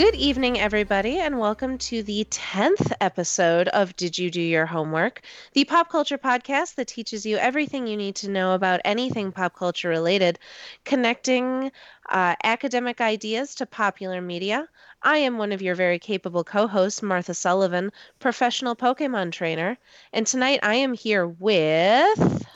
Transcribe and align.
Good 0.00 0.14
evening, 0.14 0.58
everybody, 0.58 1.18
and 1.18 1.38
welcome 1.38 1.76
to 1.76 2.02
the 2.02 2.24
10th 2.30 2.90
episode 3.02 3.68
of 3.68 3.94
Did 3.96 4.16
You 4.16 4.30
Do 4.30 4.40
Your 4.40 4.64
Homework, 4.64 5.20
the 5.52 5.66
pop 5.66 5.90
culture 5.90 6.16
podcast 6.16 6.76
that 6.76 6.88
teaches 6.88 7.26
you 7.26 7.36
everything 7.36 7.86
you 7.86 7.98
need 7.98 8.14
to 8.16 8.30
know 8.30 8.54
about 8.54 8.80
anything 8.86 9.30
pop 9.30 9.54
culture 9.54 9.90
related, 9.90 10.38
connecting 10.86 11.70
uh, 12.08 12.34
academic 12.42 13.02
ideas 13.02 13.54
to 13.56 13.66
popular 13.66 14.22
media. 14.22 14.66
I 15.02 15.18
am 15.18 15.36
one 15.36 15.52
of 15.52 15.60
your 15.60 15.74
very 15.74 15.98
capable 15.98 16.44
co 16.44 16.66
hosts, 16.66 17.02
Martha 17.02 17.34
Sullivan, 17.34 17.92
professional 18.20 18.74
Pokemon 18.74 19.32
trainer, 19.32 19.76
and 20.14 20.26
tonight 20.26 20.60
I 20.62 20.76
am 20.76 20.94
here 20.94 21.26
with. 21.28 22.46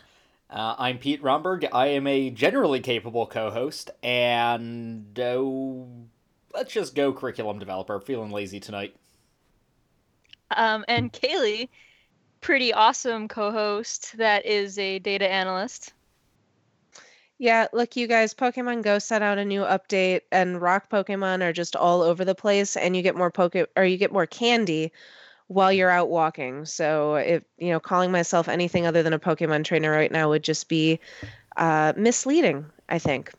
Uh, 0.48 0.76
I'm 0.78 0.96
Pete 0.96 1.22
Romberg. 1.22 1.66
I 1.74 1.88
am 1.88 2.06
a 2.06 2.30
generally 2.30 2.80
capable 2.80 3.26
co 3.26 3.50
host, 3.50 3.90
and. 4.02 5.20
Uh, 5.20 5.44
let's 6.54 6.72
just 6.72 6.94
go 6.94 7.12
curriculum 7.12 7.58
developer. 7.58 8.00
Feeling 8.00 8.30
lazy 8.30 8.60
tonight. 8.60 8.94
Um, 10.56 10.84
and 10.88 11.12
Kaylee, 11.12 11.68
pretty 12.40 12.72
awesome 12.72 13.28
co-host 13.28 14.16
that 14.18 14.46
is 14.46 14.78
a 14.78 14.98
data 14.98 15.30
analyst. 15.30 15.92
Yeah, 17.38 17.66
look, 17.72 17.96
you 17.96 18.06
guys, 18.06 18.32
Pokemon 18.32 18.82
Go 18.82 19.00
sent 19.00 19.24
out 19.24 19.38
a 19.38 19.44
new 19.44 19.62
update, 19.62 20.20
and 20.30 20.62
rock 20.62 20.88
Pokemon 20.88 21.42
are 21.42 21.52
just 21.52 21.74
all 21.74 22.02
over 22.02 22.24
the 22.24 22.34
place, 22.34 22.76
and 22.76 22.94
you 22.94 23.02
get 23.02 23.16
more 23.16 23.30
poke 23.30 23.56
or 23.76 23.84
you 23.84 23.96
get 23.96 24.12
more 24.12 24.26
candy 24.26 24.92
while 25.48 25.72
you're 25.72 25.90
out 25.90 26.08
walking. 26.08 26.64
So, 26.64 27.16
if 27.16 27.42
you 27.58 27.70
know, 27.70 27.80
calling 27.80 28.12
myself 28.12 28.48
anything 28.48 28.86
other 28.86 29.02
than 29.02 29.12
a 29.12 29.18
Pokemon 29.18 29.64
trainer 29.64 29.90
right 29.90 30.12
now 30.12 30.28
would 30.28 30.44
just 30.44 30.68
be 30.68 31.00
uh, 31.56 31.92
misleading. 31.96 32.66
I 32.88 32.98
think. 32.98 33.32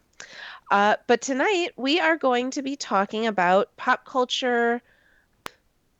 Uh, 0.72 0.96
but 1.08 1.22
tonight 1.22 1.70
we 1.76 2.00
are 2.00 2.18
going 2.18 2.52
to 2.52 2.62
be 2.62 2.76
talking 2.76 3.28
about 3.28 3.76
pop 3.78 4.06
culture 4.06 4.82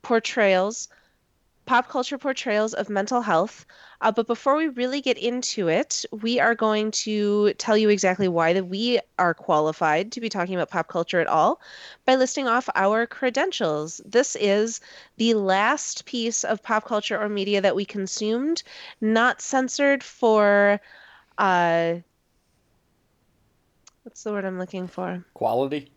portrayals, 0.02 0.88
pop 1.66 1.88
culture 1.88 2.18
portrayals 2.18 2.74
of 2.74 2.90
mental 2.90 3.20
health. 3.20 3.64
Uh, 4.00 4.10
but 4.12 4.26
before 4.26 4.56
we 4.56 4.68
really 4.68 5.00
get 5.00 5.18
into 5.18 5.68
it, 5.68 6.04
we 6.10 6.38
are 6.40 6.54
going 6.54 6.90
to 6.90 7.52
tell 7.54 7.76
you 7.76 7.88
exactly 7.88 8.28
why 8.28 8.52
that 8.52 8.66
we 8.66 9.00
are 9.18 9.34
qualified 9.34 10.12
to 10.12 10.20
be 10.20 10.28
talking 10.28 10.54
about 10.54 10.70
pop 10.70 10.88
culture 10.88 11.20
at 11.20 11.26
all 11.26 11.60
by 12.04 12.16
listing 12.16 12.46
off 12.46 12.68
our 12.74 13.06
credentials. 13.06 14.00
This 14.04 14.36
is 14.36 14.80
the 15.16 15.34
last 15.34 16.04
piece 16.06 16.44
of 16.44 16.62
pop 16.62 16.84
culture 16.84 17.18
or 17.18 17.28
media 17.28 17.60
that 17.60 17.76
we 17.76 17.84
consumed, 17.84 18.62
not 19.00 19.40
censored 19.40 20.02
for. 20.02 20.80
Uh, 21.38 21.96
What's 24.06 24.22
the 24.22 24.30
word 24.30 24.44
I'm 24.44 24.56
looking 24.56 24.86
for? 24.86 25.24
Quality. 25.34 25.90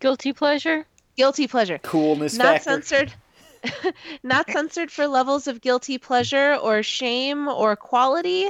Guilty 0.00 0.32
pleasure. 0.32 0.86
Guilty 1.14 1.46
pleasure. 1.46 1.76
Coolness 1.76 2.38
Not 2.38 2.62
factor. 2.62 2.70
censored. 2.70 3.14
Not 4.22 4.50
censored 4.50 4.90
for 4.90 5.06
levels 5.06 5.46
of 5.46 5.60
guilty 5.60 5.98
pleasure 5.98 6.54
or 6.54 6.82
shame 6.82 7.48
or 7.48 7.76
quality, 7.76 8.48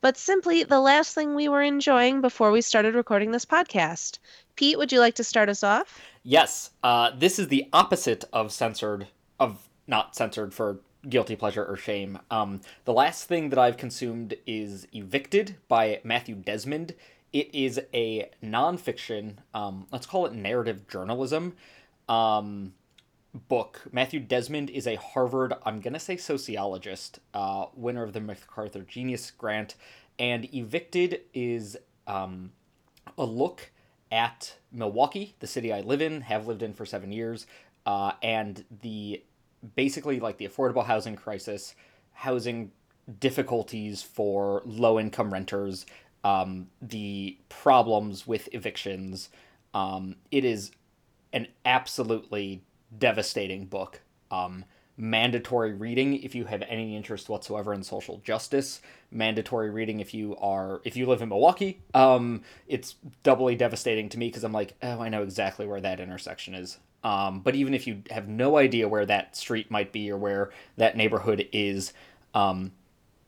but 0.00 0.16
simply 0.16 0.62
the 0.62 0.78
last 0.78 1.12
thing 1.12 1.34
we 1.34 1.48
were 1.48 1.60
enjoying 1.60 2.20
before 2.20 2.52
we 2.52 2.60
started 2.60 2.94
recording 2.94 3.32
this 3.32 3.44
podcast. 3.44 4.18
Pete, 4.54 4.78
would 4.78 4.92
you 4.92 5.00
like 5.00 5.16
to 5.16 5.24
start 5.24 5.48
us 5.48 5.64
off? 5.64 6.00
Yes. 6.22 6.70
Uh, 6.84 7.10
this 7.18 7.40
is 7.40 7.48
the 7.48 7.68
opposite 7.72 8.26
of 8.32 8.52
censored, 8.52 9.08
of 9.40 9.68
not 9.88 10.14
censored 10.14 10.54
for 10.54 10.78
guilty 11.08 11.36
pleasure 11.36 11.64
or 11.64 11.76
shame. 11.76 12.18
Um, 12.30 12.60
the 12.84 12.92
last 12.92 13.24
thing 13.24 13.50
that 13.50 13.58
I've 13.58 13.76
consumed 13.76 14.34
is 14.46 14.86
Evicted 14.92 15.56
by 15.68 16.00
Matthew 16.04 16.34
Desmond. 16.34 16.94
It 17.32 17.54
is 17.54 17.80
a 17.92 18.30
nonfiction, 18.42 19.36
um, 19.54 19.86
let's 19.92 20.06
call 20.06 20.26
it 20.26 20.32
narrative 20.32 20.88
journalism 20.88 21.54
um, 22.08 22.74
book. 23.48 23.82
Matthew 23.92 24.20
Desmond 24.20 24.70
is 24.70 24.86
a 24.86 24.96
Harvard, 24.96 25.52
I'm 25.64 25.80
going 25.80 25.92
to 25.92 26.00
say 26.00 26.16
sociologist, 26.16 27.20
uh, 27.34 27.66
winner 27.74 28.02
of 28.02 28.12
the 28.12 28.20
MacArthur 28.20 28.80
Genius 28.80 29.30
Grant. 29.30 29.74
And 30.18 30.52
Evicted 30.54 31.20
is 31.34 31.76
um, 32.06 32.52
a 33.16 33.24
look 33.24 33.70
at 34.10 34.54
Milwaukee, 34.72 35.36
the 35.40 35.46
city 35.46 35.72
I 35.72 35.80
live 35.80 36.00
in, 36.00 36.22
have 36.22 36.46
lived 36.46 36.62
in 36.62 36.72
for 36.72 36.86
seven 36.86 37.12
years, 37.12 37.46
uh, 37.84 38.12
and 38.22 38.64
the 38.82 39.22
basically 39.76 40.20
like 40.20 40.38
the 40.38 40.46
affordable 40.46 40.84
housing 40.84 41.16
crisis, 41.16 41.74
housing 42.12 42.70
difficulties 43.20 44.02
for 44.02 44.62
low 44.64 44.98
income 44.98 45.32
renters, 45.32 45.86
um, 46.24 46.68
the 46.82 47.38
problems 47.48 48.26
with 48.26 48.48
evictions. 48.52 49.30
Um, 49.74 50.16
it 50.30 50.44
is 50.44 50.72
an 51.32 51.48
absolutely 51.64 52.62
devastating 52.96 53.66
book. 53.66 54.00
Um, 54.30 54.64
mandatory 54.98 55.72
reading 55.72 56.20
if 56.22 56.34
you 56.34 56.44
have 56.46 56.62
any 56.68 56.96
interest 56.96 57.28
whatsoever 57.28 57.72
in 57.72 57.82
social 57.82 58.18
justice. 58.18 58.80
Mandatory 59.10 59.70
reading 59.70 60.00
if 60.00 60.12
you 60.12 60.36
are 60.36 60.80
if 60.84 60.96
you 60.96 61.06
live 61.06 61.22
in 61.22 61.28
Milwaukee. 61.28 61.80
Um, 61.94 62.42
it's 62.66 62.96
doubly 63.22 63.54
devastating 63.54 64.08
to 64.10 64.18
me 64.18 64.28
because 64.28 64.44
I'm 64.44 64.52
like, 64.52 64.74
oh, 64.82 65.00
I 65.00 65.08
know 65.08 65.22
exactly 65.22 65.66
where 65.66 65.80
that 65.80 66.00
intersection 66.00 66.54
is. 66.54 66.78
Um, 67.04 67.40
but 67.40 67.54
even 67.54 67.74
if 67.74 67.86
you 67.86 68.02
have 68.10 68.28
no 68.28 68.56
idea 68.56 68.88
where 68.88 69.06
that 69.06 69.36
street 69.36 69.70
might 69.70 69.92
be 69.92 70.10
or 70.10 70.16
where 70.16 70.50
that 70.76 70.96
neighborhood 70.96 71.48
is, 71.52 71.92
um, 72.34 72.72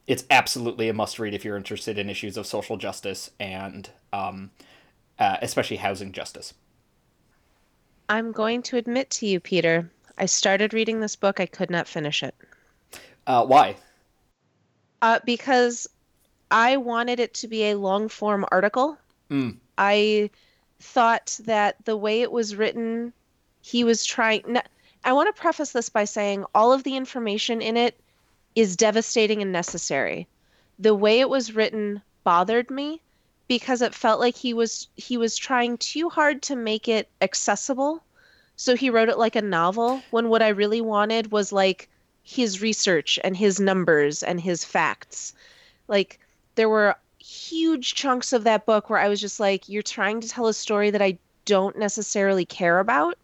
it's 0.07 0.25
absolutely 0.31 0.89
a 0.89 0.93
must 0.93 1.19
read 1.19 1.35
if 1.35 1.45
you're 1.45 1.57
interested 1.57 1.99
in 1.99 2.11
issues 2.11 2.37
of 2.37 2.47
social 2.47 2.77
justice 2.77 3.31
and 3.39 3.91
um, 4.13 4.51
uh, 5.19 5.37
especially 5.41 5.77
housing 5.77 6.13
justice. 6.13 6.55
I'm 8.09 8.33
going 8.33 8.63
to 8.63 8.77
admit 8.77 9.09
to 9.11 9.27
you, 9.27 9.39
Peter, 9.39 9.89
I 10.19 10.27
started 10.27 10.75
reading 10.75 11.01
this 11.01 11.15
book, 11.15 11.39
I 11.39 11.47
could 11.47 11.71
not 11.71 11.87
finish 11.87 12.25
it. 12.25 12.35
Uh, 13.27 13.47
why? 13.47 13.77
Uh, 15.01 15.21
because 15.25 15.89
I 16.51 16.77
wanted 16.77 17.21
it 17.21 17.35
to 17.35 17.49
be 17.49 17.67
a 17.67 17.77
long 17.77 18.09
form 18.09 18.45
article. 18.51 18.99
Mm. 19.31 19.59
I 19.79 20.31
thought 20.81 21.39
that 21.45 21.77
the 21.85 21.97
way 21.97 22.23
it 22.23 22.33
was 22.33 22.57
written 22.57 23.13
he 23.63 23.85
was 23.85 24.05
trying 24.05 24.59
I 25.03 25.13
want 25.13 25.35
to 25.35 25.41
preface 25.41 25.73
this 25.73 25.89
by 25.89 26.05
saying 26.05 26.45
all 26.55 26.73
of 26.73 26.83
the 26.83 26.97
information 26.97 27.63
in 27.63 27.77
it 27.77 27.99
is 28.55 28.77
devastating 28.77 29.41
and 29.41 29.53
necessary. 29.53 30.27
The 30.79 30.95
way 30.95 31.21
it 31.21 31.31
was 31.31 31.55
written 31.55 32.03
bothered 32.23 32.71
me 32.71 33.01
because 33.49 33.81
it 33.81 33.95
felt 33.95 34.21
like 34.21 34.37
he 34.37 34.53
was 34.53 34.89
he 34.97 35.17
was 35.17 35.37
trying 35.37 35.79
too 35.79 36.09
hard 36.11 36.43
to 36.43 36.57
make 36.57 36.89
it 36.89 37.09
accessible. 37.21 38.03
So 38.57 38.77
he 38.77 38.91
wrote 38.91 39.09
it 39.09 39.19
like 39.19 39.37
a 39.37 39.43
novel 39.43 40.03
when 40.11 40.29
what 40.29 40.43
I 40.43 40.49
really 40.49 40.81
wanted 40.81 41.33
was 41.33 41.51
like 41.51 41.89
his 42.23 42.61
research 42.61 43.19
and 43.25 43.37
his 43.37 43.59
numbers 43.59 44.23
and 44.23 44.41
his 44.41 44.65
facts. 44.65 45.33
Like 45.89 46.21
there 46.57 46.69
were 46.69 46.97
huge 47.19 47.95
chunks 47.95 48.33
of 48.33 48.45
that 48.45 48.67
book 48.67 48.91
where 48.91 48.99
I 48.99 49.09
was 49.09 49.21
just 49.21 49.41
like 49.41 49.69
you're 49.69 49.83
trying 49.83 50.21
to 50.21 50.29
tell 50.29 50.47
a 50.47 50.55
story 50.55 50.91
that 50.91 51.03
I 51.03 51.19
don't 51.47 51.79
necessarily 51.79 52.45
care 52.45 52.79
about 52.79 53.17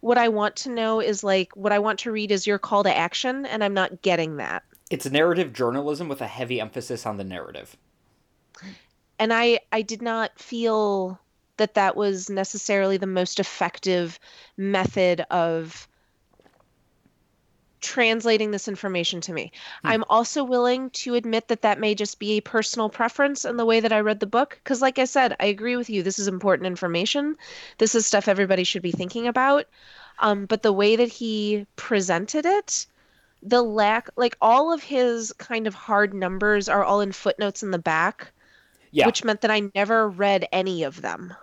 what 0.00 0.18
I 0.18 0.28
want 0.28 0.56
to 0.56 0.70
know 0.70 1.00
is 1.00 1.24
like 1.24 1.54
what 1.56 1.72
I 1.72 1.78
want 1.78 1.98
to 2.00 2.12
read 2.12 2.30
is 2.30 2.46
your 2.46 2.58
call 2.58 2.84
to 2.84 2.96
action, 2.96 3.46
and 3.46 3.64
I'm 3.64 3.74
not 3.74 4.02
getting 4.02 4.36
that. 4.36 4.62
It's 4.90 5.10
narrative 5.10 5.52
journalism 5.52 6.08
with 6.08 6.20
a 6.20 6.26
heavy 6.26 6.60
emphasis 6.60 7.04
on 7.04 7.16
the 7.16 7.24
narrative. 7.24 7.76
And 9.18 9.32
I 9.32 9.60
I 9.72 9.82
did 9.82 10.02
not 10.02 10.38
feel 10.38 11.18
that 11.56 11.74
that 11.74 11.96
was 11.96 12.30
necessarily 12.30 12.96
the 12.96 13.06
most 13.06 13.40
effective 13.40 14.18
method 14.56 15.26
of 15.30 15.87
translating 17.80 18.50
this 18.50 18.68
information 18.68 19.20
to 19.22 19.32
me. 19.32 19.52
Hmm. 19.82 19.88
I'm 19.88 20.04
also 20.08 20.44
willing 20.44 20.90
to 20.90 21.14
admit 21.14 21.48
that 21.48 21.62
that 21.62 21.80
may 21.80 21.94
just 21.94 22.18
be 22.18 22.32
a 22.32 22.42
personal 22.42 22.88
preference 22.88 23.44
in 23.44 23.56
the 23.56 23.66
way 23.66 23.80
that 23.80 23.92
I 23.92 24.00
read 24.00 24.20
the 24.20 24.26
book. 24.26 24.58
Because, 24.62 24.82
like 24.82 24.98
I 24.98 25.04
said, 25.04 25.36
I 25.40 25.46
agree 25.46 25.76
with 25.76 25.90
you. 25.90 26.02
This 26.02 26.18
is 26.18 26.28
important 26.28 26.66
information. 26.66 27.36
This 27.78 27.94
is 27.94 28.06
stuff 28.06 28.28
everybody 28.28 28.64
should 28.64 28.82
be 28.82 28.92
thinking 28.92 29.26
about. 29.26 29.66
Um, 30.20 30.46
but 30.46 30.62
the 30.62 30.72
way 30.72 30.96
that 30.96 31.08
he 31.08 31.66
presented 31.76 32.44
it, 32.44 32.86
the 33.42 33.62
lack, 33.62 34.08
like 34.16 34.36
all 34.40 34.72
of 34.72 34.82
his 34.82 35.32
kind 35.34 35.66
of 35.66 35.74
hard 35.74 36.12
numbers 36.12 36.68
are 36.68 36.84
all 36.84 37.00
in 37.00 37.12
footnotes 37.12 37.62
in 37.62 37.70
the 37.70 37.78
back, 37.78 38.32
yeah. 38.90 39.06
which 39.06 39.22
meant 39.22 39.42
that 39.42 39.50
I 39.50 39.70
never 39.74 40.08
read 40.08 40.48
any 40.52 40.82
of 40.82 41.02
them. 41.02 41.34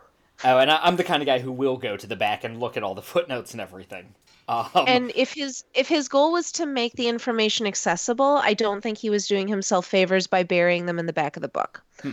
Oh, 0.43 0.57
and 0.57 0.69
I'm 0.69 0.97
the 0.97 1.03
kind 1.03 1.21
of 1.21 1.27
guy 1.27 1.39
who 1.39 1.51
will 1.51 1.77
go 1.77 1.95
to 1.95 2.07
the 2.07 2.15
back 2.15 2.43
and 2.43 2.59
look 2.59 2.75
at 2.75 2.83
all 2.83 2.95
the 2.95 3.01
footnotes 3.01 3.53
and 3.53 3.61
everything. 3.61 4.13
Um, 4.47 4.69
and 4.87 5.11
if 5.15 5.33
his 5.33 5.63
if 5.73 5.87
his 5.87 6.07
goal 6.07 6.31
was 6.31 6.51
to 6.53 6.65
make 6.65 6.93
the 6.93 7.07
information 7.07 7.65
accessible, 7.65 8.39
I 8.43 8.53
don't 8.53 8.81
think 8.81 8.97
he 8.97 9.09
was 9.09 9.27
doing 9.27 9.47
himself 9.47 9.87
favors 9.87 10.27
by 10.27 10.43
burying 10.43 10.85
them 10.85 10.99
in 10.99 11.07
the 11.07 11.13
back 11.13 11.35
of 11.35 11.41
the 11.41 11.47
book. 11.47 11.83
Hmm. 12.01 12.11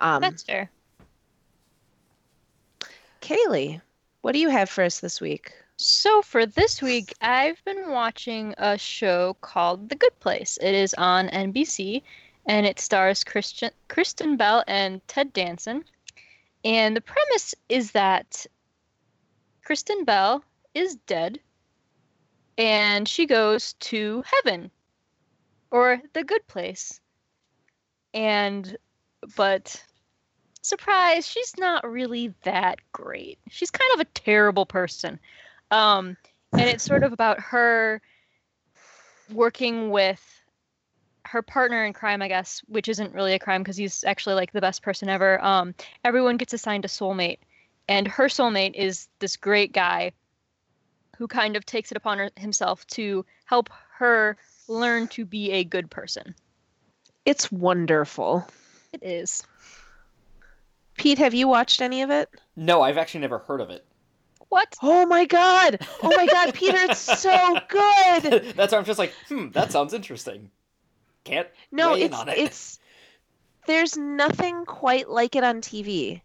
Um, 0.00 0.20
That's 0.20 0.42
fair. 0.42 0.70
Kaylee, 3.22 3.80
what 4.22 4.32
do 4.32 4.38
you 4.38 4.48
have 4.48 4.68
for 4.68 4.84
us 4.84 5.00
this 5.00 5.20
week? 5.20 5.52
So 5.76 6.20
for 6.20 6.44
this 6.44 6.82
week, 6.82 7.14
I've 7.22 7.62
been 7.64 7.90
watching 7.90 8.54
a 8.58 8.76
show 8.76 9.34
called 9.40 9.88
The 9.88 9.94
Good 9.94 10.18
Place. 10.20 10.58
It 10.60 10.74
is 10.74 10.94
on 10.98 11.28
NBC, 11.28 12.02
and 12.46 12.66
it 12.66 12.78
stars 12.78 13.24
Christian 13.24 13.70
Kristen 13.88 14.36
Bell 14.36 14.62
and 14.66 15.06
Ted 15.08 15.32
Danson. 15.32 15.84
And 16.64 16.94
the 16.94 17.00
premise 17.00 17.54
is 17.70 17.92
that 17.92 18.46
Kristen 19.64 20.04
Bell 20.04 20.44
is 20.74 20.96
dead 21.06 21.40
and 22.58 23.08
she 23.08 23.26
goes 23.26 23.72
to 23.74 24.22
heaven 24.26 24.70
or 25.70 26.00
the 26.12 26.24
good 26.24 26.46
place. 26.46 27.00
And 28.12 28.76
but 29.36 29.82
surprise, 30.62 31.26
she's 31.26 31.54
not 31.56 31.88
really 31.88 32.34
that 32.42 32.78
great. 32.92 33.38
She's 33.48 33.70
kind 33.70 33.90
of 33.94 34.00
a 34.00 34.04
terrible 34.04 34.66
person. 34.66 35.18
Um 35.70 36.16
and 36.52 36.68
it's 36.68 36.84
sort 36.84 37.04
of 37.04 37.12
about 37.12 37.40
her 37.40 38.02
working 39.32 39.90
with 39.90 40.20
her 41.24 41.42
partner 41.42 41.84
in 41.84 41.92
crime, 41.92 42.22
I 42.22 42.28
guess, 42.28 42.60
which 42.66 42.88
isn't 42.88 43.14
really 43.14 43.34
a 43.34 43.38
crime 43.38 43.62
because 43.62 43.76
he's 43.76 44.04
actually 44.04 44.34
like 44.34 44.52
the 44.52 44.60
best 44.60 44.82
person 44.82 45.08
ever. 45.08 45.42
Um, 45.44 45.74
everyone 46.04 46.36
gets 46.36 46.52
assigned 46.52 46.84
a 46.84 46.88
soulmate, 46.88 47.38
and 47.88 48.08
her 48.08 48.26
soulmate 48.26 48.74
is 48.74 49.08
this 49.20 49.36
great 49.36 49.72
guy 49.72 50.12
who 51.20 51.28
kind 51.28 51.54
of 51.54 51.66
takes 51.66 51.90
it 51.90 51.98
upon 51.98 52.16
her, 52.16 52.30
himself 52.36 52.86
to 52.86 53.26
help 53.44 53.68
her 53.98 54.38
learn 54.68 55.06
to 55.06 55.26
be 55.26 55.50
a 55.50 55.62
good 55.62 55.90
person. 55.90 56.34
It's 57.26 57.52
wonderful. 57.52 58.48
It 58.94 59.02
is. 59.02 59.42
Pete, 60.96 61.18
have 61.18 61.34
you 61.34 61.46
watched 61.46 61.82
any 61.82 62.00
of 62.00 62.08
it? 62.08 62.30
No, 62.56 62.80
I've 62.80 62.96
actually 62.96 63.20
never 63.20 63.38
heard 63.40 63.60
of 63.60 63.68
it. 63.68 63.84
What? 64.48 64.74
Oh 64.82 65.04
my 65.04 65.26
god! 65.26 65.86
Oh 66.02 66.16
my 66.16 66.24
god, 66.26 66.54
Peter, 66.54 66.78
it's 66.78 66.98
so 66.98 67.60
good. 67.68 68.54
That's 68.56 68.72
why 68.72 68.78
I'm 68.78 68.86
just 68.86 68.98
like, 68.98 69.12
hmm, 69.28 69.50
that 69.50 69.70
sounds 69.72 69.92
interesting. 69.92 70.50
Can't 71.24 71.48
No, 71.70 71.92
weigh 71.92 72.00
in 72.00 72.06
it's 72.06 72.16
on 72.18 72.28
it. 72.30 72.38
it's 72.38 72.78
there's 73.66 73.94
nothing 73.98 74.64
quite 74.64 75.10
like 75.10 75.36
it 75.36 75.44
on 75.44 75.60
TV. 75.60 76.22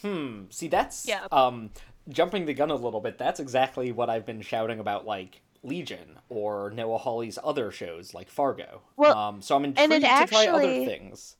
Hmm. 0.00 0.44
See, 0.48 0.68
that's 0.68 1.06
Yeah. 1.06 1.26
um 1.30 1.70
jumping 2.08 2.46
the 2.46 2.54
gun 2.54 2.70
a 2.70 2.74
little 2.76 3.00
bit. 3.00 3.18
That's 3.18 3.40
exactly 3.40 3.92
what 3.92 4.10
I've 4.10 4.26
been 4.26 4.42
shouting 4.42 4.80
about, 4.80 5.06
like 5.06 5.40
Legion 5.62 6.18
or 6.28 6.70
Noah 6.70 6.98
Hawley's 6.98 7.38
other 7.42 7.70
shows, 7.70 8.14
like 8.14 8.28
Fargo. 8.28 8.82
Well, 8.96 9.16
um, 9.16 9.42
so 9.42 9.56
I'm 9.56 9.64
and 9.64 9.78
intrigued 9.78 10.04
it 10.04 10.16
to 10.16 10.26
try 10.26 10.46
other 10.46 10.84
things. 10.84 11.36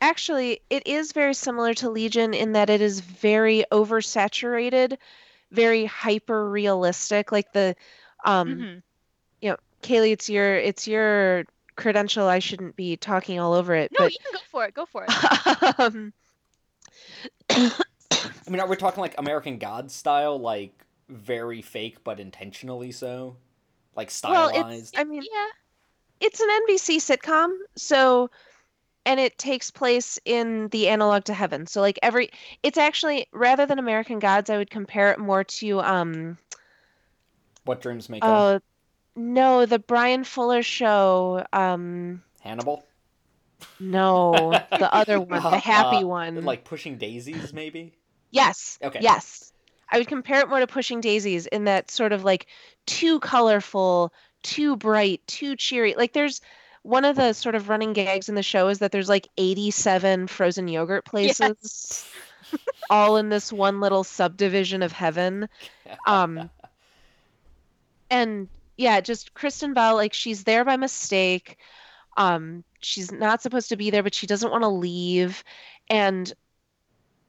Actually, 0.00 0.60
it 0.70 0.86
is 0.86 1.12
very 1.12 1.34
similar 1.34 1.74
to 1.74 1.90
Legion 1.90 2.32
in 2.32 2.52
that 2.52 2.70
it 2.70 2.80
is 2.80 3.00
very 3.00 3.64
oversaturated, 3.70 4.96
very 5.52 5.84
hyper 5.84 6.48
realistic. 6.48 7.32
Like 7.32 7.52
the 7.52 7.76
um 8.24 8.48
Mhm. 8.48 8.82
you 9.42 9.50
know, 9.50 9.56
Kaylee, 9.82 10.12
it's 10.12 10.30
your 10.30 10.56
it's 10.56 10.88
your 10.88 11.44
credential. 11.76 12.26
I 12.26 12.38
shouldn't 12.38 12.76
be 12.76 12.96
talking 12.96 13.38
all 13.38 13.52
over 13.52 13.74
it, 13.74 13.92
No, 13.98 14.06
you 14.06 14.16
can 14.22 14.32
go 14.32 14.38
for 14.50 14.64
it. 14.64 14.74
Go 14.74 14.86
for 14.86 15.04
it. 15.06 15.10
um 15.80 16.12
I 18.50 18.52
mean, 18.52 18.60
are 18.60 18.66
we 18.66 18.74
talking 18.74 19.00
like 19.00 19.14
American 19.16 19.58
Gods 19.58 19.94
style, 19.94 20.36
like 20.36 20.72
very 21.08 21.62
fake 21.62 22.02
but 22.02 22.18
intentionally 22.18 22.90
so, 22.90 23.36
like 23.94 24.10
well, 24.24 24.48
stylized? 24.48 24.90
it's 24.90 24.92
I 24.98 25.04
mean, 25.04 25.22
yeah. 25.22 25.46
it's 26.18 26.40
an 26.40 26.48
NBC 26.66 26.96
sitcom, 26.96 27.56
so 27.76 28.28
and 29.06 29.20
it 29.20 29.38
takes 29.38 29.70
place 29.70 30.18
in 30.24 30.66
the 30.70 30.88
analog 30.88 31.22
to 31.26 31.32
heaven. 31.32 31.68
So 31.68 31.80
like 31.80 32.00
every 32.02 32.30
it's 32.64 32.76
actually 32.76 33.28
rather 33.30 33.66
than 33.66 33.78
American 33.78 34.18
Gods, 34.18 34.50
I 34.50 34.58
would 34.58 34.70
compare 34.70 35.12
it 35.12 35.20
more 35.20 35.44
to 35.44 35.80
um 35.82 36.36
what 37.66 37.80
dreams 37.80 38.08
make 38.08 38.24
of 38.24 38.30
oh 38.30 38.60
no, 39.14 39.64
the 39.64 39.78
Bryan 39.78 40.24
Fuller 40.24 40.64
show. 40.64 41.46
Um 41.52 42.24
Hannibal? 42.40 42.84
no, 43.78 44.50
the 44.72 44.92
other 44.92 45.20
one, 45.20 45.40
the 45.40 45.58
happy 45.58 45.98
Uh, 45.98 46.06
one. 46.08 46.44
Like 46.44 46.64
pushing 46.64 46.98
daisies, 46.98 47.52
maybe. 47.52 47.94
Yes. 48.30 48.78
Okay. 48.82 49.00
Yes. 49.02 49.52
I 49.90 49.98
would 49.98 50.08
compare 50.08 50.40
it 50.40 50.48
more 50.48 50.60
to 50.60 50.66
Pushing 50.66 51.00
Daisies 51.00 51.46
in 51.46 51.64
that 51.64 51.90
sort 51.90 52.12
of 52.12 52.24
like 52.24 52.46
too 52.86 53.18
colorful, 53.20 54.12
too 54.42 54.76
bright, 54.76 55.26
too 55.26 55.56
cheery. 55.56 55.94
Like 55.96 56.12
there's 56.12 56.40
one 56.82 57.04
of 57.04 57.16
the 57.16 57.32
sort 57.32 57.54
of 57.54 57.68
running 57.68 57.92
gags 57.92 58.28
in 58.28 58.34
the 58.34 58.42
show 58.42 58.68
is 58.68 58.78
that 58.78 58.92
there's 58.92 59.08
like 59.08 59.28
87 59.36 60.28
frozen 60.28 60.68
yogurt 60.68 61.04
places 61.04 62.08
all 62.90 63.16
in 63.16 63.28
this 63.28 63.52
one 63.52 63.80
little 63.80 64.04
subdivision 64.04 64.82
of 64.82 64.92
heaven. 64.92 65.48
Um 66.06 66.48
and 68.10 68.48
yeah, 68.76 69.00
just 69.00 69.34
Kristen 69.34 69.74
Bell 69.74 69.96
like 69.96 70.12
she's 70.12 70.44
there 70.44 70.64
by 70.64 70.76
mistake. 70.76 71.58
Um 72.16 72.62
she's 72.80 73.10
not 73.10 73.42
supposed 73.42 73.70
to 73.70 73.76
be 73.76 73.90
there 73.90 74.04
but 74.04 74.14
she 74.14 74.28
doesn't 74.28 74.52
want 74.52 74.62
to 74.62 74.68
leave 74.68 75.42
and 75.88 76.32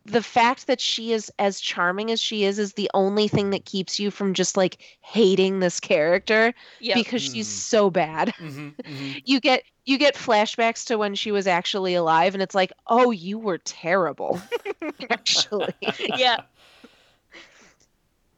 the 0.05 0.23
fact 0.23 0.67
that 0.67 0.81
she 0.81 1.11
is 1.13 1.31
as 1.37 1.59
charming 1.59 2.11
as 2.11 2.19
she 2.19 2.43
is 2.43 2.57
is 2.59 2.73
the 2.73 2.89
only 2.93 3.27
thing 3.27 3.51
that 3.51 3.65
keeps 3.65 3.99
you 3.99 4.09
from 4.11 4.33
just 4.33 4.57
like 4.57 4.77
hating 5.01 5.59
this 5.59 5.79
character 5.79 6.53
Yeah. 6.79 6.95
because 6.95 7.21
she's 7.21 7.47
Mm. 7.47 7.51
so 7.51 7.89
bad. 7.89 8.29
hmm 8.37 8.69
hmm 8.85 9.11
You 9.25 9.39
get 9.39 9.63
you 9.85 9.97
get 9.97 10.15
flashbacks 10.15 10.85
to 10.87 10.97
when 10.97 11.15
she 11.15 11.31
was 11.31 11.47
actually 11.47 11.95
alive 11.95 12.33
and 12.33 12.41
it's 12.41 12.55
like, 12.55 12.71
"Oh, 12.87 13.11
you 13.11 13.37
were 13.39 13.57
terrible." 13.59 14.41
actually. 15.09 15.73
yeah. 15.81 16.37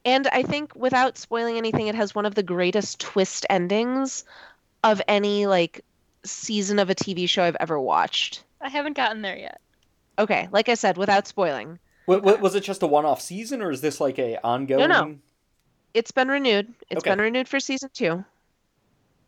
And 0.05 0.27
I 0.27 0.43
think 0.43 0.75
without 0.75 1.17
spoiling 1.17 1.57
anything, 1.57 1.87
it 1.87 1.95
has 1.95 2.13
one 2.13 2.25
of 2.25 2.35
the 2.35 2.43
greatest 2.43 2.99
twist 2.99 3.45
endings 3.49 4.25
of 4.83 5.01
any 5.07 5.45
like 5.47 5.81
season 6.25 6.79
of 6.79 6.89
a 6.89 6.95
TV 6.95 7.27
show 7.27 7.43
I've 7.43 7.55
ever 7.59 7.79
watched. 7.79 8.43
I 8.61 8.69
haven't 8.69 8.97
gotten 8.97 9.21
there 9.21 9.37
yet. 9.37 9.61
Okay, 10.19 10.47
like 10.51 10.69
I 10.69 10.75
said, 10.75 10.97
without 10.97 11.27
spoiling. 11.27 11.79
Wa- 12.07 12.17
wa- 12.19 12.35
was 12.35 12.55
it 12.55 12.61
just 12.63 12.83
a 12.83 12.87
one-off 12.87 13.21
season, 13.21 13.61
or 13.61 13.71
is 13.71 13.81
this 13.81 13.99
like 14.01 14.19
a 14.19 14.37
ongoing? 14.45 14.87
No, 14.89 15.05
no. 15.05 15.15
It's 15.93 16.11
been 16.11 16.27
renewed. 16.27 16.73
It's 16.89 16.99
Okay. 16.99 17.11
been 17.11 17.21
renewed 17.21 17.47
for 17.47 17.59
season 17.59 17.89
2. 17.93 18.23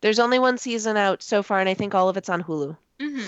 There's 0.00 0.18
only 0.18 0.38
one 0.38 0.58
season 0.58 0.96
out 0.96 1.22
so 1.22 1.42
far 1.42 1.60
and 1.60 1.68
I 1.68 1.74
think 1.74 1.94
all 1.94 2.08
of 2.08 2.16
it's 2.16 2.28
on 2.28 2.42
Hulu. 2.42 2.76
hmm 3.00 3.22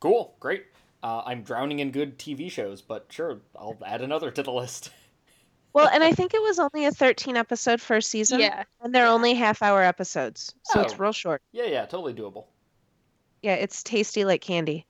Cool, 0.00 0.34
great. 0.40 0.64
Uh, 1.02 1.22
I'm 1.24 1.42
drowning 1.42 1.78
in 1.78 1.90
good 1.92 2.18
TV 2.18 2.50
shows, 2.50 2.82
but 2.82 3.06
sure, 3.10 3.38
I'll 3.56 3.76
add 3.86 4.00
another 4.02 4.30
to 4.30 4.42
the 4.42 4.52
list. 4.52 4.90
Well, 5.72 5.86
and 5.86 6.02
I 6.02 6.10
think 6.10 6.34
it 6.34 6.42
was 6.42 6.58
only 6.58 6.84
a 6.86 6.90
13 6.90 7.36
episode 7.36 7.80
first 7.80 8.10
season. 8.10 8.40
Yeah. 8.40 8.64
And 8.82 8.92
they're 8.92 9.06
only 9.06 9.34
half 9.34 9.62
hour 9.62 9.84
episodes. 9.84 10.52
So 10.64 10.80
it's 10.80 10.94
Oh. 10.94 10.96
real 10.96 11.12
short. 11.12 11.42
Yeah, 11.52 11.66
yeah, 11.66 11.86
totally 11.86 12.12
doable. 12.12 12.46
Yeah, 13.40 13.54
it's 13.54 13.84
tasty 13.84 14.24
like 14.24 14.40
candy. 14.40 14.84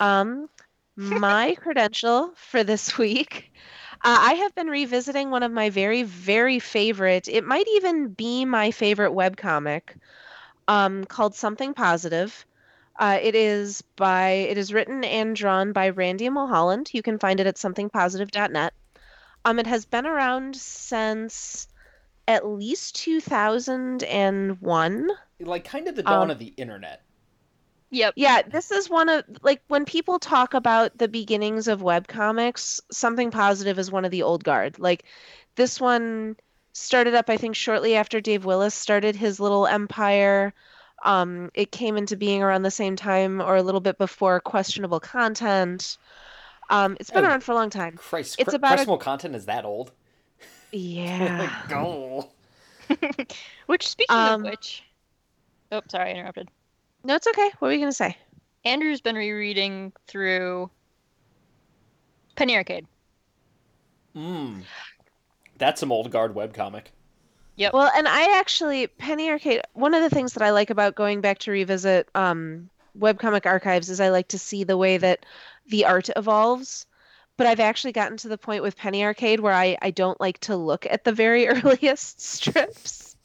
Um, 0.00 0.48
my 0.96 1.54
credential 1.56 2.32
for 2.36 2.64
this 2.64 2.96
week, 3.04 3.52
uh, 4.04 4.18
I 4.20 4.34
have 4.34 4.54
been 4.54 4.68
revisiting 4.68 5.30
one 5.30 5.42
of 5.42 5.52
my 5.52 5.70
very, 5.70 6.02
very 6.02 6.58
favorite. 6.58 7.28
It 7.28 7.44
might 7.44 7.66
even 7.74 8.08
be 8.08 8.44
my 8.44 8.70
favorite 8.70 9.12
webcomic, 9.12 9.82
um, 10.68 11.04
called 11.04 11.34
Something 11.34 11.74
Positive. 11.74 12.44
Uh, 12.98 13.18
it 13.20 13.34
is 13.34 13.82
by 13.96 14.30
it 14.30 14.56
is 14.56 14.72
written 14.72 15.02
and 15.04 15.34
drawn 15.34 15.72
by 15.72 15.88
Randy 15.88 16.28
Milholland. 16.28 16.94
You 16.94 17.02
can 17.02 17.18
find 17.18 17.40
it 17.40 17.46
at 17.46 17.56
somethingpositive.net. 17.56 18.72
Um, 19.44 19.58
it 19.58 19.66
has 19.66 19.84
been 19.84 20.06
around 20.06 20.56
since 20.56 21.66
at 22.28 22.46
least 22.46 22.94
2001. 22.96 25.08
Like 25.40 25.64
kind 25.64 25.88
of 25.88 25.96
the 25.96 26.02
dawn 26.02 26.24
Um, 26.24 26.30
of 26.30 26.38
the 26.38 26.54
internet. 26.56 27.02
Yep. 27.94 28.14
Yeah, 28.16 28.42
this 28.42 28.70
is 28.72 28.90
one 28.90 29.08
of 29.08 29.24
like 29.42 29.62
when 29.68 29.84
people 29.84 30.18
talk 30.18 30.52
about 30.54 30.98
the 30.98 31.06
beginnings 31.08 31.68
of 31.68 31.80
webcomics, 31.80 32.80
something 32.90 33.30
positive 33.30 33.78
is 33.78 33.90
one 33.92 34.04
of 34.04 34.10
the 34.10 34.22
old 34.22 34.42
guard. 34.42 34.78
Like 34.80 35.04
this 35.54 35.80
one 35.80 36.36
started 36.72 37.14
up 37.14 37.30
I 37.30 37.36
think 37.36 37.54
shortly 37.54 37.94
after 37.94 38.20
Dave 38.20 38.44
Willis 38.44 38.74
started 38.74 39.14
his 39.14 39.38
little 39.38 39.66
empire. 39.66 40.52
Um, 41.04 41.50
it 41.54 41.70
came 41.70 41.96
into 41.96 42.16
being 42.16 42.42
around 42.42 42.62
the 42.62 42.70
same 42.70 42.96
time 42.96 43.40
or 43.40 43.56
a 43.56 43.62
little 43.62 43.80
bit 43.80 43.96
before 43.98 44.40
questionable 44.40 44.98
content. 45.00 45.96
Um, 46.70 46.96
it's 46.98 47.10
been 47.10 47.24
Oh. 47.24 47.28
around 47.28 47.44
for 47.44 47.52
a 47.52 47.54
long 47.56 47.70
time. 47.70 47.96
Christ, 47.96 48.36
it's 48.40 48.48
cre- 48.50 48.56
about 48.56 48.68
a- 48.72 48.74
questionable 48.76 48.98
content 48.98 49.34
is 49.36 49.44
that 49.46 49.64
old? 49.64 49.92
Yeah. 50.72 51.62
Go. 51.68 52.30
Which, 53.66 53.86
speaking 53.86 54.16
Um, 54.16 54.44
of 54.44 54.50
which, 54.50 54.82
oh, 55.72 55.80
sorry, 55.88 56.10
I 56.10 56.14
interrupted. 56.14 56.48
No, 57.04 57.14
it's 57.14 57.26
okay. 57.26 57.50
What 57.58 57.68
were 57.68 57.72
you 57.72 57.80
gonna 57.80 57.92
say? 57.92 58.16
Andrew's 58.64 59.00
been 59.00 59.16
rereading 59.16 59.92
through 60.06 60.70
Penny 62.36 62.56
Arcade. 62.56 62.86
Mmm. 64.16 64.62
That's 65.58 65.80
some 65.80 65.92
old 65.92 66.10
guard 66.10 66.34
webcomic. 66.34 66.86
Yep. 67.56 67.72
Well, 67.72 67.90
and 67.94 68.08
I 68.08 68.38
actually 68.38 68.86
Penny 68.86 69.30
Arcade. 69.30 69.60
One 69.74 69.94
of 69.94 70.02
the 70.02 70.10
things 70.10 70.32
that 70.32 70.42
I 70.42 70.50
like 70.50 70.70
about 70.70 70.94
going 70.94 71.20
back 71.20 71.38
to 71.40 71.50
revisit 71.50 72.08
um, 72.14 72.68
webcomic 72.98 73.46
archives 73.46 73.90
is 73.90 74.00
I 74.00 74.08
like 74.08 74.28
to 74.28 74.38
see 74.38 74.64
the 74.64 74.76
way 74.76 74.96
that 74.96 75.24
the 75.68 75.84
art 75.84 76.10
evolves. 76.16 76.86
But 77.36 77.48
I've 77.48 77.60
actually 77.60 77.92
gotten 77.92 78.16
to 78.18 78.28
the 78.28 78.38
point 78.38 78.62
with 78.62 78.76
Penny 78.76 79.04
Arcade 79.04 79.40
where 79.40 79.52
I, 79.52 79.76
I 79.82 79.90
don't 79.90 80.20
like 80.20 80.38
to 80.40 80.56
look 80.56 80.86
at 80.88 81.02
the 81.02 81.12
very 81.12 81.48
earliest 81.48 82.20
strips. 82.20 83.16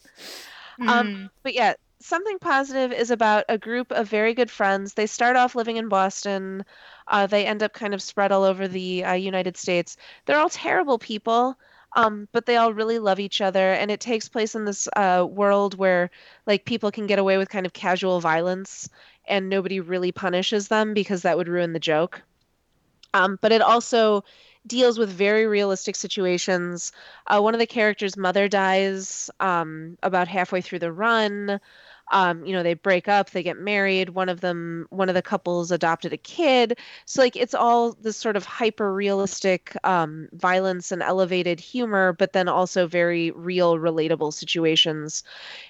Um, 0.88 1.30
But 1.44 1.54
yeah, 1.54 1.74
something 2.02 2.40
positive 2.40 2.92
is 2.92 3.12
about 3.12 3.46
a 3.50 3.58
group 3.58 3.92
of 3.92 4.08
very 4.08 4.34
good 4.34 4.50
friends. 4.50 4.94
They 4.94 5.06
start 5.06 5.36
off 5.36 5.56
living 5.56 5.78
in 5.78 5.90
Boston. 5.90 6.64
Uh, 7.08 7.28
they 7.28 7.46
end 7.46 7.64
up 7.64 7.74
kind 7.74 7.94
of 7.94 8.02
spread 8.02 8.32
all 8.32 8.44
over 8.44 8.68
the 8.68 9.04
uh, 9.04 9.14
United 9.14 9.58
States. 9.58 9.98
They're 10.26 10.40
all 10.40 10.50
terrible 10.50 10.98
people. 10.98 11.58
Um, 11.96 12.28
but 12.32 12.46
they 12.46 12.56
all 12.56 12.72
really 12.72 13.00
love 13.00 13.20
each 13.20 13.42
other, 13.42 13.74
and 13.74 13.90
it 13.90 14.00
takes 14.00 14.30
place 14.30 14.54
in 14.54 14.64
this 14.64 14.88
uh, 14.96 15.26
world 15.28 15.76
where 15.76 16.12
like 16.46 16.64
people 16.64 16.92
can 16.92 17.08
get 17.08 17.18
away 17.18 17.38
with 17.38 17.50
kind 17.50 17.66
of 17.66 17.74
casual 17.74 18.20
violence, 18.20 18.90
and 19.28 19.50
nobody 19.50 19.80
really 19.80 20.12
punishes 20.12 20.68
them 20.68 20.94
because 20.94 21.24
that 21.24 21.36
would 21.36 21.48
ruin 21.48 21.74
the 21.74 21.80
joke. 21.80 22.22
Um, 23.16 23.40
but 23.42 23.52
it 23.52 23.62
also 23.62 24.24
deals 24.68 25.00
with 25.00 25.10
very 25.10 25.48
realistic 25.48 25.96
situations. 25.96 26.92
Uh, 27.26 27.42
one 27.42 27.56
of 27.56 27.60
the 27.60 27.66
characters' 27.66 28.16
mother 28.16 28.48
dies 28.48 29.32
um, 29.40 29.98
about 30.04 30.28
halfway 30.28 30.62
through 30.62 30.80
the 30.80 30.92
run 30.92 31.60
um, 32.12 32.46
you 32.46 32.54
know 32.54 32.64
they 32.64 32.74
break 32.74 33.08
up 33.08 33.32
they 33.32 33.44
get 33.44 33.58
married 33.58 34.10
one 34.10 34.30
of 34.30 34.42
them 34.42 34.88
one 34.90 35.10
of 35.10 35.16
the 35.16 35.22
couples 35.22 35.72
adopted 35.72 36.14
a 36.14 36.18
kid. 36.18 36.78
So 37.06 37.22
like 37.22 37.36
it's 37.36 37.54
all 37.54 37.94
this 37.94 38.18
sort 38.18 38.36
of 38.36 38.46
hyper 38.46 38.94
realistic 38.94 39.76
um, 39.84 40.30
violence 40.34 40.92
and 40.92 41.02
elevated 41.02 41.60
humor 41.60 42.14
but 42.14 42.34
then 42.34 42.48
also 42.48 42.88
very 42.88 43.32
real 43.32 43.78
relatable 43.78 44.34
situations. 44.34 45.24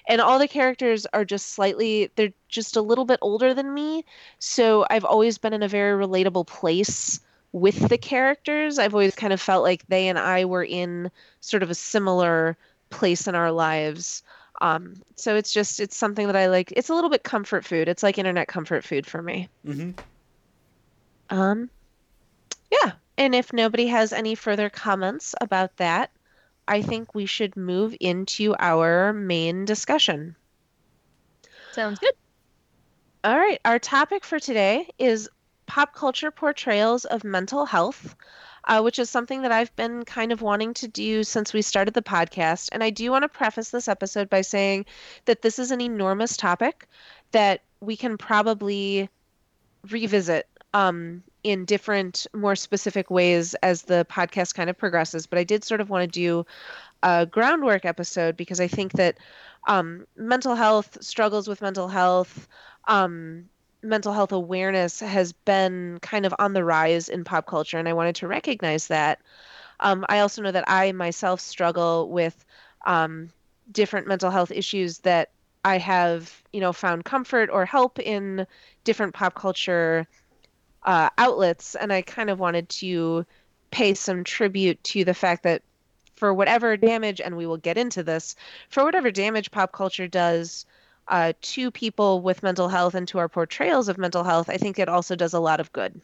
And 0.08 0.20
all 0.20 0.38
the 0.38 0.48
characters 0.48 1.06
are 1.12 1.24
just 1.24 1.50
slightly 1.50 2.10
they're 2.16 2.32
just 2.48 2.76
a 2.76 2.82
little 2.82 3.04
bit 3.04 3.18
older 3.22 3.54
than 3.54 3.72
me. 3.74 4.04
So 4.38 4.86
i've 4.90 5.04
always 5.04 5.38
been 5.38 5.52
in 5.52 5.62
a 5.62 5.68
very 5.68 5.98
relatable 5.98 6.46
place 6.46 7.20
with 7.52 7.88
the 7.88 7.98
characters. 7.98 8.78
I've 8.78 8.94
always 8.94 9.14
kind 9.14 9.32
of 9.32 9.40
felt 9.40 9.62
like 9.64 9.86
they 9.88 10.08
and 10.08 10.18
i 10.18 10.44
were 10.44 10.64
in 10.64 11.10
sort 11.40 11.62
of 11.62 11.70
a 11.70 11.74
similar 11.74 12.56
place 12.90 13.26
in 13.28 13.34
our 13.34 13.52
lives 13.52 14.22
um, 14.60 14.94
so 15.16 15.36
it's 15.36 15.52
just 15.52 15.80
it's 15.80 15.96
something 15.96 16.26
that 16.26 16.36
I 16.36 16.46
like. 16.46 16.72
It's 16.76 16.90
a 16.90 16.94
little 16.94 17.10
bit 17.10 17.22
comfort 17.22 17.64
food. 17.64 17.88
It's 17.88 18.02
like 18.02 18.18
internet 18.18 18.48
comfort 18.48 18.84
food 18.84 19.06
for 19.06 19.22
me. 19.22 19.48
Mm-hmm. 19.66 19.92
Um, 21.30 21.70
yeah. 22.70 22.92
And 23.16 23.34
if 23.34 23.52
nobody 23.52 23.86
has 23.86 24.12
any 24.12 24.34
further 24.34 24.68
comments 24.68 25.34
about 25.40 25.76
that, 25.76 26.10
I 26.68 26.82
think 26.82 27.14
we 27.14 27.26
should 27.26 27.56
move 27.56 27.96
into 28.00 28.54
our 28.58 29.12
main 29.12 29.64
discussion. 29.64 30.36
Sounds 31.72 31.98
good. 31.98 32.12
All 33.24 33.36
right. 33.36 33.60
Our 33.64 33.78
topic 33.78 34.24
for 34.24 34.38
today 34.38 34.88
is 34.98 35.28
pop 35.66 35.94
culture 35.94 36.30
portrayals 36.30 37.04
of 37.04 37.22
mental 37.24 37.64
health 37.64 38.14
uh, 38.64 38.80
which 38.80 38.98
is 38.98 39.10
something 39.10 39.42
that 39.42 39.52
I've 39.52 39.74
been 39.76 40.04
kind 40.04 40.32
of 40.32 40.42
wanting 40.42 40.74
to 40.74 40.88
do 40.88 41.24
since 41.24 41.52
we 41.52 41.62
started 41.62 41.94
the 41.94 42.02
podcast. 42.02 42.68
And 42.72 42.82
I 42.82 42.90
do 42.90 43.10
want 43.10 43.22
to 43.22 43.28
preface 43.28 43.70
this 43.70 43.88
episode 43.88 44.28
by 44.28 44.42
saying 44.42 44.86
that 45.24 45.42
this 45.42 45.58
is 45.58 45.70
an 45.70 45.80
enormous 45.80 46.36
topic 46.36 46.88
that 47.32 47.62
we 47.80 47.96
can 47.96 48.18
probably 48.18 49.08
revisit 49.90 50.46
um, 50.74 51.22
in 51.42 51.64
different, 51.64 52.26
more 52.34 52.54
specific 52.54 53.10
ways 53.10 53.54
as 53.54 53.82
the 53.82 54.06
podcast 54.10 54.54
kind 54.54 54.68
of 54.70 54.76
progresses. 54.76 55.26
But 55.26 55.38
I 55.38 55.44
did 55.44 55.64
sort 55.64 55.80
of 55.80 55.90
want 55.90 56.02
to 56.02 56.20
do 56.20 56.46
a 57.02 57.26
groundwork 57.26 57.84
episode 57.84 58.36
because 58.36 58.60
I 58.60 58.68
think 58.68 58.92
that 58.92 59.18
um, 59.66 60.06
mental 60.16 60.54
health, 60.54 60.98
struggles 61.02 61.48
with 61.48 61.62
mental 61.62 61.88
health, 61.88 62.48
um, 62.88 63.48
mental 63.82 64.12
health 64.12 64.32
awareness 64.32 65.00
has 65.00 65.32
been 65.32 65.98
kind 66.00 66.26
of 66.26 66.34
on 66.38 66.52
the 66.52 66.64
rise 66.64 67.08
in 67.08 67.24
pop 67.24 67.46
culture, 67.46 67.78
and 67.78 67.88
I 67.88 67.92
wanted 67.92 68.16
to 68.16 68.28
recognize 68.28 68.88
that. 68.88 69.20
Um, 69.80 70.04
I 70.08 70.20
also 70.20 70.42
know 70.42 70.52
that 70.52 70.68
I 70.68 70.92
myself 70.92 71.40
struggle 71.40 72.08
with 72.08 72.44
um, 72.84 73.30
different 73.72 74.06
mental 74.06 74.30
health 74.30 74.50
issues 74.50 74.98
that 74.98 75.30
I 75.64 75.78
have, 75.78 76.42
you 76.52 76.60
know, 76.60 76.72
found 76.72 77.04
comfort 77.04 77.50
or 77.50 77.64
help 77.64 77.98
in 77.98 78.46
different 78.84 79.14
pop 79.14 79.34
culture 79.34 80.06
uh, 80.82 81.10
outlets, 81.18 81.74
and 81.74 81.92
I 81.92 82.02
kind 82.02 82.30
of 82.30 82.38
wanted 82.38 82.68
to 82.70 83.26
pay 83.70 83.94
some 83.94 84.24
tribute 84.24 84.82
to 84.84 85.04
the 85.04 85.14
fact 85.14 85.44
that 85.44 85.62
for 86.16 86.34
whatever 86.34 86.76
damage, 86.76 87.20
and 87.20 87.36
we 87.36 87.46
will 87.46 87.56
get 87.56 87.78
into 87.78 88.02
this, 88.02 88.36
for 88.68 88.84
whatever 88.84 89.10
damage 89.10 89.50
pop 89.50 89.72
culture 89.72 90.08
does 90.08 90.66
uh, 91.10 91.32
to 91.42 91.70
people 91.70 92.22
with 92.22 92.42
mental 92.42 92.68
health 92.68 92.94
and 92.94 93.06
to 93.08 93.18
our 93.18 93.28
portrayals 93.28 93.88
of 93.88 93.98
mental 93.98 94.24
health, 94.24 94.48
I 94.48 94.56
think 94.56 94.78
it 94.78 94.88
also 94.88 95.16
does 95.16 95.34
a 95.34 95.40
lot 95.40 95.60
of 95.60 95.72
good. 95.72 96.00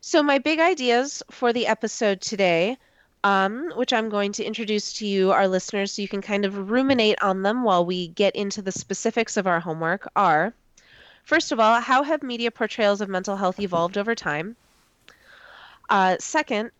So, 0.00 0.22
my 0.22 0.38
big 0.38 0.58
ideas 0.58 1.22
for 1.30 1.52
the 1.52 1.66
episode 1.66 2.20
today, 2.20 2.76
um, 3.24 3.72
which 3.76 3.92
I'm 3.92 4.08
going 4.08 4.32
to 4.32 4.44
introduce 4.44 4.92
to 4.94 5.06
you, 5.06 5.32
our 5.32 5.48
listeners, 5.48 5.92
so 5.92 6.02
you 6.02 6.08
can 6.08 6.22
kind 6.22 6.44
of 6.44 6.70
ruminate 6.70 7.22
on 7.22 7.42
them 7.42 7.62
while 7.62 7.86
we 7.86 8.08
get 8.08 8.36
into 8.36 8.62
the 8.62 8.72
specifics 8.72 9.36
of 9.36 9.46
our 9.46 9.60
homework, 9.60 10.06
are 10.14 10.52
first 11.24 11.52
of 11.52 11.60
all, 11.60 11.80
how 11.80 12.02
have 12.02 12.22
media 12.22 12.50
portrayals 12.50 13.00
of 13.00 13.08
mental 13.08 13.36
health 13.36 13.60
evolved 13.60 13.98
over 13.98 14.14
time? 14.14 14.56
Uh, 15.88 16.16
second, 16.18 16.70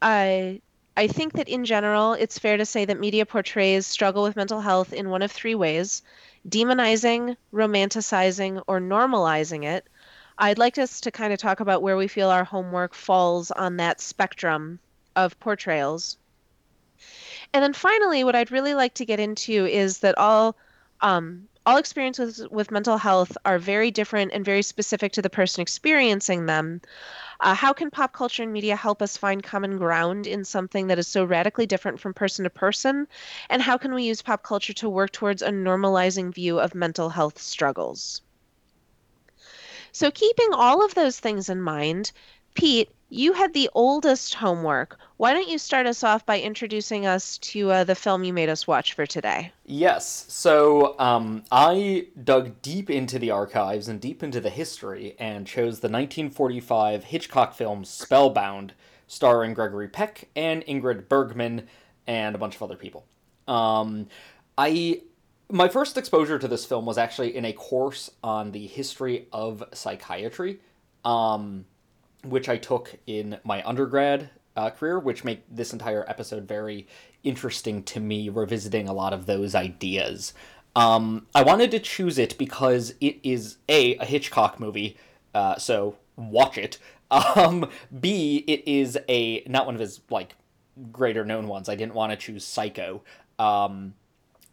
I 0.00 0.60
I 0.96 1.06
think 1.06 1.32
that 1.34 1.48
in 1.48 1.64
general, 1.64 2.12
it's 2.12 2.38
fair 2.38 2.56
to 2.56 2.66
say 2.66 2.84
that 2.84 3.00
media 3.00 3.24
portrays 3.24 3.86
struggle 3.86 4.22
with 4.22 4.36
mental 4.36 4.60
health 4.60 4.92
in 4.92 5.08
one 5.08 5.22
of 5.22 5.32
three 5.32 5.54
ways 5.54 6.02
demonizing, 6.48 7.36
romanticizing, 7.52 8.62
or 8.66 8.80
normalizing 8.80 9.64
it. 9.64 9.86
I'd 10.38 10.58
like 10.58 10.76
us 10.76 11.00
to 11.02 11.10
kind 11.10 11.32
of 11.32 11.38
talk 11.38 11.60
about 11.60 11.82
where 11.82 11.96
we 11.96 12.08
feel 12.08 12.30
our 12.30 12.44
homework 12.44 12.94
falls 12.94 13.50
on 13.50 13.76
that 13.76 14.00
spectrum 14.00 14.80
of 15.14 15.38
portrayals. 15.38 16.16
And 17.52 17.62
then 17.62 17.72
finally, 17.72 18.24
what 18.24 18.34
I'd 18.34 18.50
really 18.50 18.74
like 18.74 18.94
to 18.94 19.04
get 19.04 19.20
into 19.20 19.66
is 19.66 19.98
that 19.98 20.18
all 20.18 20.56
um, 21.00 21.48
all 21.64 21.76
experiences 21.76 22.46
with 22.50 22.70
mental 22.70 22.96
health 22.96 23.36
are 23.44 23.58
very 23.58 23.90
different 23.90 24.32
and 24.32 24.44
very 24.44 24.62
specific 24.62 25.12
to 25.12 25.22
the 25.22 25.30
person 25.30 25.62
experiencing 25.62 26.46
them. 26.46 26.80
Uh, 27.40 27.54
how 27.54 27.72
can 27.72 27.90
pop 27.90 28.12
culture 28.12 28.42
and 28.42 28.52
media 28.52 28.76
help 28.76 29.02
us 29.02 29.16
find 29.16 29.42
common 29.42 29.78
ground 29.78 30.26
in 30.26 30.44
something 30.44 30.88
that 30.88 30.98
is 30.98 31.08
so 31.08 31.24
radically 31.24 31.66
different 31.66 32.00
from 32.00 32.14
person 32.14 32.44
to 32.44 32.50
person? 32.50 33.06
And 33.50 33.62
how 33.62 33.78
can 33.78 33.94
we 33.94 34.04
use 34.04 34.22
pop 34.22 34.42
culture 34.42 34.72
to 34.74 34.88
work 34.88 35.12
towards 35.12 35.42
a 35.42 35.50
normalizing 35.50 36.34
view 36.34 36.58
of 36.58 36.74
mental 36.74 37.08
health 37.08 37.40
struggles? 37.40 38.22
So, 39.92 40.10
keeping 40.10 40.48
all 40.52 40.84
of 40.84 40.94
those 40.94 41.20
things 41.20 41.48
in 41.48 41.60
mind, 41.60 42.12
Pete, 42.54 42.90
you 43.12 43.34
had 43.34 43.52
the 43.52 43.68
oldest 43.74 44.32
homework. 44.32 44.98
Why 45.18 45.34
don't 45.34 45.48
you 45.48 45.58
start 45.58 45.86
us 45.86 46.02
off 46.02 46.24
by 46.24 46.40
introducing 46.40 47.04
us 47.04 47.36
to 47.38 47.70
uh, 47.70 47.84
the 47.84 47.94
film 47.94 48.24
you 48.24 48.32
made 48.32 48.48
us 48.48 48.66
watch 48.66 48.94
for 48.94 49.04
today? 49.04 49.52
Yes. 49.66 50.24
So 50.28 50.98
um, 50.98 51.44
I 51.52 52.06
dug 52.24 52.62
deep 52.62 52.88
into 52.88 53.18
the 53.18 53.30
archives 53.30 53.86
and 53.86 54.00
deep 54.00 54.22
into 54.22 54.40
the 54.40 54.48
history 54.48 55.14
and 55.18 55.46
chose 55.46 55.80
the 55.80 55.88
1945 55.88 57.04
Hitchcock 57.04 57.52
film 57.52 57.84
Spellbound, 57.84 58.72
starring 59.06 59.52
Gregory 59.52 59.88
Peck 59.88 60.30
and 60.34 60.64
Ingrid 60.64 61.06
Bergman 61.06 61.68
and 62.06 62.34
a 62.34 62.38
bunch 62.38 62.56
of 62.56 62.62
other 62.62 62.76
people. 62.76 63.04
Um, 63.46 64.06
I 64.56 65.02
my 65.50 65.68
first 65.68 65.98
exposure 65.98 66.38
to 66.38 66.48
this 66.48 66.64
film 66.64 66.86
was 66.86 66.96
actually 66.96 67.36
in 67.36 67.44
a 67.44 67.52
course 67.52 68.10
on 68.24 68.52
the 68.52 68.66
history 68.66 69.28
of 69.32 69.62
psychiatry. 69.74 70.60
Um, 71.04 71.66
which 72.24 72.48
I 72.48 72.56
took 72.56 72.96
in 73.06 73.38
my 73.44 73.66
undergrad 73.66 74.30
uh, 74.56 74.70
career, 74.70 74.98
which 74.98 75.24
make 75.24 75.42
this 75.50 75.72
entire 75.72 76.08
episode 76.08 76.46
very 76.46 76.86
interesting 77.24 77.82
to 77.84 78.00
me, 78.00 78.28
revisiting 78.28 78.88
a 78.88 78.92
lot 78.92 79.12
of 79.12 79.26
those 79.26 79.54
ideas. 79.54 80.34
Um, 80.74 81.26
I 81.34 81.42
wanted 81.42 81.70
to 81.72 81.78
choose 81.78 82.18
it 82.18 82.38
because 82.38 82.94
it 83.00 83.18
is 83.22 83.58
a 83.68 83.96
a 83.96 84.04
Hitchcock 84.04 84.58
movie, 84.58 84.96
uh, 85.34 85.56
so 85.56 85.96
watch 86.16 86.58
it. 86.58 86.78
Um, 87.36 87.68
B, 88.00 88.42
it 88.46 88.66
is 88.66 88.98
a 89.06 89.42
not 89.46 89.66
one 89.66 89.74
of 89.74 89.82
his 89.82 90.00
like 90.08 90.34
greater 90.90 91.26
known 91.26 91.46
ones. 91.46 91.68
I 91.68 91.74
didn't 91.74 91.92
want 91.92 92.10
to 92.10 92.16
choose 92.16 92.42
Psycho. 92.42 93.02
Um, 93.38 93.92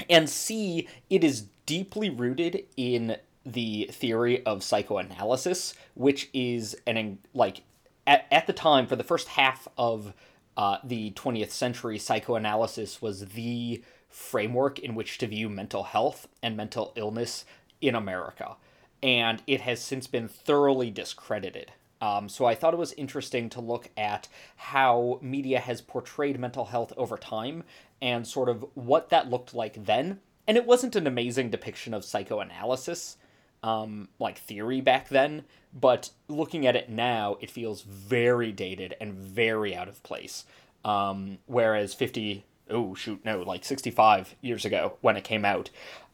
and 0.09 0.29
C, 0.29 0.85
it 1.09 1.23
is 1.23 1.45
deeply 1.65 2.09
rooted 2.09 2.65
in 2.75 3.15
the 3.53 3.89
theory 3.91 4.45
of 4.45 4.63
psychoanalysis, 4.63 5.73
which 5.95 6.29
is 6.33 6.75
an 6.85 7.19
like 7.33 7.61
at, 8.05 8.25
at 8.31 8.47
the 8.47 8.53
time 8.53 8.87
for 8.87 8.95
the 8.95 9.03
first 9.03 9.29
half 9.29 9.67
of 9.77 10.13
uh, 10.57 10.77
the 10.83 11.11
20th 11.11 11.51
century, 11.51 11.97
psychoanalysis 11.97 13.01
was 13.01 13.25
the 13.27 13.83
framework 14.09 14.79
in 14.79 14.95
which 14.95 15.17
to 15.19 15.27
view 15.27 15.47
mental 15.47 15.83
health 15.83 16.27
and 16.41 16.57
mental 16.57 16.91
illness 16.95 17.45
in 17.81 17.95
America, 17.95 18.55
and 19.01 19.41
it 19.47 19.61
has 19.61 19.79
since 19.79 20.07
been 20.07 20.27
thoroughly 20.27 20.89
discredited. 20.89 21.71
Um, 22.01 22.29
so 22.29 22.45
I 22.45 22.55
thought 22.55 22.73
it 22.73 22.77
was 22.77 22.93
interesting 22.93 23.49
to 23.51 23.61
look 23.61 23.89
at 23.97 24.27
how 24.55 25.19
media 25.21 25.59
has 25.59 25.81
portrayed 25.81 26.39
mental 26.39 26.65
health 26.65 26.93
over 26.97 27.17
time 27.17 27.63
and 28.01 28.25
sort 28.25 28.49
of 28.49 28.65
what 28.73 29.09
that 29.09 29.29
looked 29.29 29.53
like 29.53 29.85
then. 29.85 30.19
And 30.47 30.57
it 30.57 30.65
wasn't 30.65 30.95
an 30.95 31.07
amazing 31.07 31.49
depiction 31.49 31.93
of 31.93 32.05
psychoanalysis 32.05 33.17
um, 33.63 34.09
like 34.19 34.37
theory 34.37 34.81
back 34.81 35.09
then, 35.09 35.43
but 35.73 36.11
looking 36.27 36.65
at 36.65 36.75
it 36.75 36.89
now, 36.89 37.37
it 37.41 37.51
feels 37.51 37.81
very 37.81 38.51
dated 38.51 38.95
and 38.99 39.13
very 39.13 39.75
out 39.75 39.87
of 39.87 40.01
place. 40.03 40.45
Um, 40.85 41.39
whereas 41.45 41.93
50, 41.93 42.45
oh 42.69 42.95
shoot, 42.95 43.23
no, 43.25 43.41
like 43.41 43.65
65 43.65 44.35
years 44.41 44.65
ago 44.65 44.97
when 45.01 45.17
it 45.17 45.23
came 45.23 45.45
out, 45.45 45.69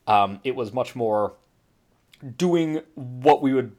um, 0.07 0.39
it 0.43 0.55
was 0.55 0.73
much 0.73 0.95
more 0.95 1.33
doing 2.37 2.81
what 2.95 3.41
we 3.41 3.53
would 3.53 3.75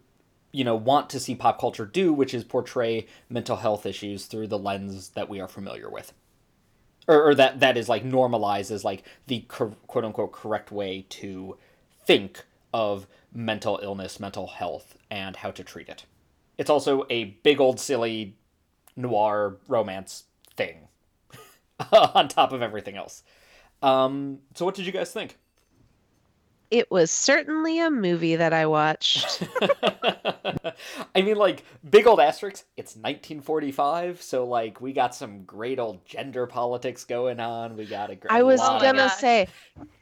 you 0.53 0.65
know 0.65 0.77
want 0.77 1.11
to 1.11 1.19
see 1.19 1.35
pop 1.35 1.61
culture 1.61 1.85
do 1.85 2.13
which 2.13 2.33
is 2.33 2.45
portray 2.45 3.07
mental 3.29 3.57
health 3.57 3.85
issues 3.85 4.27
through 4.27 4.47
the 4.47 4.59
lens 4.59 5.11
that 5.11 5.29
we 5.29 5.41
are 5.41 5.49
familiar 5.49 5.91
with 5.91 6.13
or, 7.09 7.29
or 7.29 7.35
that 7.35 7.61
that 7.61 7.77
is 7.77 7.89
like 7.89 8.05
normalized 8.05 8.71
as 8.71 8.85
like 8.85 9.03
the 9.27 9.41
quote 9.41 10.05
unquote 10.05 10.33
correct 10.33 10.71
way 10.71 11.05
to 11.09 11.57
think 12.05 12.45
of 12.77 13.07
mental 13.33 13.81
illness, 13.83 14.21
mental 14.21 14.49
health, 14.49 14.99
and 15.11 15.37
how 15.37 15.51
to 15.51 15.65
treat 15.65 15.89
it. 15.89 16.05
It's 16.59 16.69
also 16.69 17.07
a 17.09 17.25
big 17.43 17.59
old 17.59 17.81
silly 17.81 18.37
noir 18.95 19.57
romance 19.67 20.25
thing 20.59 20.89
on 21.91 22.29
top 22.29 22.53
of 22.53 22.61
everything 22.61 22.95
else. 22.95 23.23
Um, 23.81 24.41
so, 24.55 24.67
what 24.67 24.75
did 24.75 24.85
you 24.85 24.93
guys 24.93 25.11
think? 25.11 25.39
It 26.71 26.91
was 26.91 27.11
certainly 27.11 27.79
a 27.81 27.91
movie 27.91 28.37
that 28.37 28.53
I 28.53 28.67
watched. 28.67 29.43
I 31.15 31.23
mean, 31.23 31.37
like, 31.37 31.65
big 31.89 32.07
old 32.07 32.19
asterisk, 32.21 32.65
it's 32.77 32.97
1945, 32.97 34.21
so, 34.21 34.45
like, 34.47 34.81
we 34.81 34.93
got 34.93 35.15
some 35.15 35.45
great 35.45 35.79
old 35.79 36.05
gender 36.05 36.47
politics 36.47 37.05
going 37.05 37.39
on. 37.41 37.77
We 37.77 37.87
got 37.87 38.11
a 38.11 38.17
great. 38.17 38.33
I 38.33 38.43
was 38.43 38.61
gonna 38.61 38.93
gosh. 38.95 39.17
say, 39.19 39.49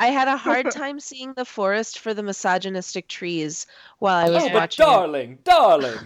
I 0.00 0.06
had 0.06 0.28
a 0.28 0.36
hard 0.36 0.70
time 0.72 1.00
seeing 1.00 1.34
the 1.34 1.44
forest 1.44 1.98
for 1.98 2.14
the 2.14 2.22
misogynistic 2.22 3.08
trees 3.08 3.66
while 3.98 4.26
I 4.26 4.30
was 4.30 4.44
Oh, 4.44 4.48
but 4.48 4.54
watching 4.54 4.82
it. 4.82 4.88
darling, 4.88 5.38
darling! 5.44 5.98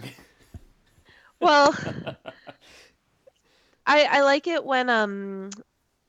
Well, 1.39 1.73
I 3.87 4.03
I 4.11 4.21
like 4.21 4.45
it 4.47 4.65
when 4.65 4.89
um 4.89 5.51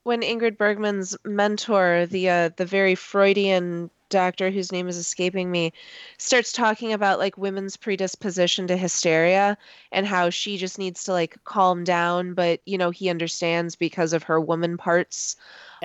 when 0.03 0.23
Ingrid 0.23 0.59
Bergman's 0.59 1.17
mentor, 1.25 2.07
the 2.07 2.29
uh, 2.29 2.51
the 2.57 2.67
very 2.67 2.95
Freudian 2.97 3.91
doctor 4.11 4.51
whose 4.51 4.73
name 4.73 4.89
is 4.89 4.97
escaping 4.99 5.51
me, 5.51 5.73
starts 6.19 6.53
talking 6.53 6.93
about 6.93 7.19
like 7.19 7.39
women's 7.39 7.77
predisposition 7.77 8.67
to 8.69 8.77
hysteria 8.77 9.57
and 9.93 10.07
how 10.07 10.31
she 10.31 10.57
just 10.59 10.79
needs 10.79 11.05
to 11.05 11.13
like 11.13 11.43
calm 11.45 11.85
down, 11.85 12.35
but 12.35 12.61
you 12.67 12.77
know 12.79 12.91
he 12.91 13.09
understands 13.11 13.77
because 13.77 14.13
of 14.13 14.23
her 14.25 14.41
woman 14.41 14.77
parts. 14.77 15.37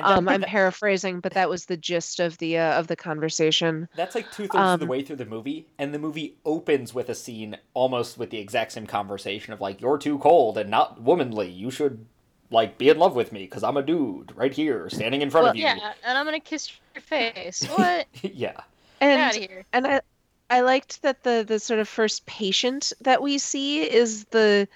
Um, 0.01 0.27
I'm 0.29 0.43
paraphrasing, 0.43 1.19
but 1.21 1.33
that 1.33 1.49
was 1.49 1.65
the 1.65 1.77
gist 1.77 2.19
of 2.19 2.37
the 2.39 2.57
uh, 2.57 2.79
of 2.79 2.87
the 2.87 2.95
conversation. 2.97 3.87
That's 3.95 4.13
like 4.13 4.29
two 4.29 4.47
thirds 4.49 4.73
of 4.73 4.79
the 4.79 4.85
Um, 4.85 4.91
way 4.91 5.01
through 5.03 5.15
the 5.15 5.25
movie, 5.25 5.67
and 5.79 5.93
the 5.93 5.99
movie 5.99 6.37
opens 6.43 6.93
with 6.93 7.09
a 7.09 7.15
scene 7.15 7.57
almost 7.73 8.17
with 8.17 8.29
the 8.29 8.39
exact 8.39 8.73
same 8.73 8.85
conversation 8.87 9.53
of 9.53 9.61
like, 9.61 9.79
"You're 9.79 9.97
too 9.97 10.19
cold 10.19 10.57
and 10.57 10.69
not 10.69 11.01
womanly. 11.01 11.49
You 11.49 11.71
should 11.71 12.05
like 12.51 12.77
be 12.77 12.89
in 12.89 12.97
love 12.99 13.15
with 13.15 13.31
me 13.31 13.41
because 13.41 13.63
I'm 13.63 13.77
a 13.77 13.81
dude 13.83 14.31
right 14.35 14.53
here, 14.53 14.89
standing 14.89 15.21
in 15.21 15.29
front 15.29 15.47
of 15.47 15.55
you." 15.55 15.63
Yeah, 15.63 15.93
and 16.05 16.17
I'm 16.17 16.25
gonna 16.25 16.39
kiss 16.39 16.71
your 16.93 17.01
face. 17.01 17.63
What? 17.65 18.07
yeah. 18.21 18.53
Get 18.53 18.63
And 19.01 19.21
out 19.21 19.35
of 19.35 19.41
here. 19.41 19.65
and 19.73 19.87
I 19.87 20.01
I 20.49 20.61
liked 20.61 21.01
that 21.01 21.23
the 21.23 21.43
the 21.47 21.59
sort 21.59 21.79
of 21.79 21.87
first 21.87 22.25
patient 22.25 22.93
that 23.01 23.21
we 23.21 23.37
see 23.37 23.81
is 23.83 24.25
the 24.25 24.67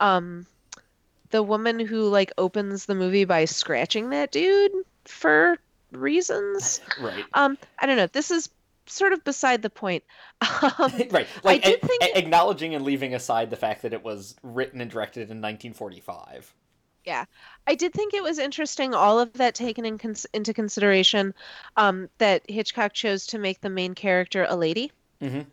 um 0.00 0.46
the 1.30 1.42
woman 1.42 1.78
who 1.78 2.08
like 2.08 2.32
opens 2.38 2.86
the 2.86 2.94
movie 2.94 3.24
by 3.24 3.44
scratching 3.44 4.10
that 4.10 4.32
dude 4.32 4.72
for 5.04 5.58
reasons. 5.92 6.80
Right. 7.00 7.24
Um 7.34 7.58
I 7.78 7.86
don't 7.86 7.96
know. 7.96 8.06
This 8.08 8.30
is 8.30 8.48
sort 8.86 9.12
of 9.12 9.22
beside 9.24 9.62
the 9.62 9.70
point. 9.70 10.02
Um 10.78 10.90
right. 11.10 11.26
Like 11.44 11.62
did 11.62 11.82
a- 11.82 11.86
think 11.86 12.02
a- 12.02 12.18
acknowledging 12.18 12.74
and 12.74 12.84
leaving 12.84 13.14
aside 13.14 13.50
the 13.50 13.56
fact 13.56 13.82
that 13.82 13.92
it 13.92 14.02
was 14.02 14.34
written 14.42 14.80
and 14.80 14.90
directed 14.90 15.30
in 15.30 15.40
1945. 15.42 16.52
I 17.66 17.74
did 17.74 17.92
think 17.94 18.14
it 18.14 18.22
was 18.22 18.38
interesting, 18.38 18.94
all 18.94 19.18
of 19.20 19.32
that 19.34 19.54
taken 19.54 19.84
in 19.84 19.98
cons- 19.98 20.26
into 20.32 20.52
consideration, 20.52 21.34
um, 21.76 22.08
that 22.18 22.48
Hitchcock 22.50 22.92
chose 22.92 23.26
to 23.28 23.38
make 23.38 23.60
the 23.60 23.70
main 23.70 23.94
character 23.94 24.46
a 24.48 24.56
lady. 24.56 24.92
Mhm. 25.20 25.46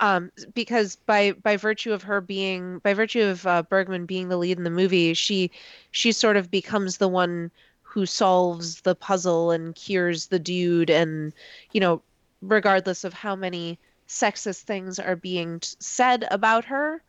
Um, 0.00 0.32
because 0.54 0.96
by 0.96 1.32
by 1.32 1.56
virtue 1.56 1.92
of 1.92 2.02
her 2.04 2.20
being, 2.20 2.78
by 2.80 2.94
virtue 2.94 3.22
of 3.22 3.46
uh, 3.46 3.62
Bergman 3.62 4.06
being 4.06 4.28
the 4.28 4.36
lead 4.36 4.58
in 4.58 4.64
the 4.64 4.70
movie, 4.70 5.14
she 5.14 5.50
she 5.92 6.12
sort 6.12 6.36
of 6.36 6.50
becomes 6.50 6.96
the 6.96 7.08
one 7.08 7.50
who 7.82 8.06
solves 8.06 8.80
the 8.80 8.94
puzzle 8.94 9.50
and 9.50 9.74
cures 9.74 10.26
the 10.26 10.38
dude, 10.38 10.90
and 10.90 11.32
you 11.72 11.80
know, 11.80 12.02
regardless 12.40 13.04
of 13.04 13.12
how 13.12 13.36
many 13.36 13.78
sexist 14.08 14.62
things 14.62 14.98
are 14.98 15.16
being 15.16 15.60
t- 15.60 15.76
said 15.78 16.26
about 16.30 16.64
her. 16.66 17.02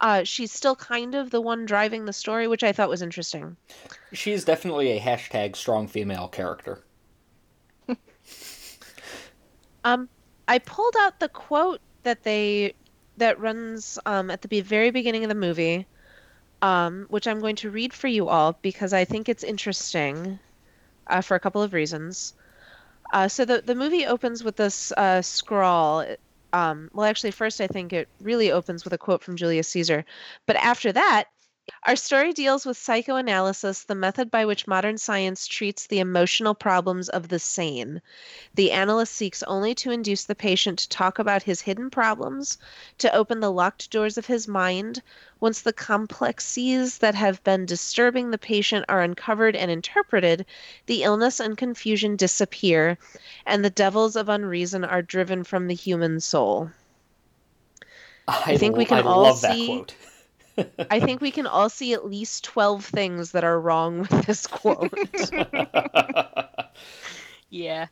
Uh, 0.00 0.22
she's 0.22 0.52
still 0.52 0.76
kind 0.76 1.14
of 1.14 1.30
the 1.30 1.40
one 1.40 1.66
driving 1.66 2.04
the 2.04 2.12
story, 2.12 2.46
which 2.46 2.62
I 2.62 2.72
thought 2.72 2.88
was 2.88 3.02
interesting. 3.02 3.56
She's 4.12 4.44
definitely 4.44 4.92
a 4.92 5.00
hashtag 5.00 5.56
strong 5.56 5.88
female 5.88 6.28
character. 6.28 6.84
Um, 9.84 10.08
I 10.48 10.58
pulled 10.58 10.96
out 10.98 11.20
the 11.20 11.28
quote 11.28 11.80
that 12.02 12.22
they 12.22 12.74
that 13.16 13.40
runs 13.40 13.98
um, 14.06 14.30
at 14.30 14.42
the 14.42 14.60
very 14.60 14.90
beginning 14.90 15.24
of 15.24 15.28
the 15.28 15.34
movie, 15.34 15.86
um, 16.62 17.06
which 17.08 17.26
I'm 17.26 17.40
going 17.40 17.56
to 17.56 17.70
read 17.70 17.92
for 17.92 18.08
you 18.08 18.28
all 18.28 18.58
because 18.60 18.92
I 18.92 19.04
think 19.04 19.28
it's 19.28 19.44
interesting 19.44 20.38
uh, 21.06 21.20
for 21.20 21.34
a 21.36 21.40
couple 21.40 21.62
of 21.62 21.72
reasons. 21.72 22.34
Uh, 23.12 23.28
so 23.28 23.44
the 23.44 23.62
the 23.62 23.74
movie 23.74 24.06
opens 24.06 24.44
with 24.44 24.56
this 24.56 24.92
uh, 24.92 25.22
scrawl. 25.22 26.04
Um, 26.52 26.90
well, 26.92 27.06
actually, 27.06 27.32
first 27.32 27.60
I 27.60 27.66
think 27.66 27.92
it 27.92 28.08
really 28.20 28.52
opens 28.52 28.84
with 28.84 28.92
a 28.92 28.98
quote 28.98 29.22
from 29.22 29.36
Julius 29.36 29.68
Caesar, 29.68 30.04
but 30.46 30.56
after 30.56 30.92
that. 30.92 31.24
Our 31.84 31.96
story 31.96 32.32
deals 32.32 32.66
with 32.66 32.76
psychoanalysis, 32.76 33.84
the 33.84 33.94
method 33.94 34.30
by 34.30 34.44
which 34.44 34.66
modern 34.66 34.98
science 34.98 35.46
treats 35.46 35.86
the 35.86 36.00
emotional 36.00 36.54
problems 36.54 37.08
of 37.08 37.28
the 37.28 37.38
sane. 37.38 38.02
The 38.54 38.72
analyst 38.72 39.14
seeks 39.14 39.42
only 39.42 39.74
to 39.76 39.90
induce 39.90 40.24
the 40.24 40.34
patient 40.34 40.80
to 40.80 40.88
talk 40.88 41.18
about 41.18 41.42
his 41.42 41.60
hidden 41.60 41.88
problems, 41.88 42.58
to 42.98 43.14
open 43.14 43.40
the 43.40 43.52
locked 43.52 43.90
doors 43.90 44.18
of 44.18 44.26
his 44.26 44.48
mind. 44.48 45.02
Once 45.40 45.62
the 45.62 45.72
complexities 45.72 46.98
that 46.98 47.14
have 47.14 47.42
been 47.44 47.64
disturbing 47.64 48.30
the 48.30 48.38
patient 48.38 48.84
are 48.88 49.00
uncovered 49.00 49.56
and 49.56 49.70
interpreted, 49.70 50.46
the 50.86 51.02
illness 51.02 51.40
and 51.40 51.56
confusion 51.56 52.16
disappear, 52.16 52.98
and 53.46 53.64
the 53.64 53.70
devils 53.70 54.16
of 54.16 54.28
unreason 54.28 54.84
are 54.84 55.02
driven 55.02 55.44
from 55.44 55.68
the 55.68 55.74
human 55.74 56.20
soul. 56.20 56.70
I, 58.26 58.56
think 58.58 58.76
we 58.76 58.84
can 58.84 58.98
I 58.98 59.02
all 59.02 59.22
love 59.22 59.40
that 59.42 59.52
see- 59.52 59.66
quote. 59.66 59.94
I 60.90 61.00
think 61.00 61.20
we 61.20 61.30
can 61.30 61.46
all 61.46 61.68
see 61.68 61.92
at 61.94 62.06
least 62.06 62.44
12 62.44 62.84
things 62.84 63.32
that 63.32 63.44
are 63.44 63.60
wrong 63.60 64.00
with 64.00 64.26
this 64.26 64.46
quote. 64.46 64.92
Yeah. 67.50 67.88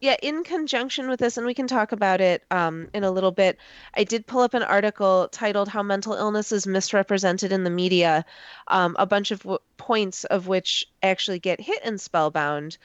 Yeah, 0.00 0.16
in 0.22 0.44
conjunction 0.44 1.08
with 1.08 1.18
this, 1.18 1.38
and 1.38 1.46
we 1.46 1.54
can 1.54 1.66
talk 1.66 1.92
about 1.92 2.20
it 2.20 2.44
um, 2.50 2.88
in 2.92 3.04
a 3.04 3.10
little 3.10 3.30
bit, 3.32 3.58
I 3.94 4.04
did 4.04 4.26
pull 4.26 4.42
up 4.42 4.52
an 4.52 4.62
article 4.62 5.28
titled 5.32 5.68
How 5.68 5.82
Mental 5.82 6.12
Illness 6.14 6.52
is 6.52 6.66
Misrepresented 6.66 7.52
in 7.52 7.64
the 7.64 7.70
Media, 7.70 8.24
um, 8.68 8.96
a 8.98 9.06
bunch 9.06 9.30
of 9.30 9.40
w- 9.40 9.58
points 9.78 10.24
of 10.24 10.46
which 10.46 10.84
actually 11.02 11.38
get 11.38 11.60
hit 11.60 11.82
in 11.84 11.96
Spellbound. 11.98 12.76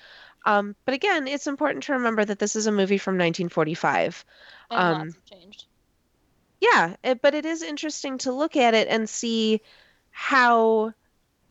Um, 0.45 0.75
but 0.85 0.93
again, 0.93 1.27
it's 1.27 1.47
important 1.47 1.83
to 1.85 1.93
remember 1.93 2.23
that 2.23 2.39
this 2.39 2.55
is 2.55 2.67
a 2.67 2.71
movie 2.71 2.97
from 2.97 3.17
1945. 3.17 4.23
And 4.71 4.79
Um, 4.81 4.99
lots 4.99 5.15
have 5.15 5.25
changed. 5.25 5.65
Yeah, 6.61 6.95
it, 7.03 7.21
but 7.21 7.33
it 7.33 7.45
is 7.45 7.61
interesting 7.61 8.17
to 8.19 8.31
look 8.31 8.55
at 8.55 8.73
it 8.73 8.87
and 8.87 9.09
see 9.09 9.61
how 10.11 10.93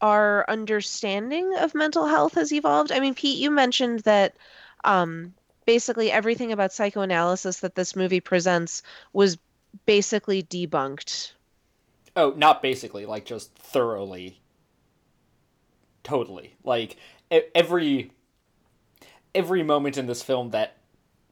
our 0.00 0.44
understanding 0.48 1.54
of 1.58 1.74
mental 1.74 2.06
health 2.06 2.34
has 2.34 2.52
evolved. 2.52 2.92
I 2.92 3.00
mean, 3.00 3.14
Pete, 3.14 3.38
you 3.38 3.50
mentioned 3.50 4.00
that 4.00 4.36
um, 4.84 5.34
basically 5.66 6.10
everything 6.12 6.52
about 6.52 6.72
psychoanalysis 6.72 7.60
that 7.60 7.74
this 7.74 7.96
movie 7.96 8.20
presents 8.20 8.82
was 9.12 9.38
basically 9.86 10.42
debunked. 10.42 11.32
Oh, 12.16 12.32
not 12.36 12.62
basically, 12.62 13.06
like 13.06 13.24
just 13.24 13.54
thoroughly. 13.54 14.40
Totally. 16.02 16.54
Like 16.64 16.96
every 17.54 18.12
every 19.34 19.62
moment 19.62 19.98
in 19.98 20.06
this 20.06 20.22
film 20.22 20.50
that 20.50 20.78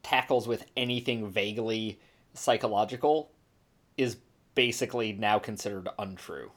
tackles 0.03 0.47
with 0.47 0.65
anything 0.77 1.31
vaguely 1.31 1.99
psychological 2.35 3.31
is 3.97 4.17
basically 4.55 5.13
now 5.13 5.39
considered 5.39 5.89
untrue. 5.99 6.51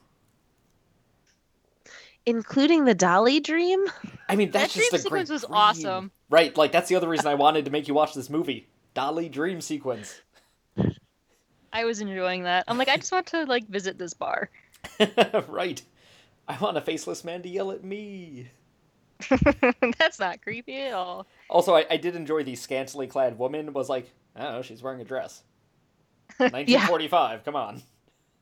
Including 2.25 2.85
the 2.85 2.93
Dalí 2.95 3.41
dream? 3.41 3.85
I 4.27 4.35
mean, 4.35 4.51
that's 4.51 4.73
That 4.73 4.79
just 4.79 4.91
dream 4.91 5.01
a 5.05 5.09
great 5.09 5.27
sequence 5.27 5.29
was 5.29 5.41
dream. 5.41 5.53
awesome. 5.53 6.11
Right, 6.29 6.55
like 6.55 6.71
that's 6.71 6.89
the 6.89 6.95
other 6.95 7.07
reason 7.09 7.27
I 7.27 7.35
wanted 7.35 7.65
to 7.65 7.71
make 7.71 7.87
you 7.87 7.93
watch 7.93 8.13
this 8.13 8.29
movie. 8.29 8.67
Dalí 8.95 9.31
dream 9.31 9.61
sequence. 9.61 10.21
I 11.71 11.85
was 11.85 12.01
enjoying 12.01 12.43
that. 12.43 12.65
I'm 12.67 12.77
like, 12.77 12.89
I 12.89 12.97
just 12.97 13.11
want 13.11 13.27
to 13.27 13.45
like 13.45 13.67
visit 13.67 13.97
this 13.97 14.13
bar. 14.13 14.49
right. 15.47 15.81
I 16.47 16.57
want 16.59 16.77
a 16.77 16.81
faceless 16.81 17.23
man 17.23 17.41
to 17.43 17.49
yell 17.49 17.71
at 17.71 17.83
me. 17.83 18.49
That's 19.99 20.19
not 20.19 20.41
creepy 20.41 20.77
at 20.81 20.93
all. 20.93 21.27
Also, 21.49 21.75
I, 21.75 21.85
I 21.89 21.97
did 21.97 22.15
enjoy 22.15 22.43
the 22.43 22.55
scantily 22.55 23.05
clad 23.07 23.37
woman 23.37 23.73
was 23.73 23.89
like, 23.89 24.11
I 24.35 24.43
don't 24.43 24.53
know, 24.53 24.61
she's 24.61 24.81
wearing 24.81 25.01
a 25.01 25.05
dress. 25.05 25.43
1945, 26.37 27.43
come 27.45 27.55
on. 27.55 27.81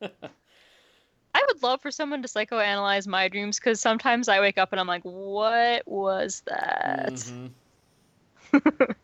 I 1.34 1.44
would 1.46 1.62
love 1.62 1.80
for 1.80 1.90
someone 1.90 2.22
to 2.22 2.28
psychoanalyze 2.28 3.06
my 3.06 3.28
dreams 3.28 3.58
because 3.58 3.80
sometimes 3.80 4.28
I 4.28 4.40
wake 4.40 4.58
up 4.58 4.72
and 4.72 4.80
I'm 4.80 4.86
like, 4.86 5.02
what 5.02 5.86
was 5.86 6.42
that? 6.46 7.14
Mhm. 7.14 7.50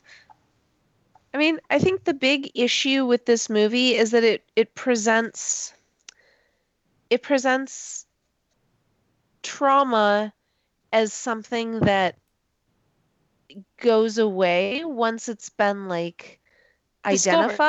I 1.34 1.36
mean, 1.36 1.58
I 1.70 1.78
think 1.78 2.04
the 2.04 2.14
big 2.14 2.50
issue 2.54 3.06
with 3.06 3.26
this 3.26 3.50
movie 3.50 3.94
is 3.96 4.12
that 4.12 4.24
it 4.24 4.44
it 4.56 4.74
presents 4.74 5.72
it 7.10 7.22
presents 7.22 8.06
trauma 9.42 10.32
as 10.92 11.12
something 11.12 11.80
that 11.80 12.16
goes 13.80 14.18
away 14.18 14.84
once 14.84 15.28
it's 15.28 15.50
been 15.50 15.88
like 15.88 16.40
Discovered. 17.08 17.60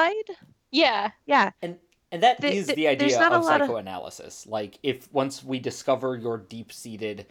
Identified. 0.73 1.11
Yeah. 1.25 1.35
Yeah. 1.37 1.51
And 1.61 1.77
and 2.11 2.23
that 2.23 2.43
is 2.43 2.67
The- 2.67 2.73
the, 2.73 2.81
the- 2.83 2.87
idea 2.89 3.19
not 3.19 3.31
a 3.31 3.35
of 3.35 3.43
lot 3.45 3.61
of- 3.61 3.67
psychoanalysis. 3.67 4.47
Like 4.47 4.79
if 4.83 5.11
once 5.13 5.43
we 5.43 5.59
discover 5.59 6.15
your 6.15 6.37
deep-seated 6.37 7.25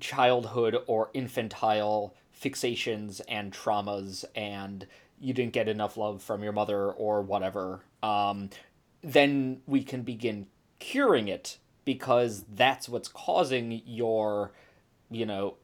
childhood 0.00 0.76
or 0.86 1.10
infantile 1.14 2.14
fixations 2.38 3.20
and 3.28 3.52
traumas 3.52 4.24
and 4.34 4.86
you 5.20 5.32
didn't 5.32 5.52
get 5.52 5.68
enough 5.68 5.96
love 5.96 6.22
from 6.22 6.42
your 6.42 6.52
mother 6.52 6.90
or 6.90 7.22
whatever, 7.22 7.80
um, 8.02 8.50
then 9.02 9.60
we 9.66 9.82
can 9.84 10.02
begin 10.02 10.46
curing 10.78 11.28
it 11.28 11.58
because 11.84 12.44
that's 12.54 12.88
what's 12.88 13.08
causing 13.08 13.82
your, 13.86 14.52
you 15.10 15.26
know, 15.26 15.54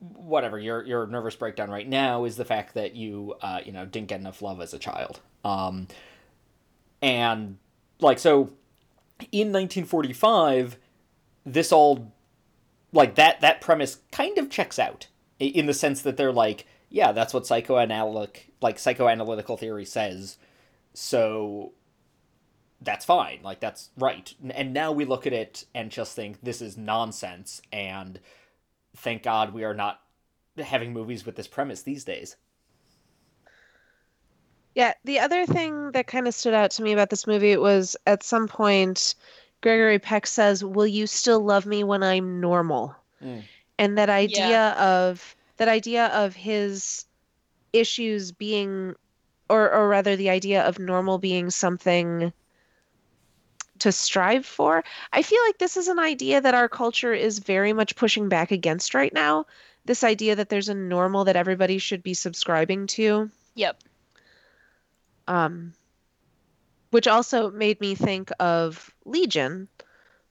whatever 0.00 0.58
your 0.58 0.82
your 0.84 1.06
nervous 1.06 1.36
breakdown 1.36 1.70
right 1.70 1.86
now 1.88 2.24
is 2.24 2.36
the 2.36 2.44
fact 2.44 2.72
that 2.74 2.94
you 2.96 3.34
uh, 3.42 3.60
you 3.64 3.70
know 3.70 3.84
didn't 3.84 4.08
get 4.08 4.18
enough 4.18 4.40
love 4.42 4.60
as 4.60 4.72
a 4.72 4.78
child. 4.78 5.20
Um, 5.44 5.88
and 7.02 7.58
like 8.00 8.18
so 8.18 8.50
in 9.32 9.48
1945 9.48 10.76
this 11.44 11.72
all 11.72 12.12
like 12.92 13.14
that 13.14 13.40
that 13.40 13.60
premise 13.60 13.98
kind 14.10 14.38
of 14.38 14.50
checks 14.50 14.78
out 14.78 15.06
in 15.38 15.66
the 15.66 15.74
sense 15.74 16.02
that 16.02 16.16
they're 16.16 16.32
like 16.32 16.66
yeah 16.88 17.12
that's 17.12 17.32
what 17.32 17.46
psychoanalytic 17.46 18.52
like 18.60 18.76
psychoanalytical 18.76 19.58
theory 19.58 19.84
says 19.84 20.38
so 20.94 21.72
that's 22.82 23.04
fine 23.04 23.40
like 23.42 23.60
that's 23.60 23.90
right. 23.96 24.34
And 24.54 24.72
now 24.72 24.92
we 24.92 25.04
look 25.04 25.26
at 25.26 25.32
it 25.32 25.66
and 25.74 25.90
just 25.90 26.16
think 26.16 26.38
this 26.42 26.62
is 26.62 26.76
nonsense 26.76 27.60
and 27.72 28.20
thank 28.96 29.22
god 29.22 29.52
we 29.52 29.64
are 29.64 29.74
not 29.74 30.00
having 30.58 30.92
movies 30.92 31.24
with 31.24 31.36
this 31.36 31.48
premise 31.48 31.82
these 31.82 32.04
days 32.04 32.36
Yeah, 34.74 34.94
the 35.04 35.18
other 35.18 35.46
thing 35.46 35.92
that 35.92 36.06
kind 36.06 36.28
of 36.28 36.34
stood 36.34 36.54
out 36.54 36.70
to 36.72 36.82
me 36.82 36.92
about 36.92 37.10
this 37.10 37.26
movie 37.26 37.56
was 37.56 37.96
at 38.06 38.22
some 38.22 38.46
point 38.46 39.14
Gregory 39.62 39.98
Peck 39.98 40.26
says, 40.26 40.64
"Will 40.64 40.86
you 40.86 41.06
still 41.06 41.40
love 41.40 41.66
me 41.66 41.84
when 41.84 42.02
I'm 42.02 42.40
normal?" 42.40 42.94
Mm. 43.22 43.44
And 43.78 43.98
that 43.98 44.10
idea 44.10 44.70
of 44.72 45.36
that 45.56 45.68
idea 45.68 46.06
of 46.06 46.34
his 46.34 47.04
issues 47.72 48.32
being 48.32 48.94
or 49.48 49.72
or 49.72 49.88
rather 49.88 50.16
the 50.16 50.30
idea 50.30 50.62
of 50.62 50.78
normal 50.78 51.18
being 51.18 51.50
something 51.50 52.32
to 53.80 53.92
strive 53.92 54.46
for. 54.46 54.84
I 55.12 55.22
feel 55.22 55.42
like 55.46 55.58
this 55.58 55.76
is 55.76 55.88
an 55.88 55.98
idea 55.98 56.40
that 56.40 56.54
our 56.54 56.68
culture 56.68 57.12
is 57.12 57.38
very 57.38 57.72
much 57.72 57.96
pushing 57.96 58.28
back 58.28 58.50
against 58.50 58.94
right 58.94 59.12
now. 59.12 59.46
This 59.84 60.04
idea 60.04 60.36
that 60.36 60.50
there's 60.50 60.68
a 60.68 60.74
normal 60.74 61.24
that 61.24 61.36
everybody 61.36 61.78
should 61.78 62.02
be 62.02 62.14
subscribing 62.14 62.86
to 62.88 63.30
Yep. 63.54 63.82
Um, 65.30 65.72
which 66.90 67.06
also 67.06 67.52
made 67.52 67.80
me 67.80 67.94
think 67.94 68.32
of 68.40 68.92
Legion, 69.04 69.68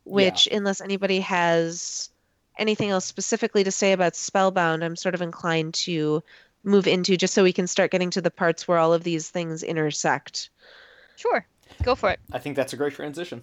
which, 0.04 0.48
unless 0.52 0.82
anybody 0.82 1.22
has 1.22 2.10
anything 2.58 2.90
else 2.90 3.06
specifically 3.06 3.64
to 3.64 3.72
say 3.72 3.94
about 3.94 4.18
Spellbound, 4.18 4.84
I'm 4.84 4.98
sort 4.98 5.16
of 5.16 5.22
inclined 5.22 5.74
to 5.86 6.22
move 6.66 6.86
into 6.86 7.16
just 7.16 7.34
so 7.34 7.44
we 7.44 7.54
can 7.54 7.66
start 7.68 7.92
getting 7.92 8.10
to 8.10 8.22
the 8.22 8.30
parts 8.30 8.68
where 8.68 8.78
all 8.78 8.94
of 8.94 9.06
these 9.06 9.30
things 9.30 9.64
intersect. 9.64 10.50
Sure. 11.16 11.46
Go 11.84 11.96
for 11.96 12.10
it. 12.10 12.20
i 12.34 12.40
think 12.40 12.56
that's 12.56 12.74
a 12.74 12.78
great 12.78 12.94
transition 12.94 13.42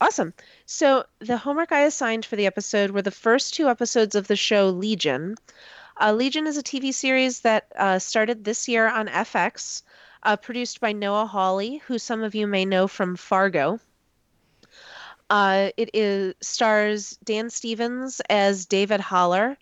Awesome. 0.00 0.32
So, 0.64 1.06
the 1.18 1.36
homework 1.36 1.72
I 1.72 1.80
assigned 1.80 2.24
for 2.24 2.36
the 2.36 2.46
episode 2.46 2.92
were 2.92 3.02
the 3.02 3.10
first 3.10 3.54
two 3.54 3.68
episodes 3.68 4.14
of 4.14 4.28
the 4.28 4.36
show 4.36 4.68
Legion. 4.68 5.34
Uh, 6.00 6.12
Legion 6.12 6.46
is 6.46 6.56
a 6.56 6.62
TV 6.62 6.94
series 6.94 7.40
that 7.40 7.66
uh, 7.74 7.98
started 7.98 8.44
this 8.44 8.68
year 8.68 8.88
on 8.88 9.08
FX, 9.08 9.82
uh, 10.22 10.36
produced 10.36 10.80
by 10.80 10.92
Noah 10.92 11.26
Hawley, 11.26 11.78
who 11.86 11.98
some 11.98 12.22
of 12.22 12.34
you 12.34 12.46
may 12.46 12.64
know 12.64 12.86
from 12.88 13.16
Fargo. 13.16 13.80
Uh, 15.30 15.70
it 15.76 15.90
is 15.92 16.34
stars 16.40 17.18
Dan 17.24 17.50
Stevens 17.50 18.20
as 18.30 18.66
David 18.66 19.00
Haller, 19.00 19.56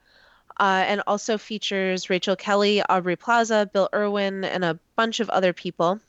uh, 0.58 0.84
and 0.86 1.02
also 1.06 1.38
features 1.38 2.08
Rachel 2.08 2.36
Keller, 2.36 2.82
Aubrey 2.88 3.16
Plaza, 3.16 3.68
Bill 3.72 3.88
Irwin, 3.94 4.44
and 4.44 4.64
a 4.64 4.78
bunch 4.94 5.20
of 5.20 5.28
other 5.30 5.52
people. 5.52 6.00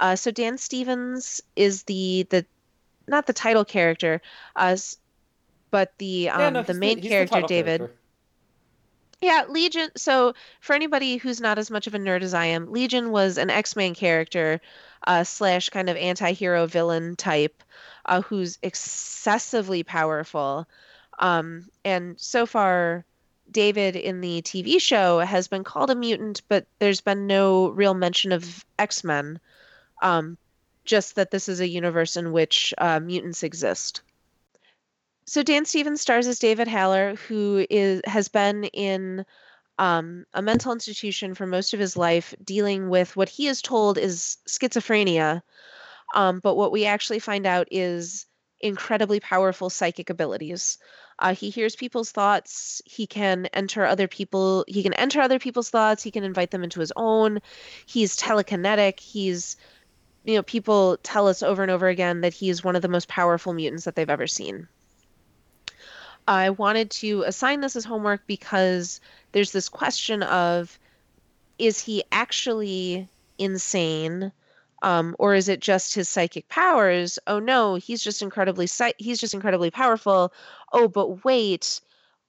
Uh, 0.00 0.14
so 0.16 0.30
Dan 0.30 0.58
Stevens 0.58 1.40
is 1.56 1.82
the 1.84 2.26
the 2.30 2.46
not 3.08 3.26
the 3.26 3.32
title 3.32 3.64
character, 3.64 4.20
uh, 4.54 4.76
but 5.70 5.92
the 5.98 6.30
um, 6.30 6.40
Yeah, 6.40 6.50
no, 6.50 6.62
the 6.62 6.74
main 6.74 6.98
he's 6.98 7.10
character, 7.10 7.34
title 7.34 7.48
David. 7.48 7.78
character. 7.80 7.97
Yeah, 9.20 9.44
Legion. 9.48 9.90
So, 9.96 10.34
for 10.60 10.74
anybody 10.74 11.16
who's 11.16 11.40
not 11.40 11.58
as 11.58 11.70
much 11.70 11.86
of 11.86 11.94
a 11.94 11.98
nerd 11.98 12.22
as 12.22 12.34
I 12.34 12.46
am, 12.46 12.70
Legion 12.72 13.10
was 13.10 13.36
an 13.36 13.50
X-Men 13.50 13.94
character, 13.94 14.60
uh, 15.06 15.24
slash 15.24 15.70
kind 15.70 15.88
of 15.90 15.96
anti-hero 15.96 16.66
villain 16.66 17.16
type, 17.16 17.62
uh, 18.06 18.22
who's 18.22 18.58
excessively 18.62 19.82
powerful. 19.82 20.68
Um, 21.18 21.68
and 21.84 22.18
so 22.20 22.46
far, 22.46 23.04
David 23.50 23.96
in 23.96 24.20
the 24.20 24.42
TV 24.42 24.80
show 24.80 25.18
has 25.18 25.48
been 25.48 25.64
called 25.64 25.90
a 25.90 25.96
mutant, 25.96 26.42
but 26.48 26.66
there's 26.78 27.00
been 27.00 27.26
no 27.26 27.68
real 27.70 27.94
mention 27.94 28.30
of 28.30 28.64
X-Men. 28.78 29.40
Um, 30.00 30.38
just 30.84 31.16
that 31.16 31.30
this 31.30 31.48
is 31.48 31.60
a 31.60 31.68
universe 31.68 32.16
in 32.16 32.32
which 32.32 32.72
uh, 32.78 33.00
mutants 33.00 33.42
exist. 33.42 34.02
So 35.28 35.42
Dan 35.42 35.66
Stevens 35.66 36.00
stars 36.00 36.26
as 36.26 36.38
David 36.38 36.68
Haller, 36.68 37.14
who 37.28 37.66
is 37.68 38.00
has 38.06 38.28
been 38.28 38.64
in 38.64 39.26
um, 39.78 40.24
a 40.32 40.40
mental 40.40 40.72
institution 40.72 41.34
for 41.34 41.46
most 41.46 41.74
of 41.74 41.80
his 41.80 41.98
life, 41.98 42.34
dealing 42.42 42.88
with 42.88 43.14
what 43.14 43.28
he 43.28 43.46
is 43.46 43.60
told 43.60 43.98
is 43.98 44.38
schizophrenia. 44.48 45.42
Um, 46.14 46.40
but 46.40 46.54
what 46.54 46.72
we 46.72 46.86
actually 46.86 47.18
find 47.18 47.44
out 47.46 47.68
is 47.70 48.24
incredibly 48.60 49.20
powerful 49.20 49.68
psychic 49.68 50.08
abilities. 50.08 50.78
Uh, 51.18 51.34
he 51.34 51.50
hears 51.50 51.76
people's 51.76 52.10
thoughts. 52.10 52.80
He 52.86 53.06
can 53.06 53.46
enter 53.52 53.84
other 53.84 54.08
people. 54.08 54.64
He 54.66 54.82
can 54.82 54.94
enter 54.94 55.20
other 55.20 55.38
people's 55.38 55.68
thoughts. 55.68 56.02
He 56.02 56.10
can 56.10 56.24
invite 56.24 56.52
them 56.52 56.64
into 56.64 56.80
his 56.80 56.92
own. 56.96 57.40
He's 57.84 58.16
telekinetic. 58.16 58.98
He's, 58.98 59.56
you 60.24 60.36
know, 60.36 60.42
people 60.42 60.96
tell 61.02 61.28
us 61.28 61.42
over 61.42 61.60
and 61.62 61.70
over 61.70 61.86
again 61.86 62.22
that 62.22 62.32
he 62.32 62.48
is 62.48 62.64
one 62.64 62.76
of 62.76 62.82
the 62.82 62.88
most 62.88 63.08
powerful 63.08 63.52
mutants 63.52 63.84
that 63.84 63.94
they've 63.94 64.08
ever 64.08 64.26
seen. 64.26 64.68
I 66.28 66.50
wanted 66.50 66.90
to 66.90 67.22
assign 67.22 67.62
this 67.62 67.74
as 67.74 67.86
homework 67.86 68.26
because 68.26 69.00
there's 69.32 69.50
this 69.50 69.70
question 69.70 70.22
of 70.22 70.78
is 71.58 71.80
he 71.80 72.04
actually 72.12 73.08
insane? 73.38 74.30
Um, 74.82 75.16
or 75.18 75.34
is 75.34 75.48
it 75.48 75.60
just 75.60 75.94
his 75.94 76.06
psychic 76.06 76.46
powers? 76.50 77.18
Oh 77.26 77.38
no 77.38 77.76
he's 77.76 78.04
just 78.04 78.20
incredibly 78.20 78.68
he's 78.98 79.18
just 79.18 79.32
incredibly 79.32 79.70
powerful. 79.70 80.34
Oh 80.70 80.86
but 80.86 81.24
wait 81.24 81.80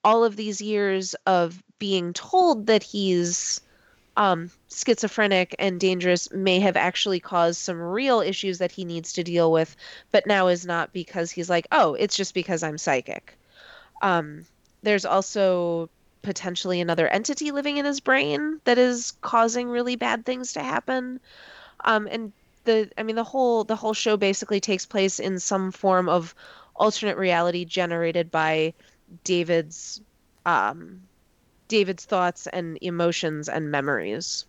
all 0.02 0.24
of 0.24 0.38
these 0.38 0.62
years 0.62 1.14
of 1.26 1.62
being 1.78 2.14
told 2.14 2.68
that 2.68 2.84
he's 2.84 3.60
um, 4.16 4.50
schizophrenic 4.72 5.56
and 5.60 5.78
dangerous 5.78 6.32
may 6.32 6.62
have 6.62 6.78
actually 6.78 7.20
caused 7.20 7.60
some 7.60 7.78
real 7.78 8.22
issues 8.22 8.60
that 8.60 8.72
he 8.72 8.86
needs 8.86 9.12
to 9.14 9.24
deal 9.24 9.52
with 9.52 9.76
but 10.12 10.26
now 10.26 10.48
is 10.48 10.66
not 10.66 10.94
because 10.94 11.32
he's 11.32 11.50
like 11.50 11.68
oh 11.72 11.96
it's 11.96 12.16
just 12.16 12.34
because 12.34 12.64
i'm 12.64 12.78
psychic 12.78 13.38
um, 14.02 14.46
there's 14.84 15.06
also 15.06 15.90
potentially 16.22 16.82
another 16.82 17.08
entity 17.08 17.52
living 17.52 17.78
in 17.78 17.86
his 17.86 18.00
brain 18.00 18.60
that 18.66 18.78
is 18.78 19.14
causing 19.22 19.70
really 19.70 19.96
bad 19.96 20.26
things 20.26 20.54
to 20.54 20.62
happen. 20.62 21.20
Um, 21.86 22.08
and 22.12 22.34
the, 22.66 22.90
I 22.98 23.04
mean, 23.04 23.16
the 23.16 23.24
whole 23.24 23.64
the 23.64 23.76
whole 23.76 23.94
show 23.94 24.18
basically 24.18 24.60
takes 24.60 24.86
place 24.86 25.20
in 25.20 25.40
some 25.40 25.72
form 25.72 26.10
of 26.10 26.36
alternate 26.76 27.18
reality 27.18 27.66
generated 27.66 28.32
by 28.32 28.74
David's 29.24 30.02
um, 30.46 31.02
David's 31.68 32.06
thoughts 32.06 32.48
and 32.48 32.78
emotions 32.82 33.48
and 33.50 33.72
memories. 33.72 34.46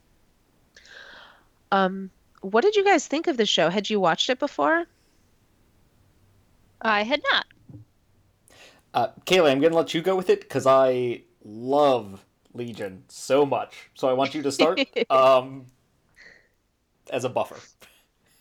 Um, 1.72 2.10
what 2.40 2.62
did 2.62 2.74
you 2.74 2.84
guys 2.84 3.06
think 3.06 3.26
of 3.26 3.36
the 3.36 3.46
show? 3.46 3.68
Had 3.70 3.90
you 3.90 4.00
watched 4.00 4.30
it 4.30 4.38
before? 4.38 4.86
I 6.82 7.02
had 7.02 7.22
not. 7.30 7.46
Uh, 8.92 9.09
Kayla, 9.24 9.50
I'm 9.50 9.61
gonna 9.61 9.76
let 9.76 9.94
you 9.94 10.03
go 10.03 10.16
with 10.16 10.29
it 10.31 10.40
because 10.40 10.66
I 10.66 11.22
love 11.44 12.24
Legion 12.55 13.05
so 13.09 13.46
much. 13.46 13.90
So 13.94 14.09
I 14.09 14.12
want 14.14 14.35
you 14.35 14.42
to 14.42 14.50
start 14.53 14.81
um, 15.11 15.66
as 17.11 17.24
a 17.24 17.29
buffer. 17.29 17.57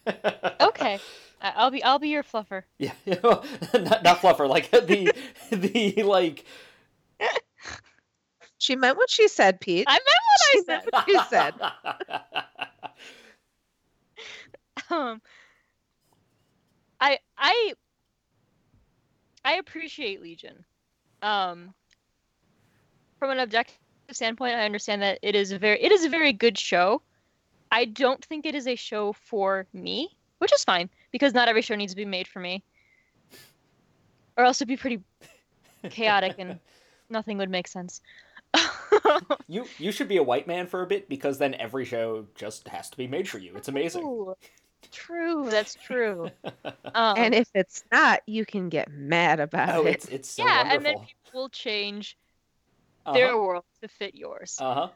Okay. 0.62 1.00
I- 1.42 1.54
I'll 1.56 1.72
be 1.72 1.84
I'll 1.84 2.00
be 2.00 2.10
your 2.10 2.24
fluffer. 2.24 2.64
Yeah, 2.80 2.94
not, 3.06 4.04
not 4.04 4.18
fluffer, 4.20 4.48
like 4.50 4.72
the 4.72 5.14
the 5.52 6.04
like. 6.04 6.46
She 8.58 8.76
meant 8.76 8.98
what 8.98 9.10
she 9.10 9.28
said, 9.28 9.62
Pete. 9.62 9.86
I 9.88 9.94
meant 9.94 10.04
what 10.06 10.42
I 10.42 10.62
said. 10.66 10.68
meant 10.68 10.90
what 10.92 11.08
you 11.08 11.22
said. 11.30 11.54
um 14.90 15.22
I 17.00 17.20
I 17.38 17.74
I 19.44 19.56
appreciate 19.56 20.22
Legion. 20.22 20.64
Um 21.22 21.74
from 23.18 23.32
an 23.32 23.40
objective 23.40 23.76
standpoint, 24.12 24.56
I 24.56 24.66
understand 24.66 25.02
that 25.02 25.20
it 25.22 25.36
is 25.36 25.52
a 25.52 25.60
very 25.60 25.82
it 25.82 25.92
is 25.92 26.06
a 26.06 26.10
very 26.10 26.34
good 26.34 26.58
show. 26.58 27.02
I 27.72 27.86
don't 27.86 28.24
think 28.26 28.46
it 28.46 28.56
is 28.56 28.68
a 28.68 28.76
show 28.76 29.14
for 29.14 29.68
me, 29.74 30.10
which 30.40 30.54
is 30.54 30.64
fine 30.64 30.90
because 31.12 31.34
not 31.34 31.48
every 31.48 31.62
show 31.62 31.76
needs 31.76 31.94
to 31.94 31.98
be 31.98 32.06
made 32.06 32.28
for 32.28 32.40
me, 32.40 32.64
or 34.38 34.44
else 34.46 34.58
it'd 34.58 34.68
be 34.68 34.78
pretty 34.78 35.02
chaotic 35.90 36.36
and 36.40 36.60
nothing 37.10 37.38
would 37.38 37.50
make 37.50 37.68
sense. 37.68 38.02
you 39.48 39.66
you 39.78 39.92
should 39.92 40.08
be 40.08 40.18
a 40.18 40.24
white 40.24 40.48
man 40.48 40.66
for 40.66 40.82
a 40.82 40.88
bit 40.88 41.08
because 41.08 41.38
then 41.38 41.54
every 41.56 41.86
show 41.86 42.26
just 42.36 42.68
has 42.70 42.90
to 42.90 42.98
be 42.98 43.08
made 43.08 43.30
for 43.30 43.38
you. 43.38 43.56
It's 43.56 43.68
amazing. 43.68 44.04
Ooh, 44.04 44.36
true, 44.88 45.50
that's 45.50 45.76
true. 45.76 46.30
Um, 46.96 47.18
and 47.18 47.36
if 47.36 47.48
it's 47.54 47.84
not, 47.92 48.22
you 48.26 48.46
can 48.46 48.70
get 48.70 48.90
mad 48.92 49.40
about 49.40 49.76
oh, 49.76 49.86
it. 49.86 49.96
it's 49.96 50.06
it's 50.08 50.30
so 50.30 50.44
yeah, 50.44 50.64
wonderful. 50.64 50.76
and 50.76 50.86
then 50.86 50.94
people 51.06 51.42
will 51.42 51.50
change 51.50 52.18
their 53.14 53.28
uh-huh. 53.28 53.38
world 53.38 53.64
to 53.82 53.88
fit 53.88 54.16
yours. 54.16 54.58
uh-huh. 54.60 54.90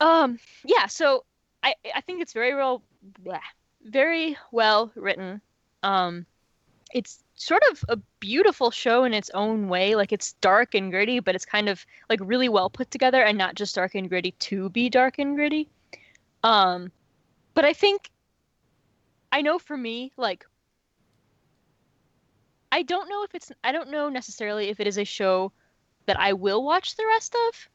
Um, 0.00 0.38
yeah, 0.64 0.86
so 0.86 1.24
I 1.62 1.74
I 1.94 2.00
think 2.00 2.20
it's 2.20 2.32
very 2.32 2.54
well 2.54 2.82
blah, 3.20 3.38
very 3.84 4.36
well 4.50 4.90
written. 4.96 5.40
Um 5.82 6.26
it's 6.92 7.22
sort 7.36 7.62
of 7.70 7.84
a 7.88 7.96
beautiful 8.20 8.70
show 8.70 9.04
in 9.04 9.14
its 9.14 9.30
own 9.30 9.68
way. 9.68 9.94
Like 9.94 10.12
it's 10.12 10.34
dark 10.34 10.74
and 10.74 10.90
gritty, 10.90 11.20
but 11.20 11.34
it's 11.34 11.46
kind 11.46 11.68
of 11.68 11.86
like 12.10 12.20
really 12.22 12.48
well 12.48 12.68
put 12.68 12.90
together 12.90 13.22
and 13.22 13.38
not 13.38 13.54
just 13.54 13.74
dark 13.74 13.94
and 13.94 14.08
gritty 14.08 14.32
to 14.32 14.68
be 14.70 14.90
dark 14.90 15.18
and 15.18 15.36
gritty. 15.36 15.68
Um 16.42 16.90
but 17.54 17.64
I 17.64 17.72
think 17.72 18.10
I 19.32 19.40
know 19.40 19.58
for 19.58 19.76
me, 19.76 20.12
like 20.16 20.46
I 22.70 22.82
don't 22.82 23.08
know 23.08 23.24
if 23.24 23.34
it's 23.34 23.50
I 23.64 23.72
don't 23.72 23.90
know 23.90 24.10
necessarily 24.10 24.68
if 24.68 24.78
it 24.78 24.86
is 24.86 24.98
a 24.98 25.04
show 25.04 25.52
that 26.06 26.20
I 26.20 26.34
will 26.34 26.62
watch 26.62 26.96
the 26.96 27.06
rest 27.06 27.34
of 27.48 27.68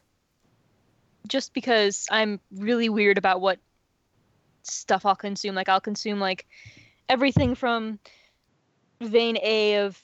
just 1.28 1.54
because 1.54 2.08
I'm 2.12 2.40
really 2.56 2.90
weird 2.90 3.18
about 3.18 3.42
what 3.42 3.60
stuff 4.62 5.06
I'll 5.06 5.16
consume. 5.16 5.56
Like 5.56 5.70
I'll 5.70 5.82
consume 5.82 6.20
like 6.20 6.46
everything 7.10 7.56
from 7.56 8.00
vein 9.02 9.38
A 9.42 9.86
of 9.86 10.02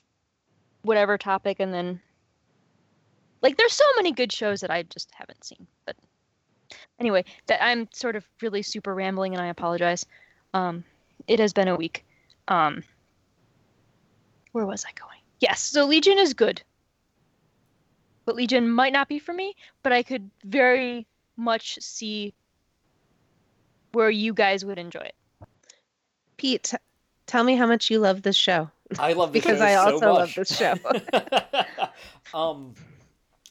whatever 0.81 1.17
topic 1.17 1.59
and 1.59 1.73
then 1.73 2.01
like 3.41 3.57
there's 3.57 3.73
so 3.73 3.85
many 3.95 4.11
good 4.11 4.31
shows 4.31 4.61
that 4.61 4.71
I 4.71 4.83
just 4.83 5.11
haven't 5.13 5.43
seen. 5.43 5.67
But 5.85 5.95
anyway, 6.99 7.25
that 7.47 7.63
I'm 7.63 7.89
sort 7.93 8.15
of 8.15 8.25
really 8.41 8.61
super 8.61 8.95
rambling 8.95 9.33
and 9.33 9.41
I 9.41 9.47
apologize. 9.47 10.05
Um 10.53 10.83
it 11.27 11.39
has 11.39 11.53
been 11.53 11.67
a 11.67 11.75
week. 11.75 12.05
Um 12.47 12.83
where 14.51 14.65
was 14.65 14.86
I 14.86 14.91
going? 14.99 15.19
Yes, 15.39 15.62
so 15.62 15.86
Legion 15.86 16.19
is 16.19 16.33
good. 16.33 16.62
But 18.25 18.36
Legion 18.36 18.69
might 18.69 18.93
not 18.93 19.09
be 19.09 19.19
for 19.19 19.33
me, 19.33 19.55
but 19.81 19.91
I 19.91 20.03
could 20.03 20.29
very 20.45 21.05
much 21.36 21.79
see 21.81 22.33
where 23.91 24.09
you 24.09 24.33
guys 24.33 24.63
would 24.63 24.79
enjoy 24.79 25.01
it. 25.01 25.15
Pete, 26.38 26.63
t- 26.63 26.77
tell 27.27 27.43
me 27.43 27.55
how 27.55 27.65
much 27.65 27.89
you 27.89 27.99
love 27.99 28.21
this 28.21 28.36
show. 28.36 28.69
I 28.99 29.13
love 29.13 29.33
this 29.33 29.43
Because 29.43 29.59
show 29.59 29.65
I 29.65 29.73
so 29.73 29.93
also 29.93 30.13
love 30.13 30.36
this 30.36 30.55
show. 30.55 30.75
um, 32.33 32.73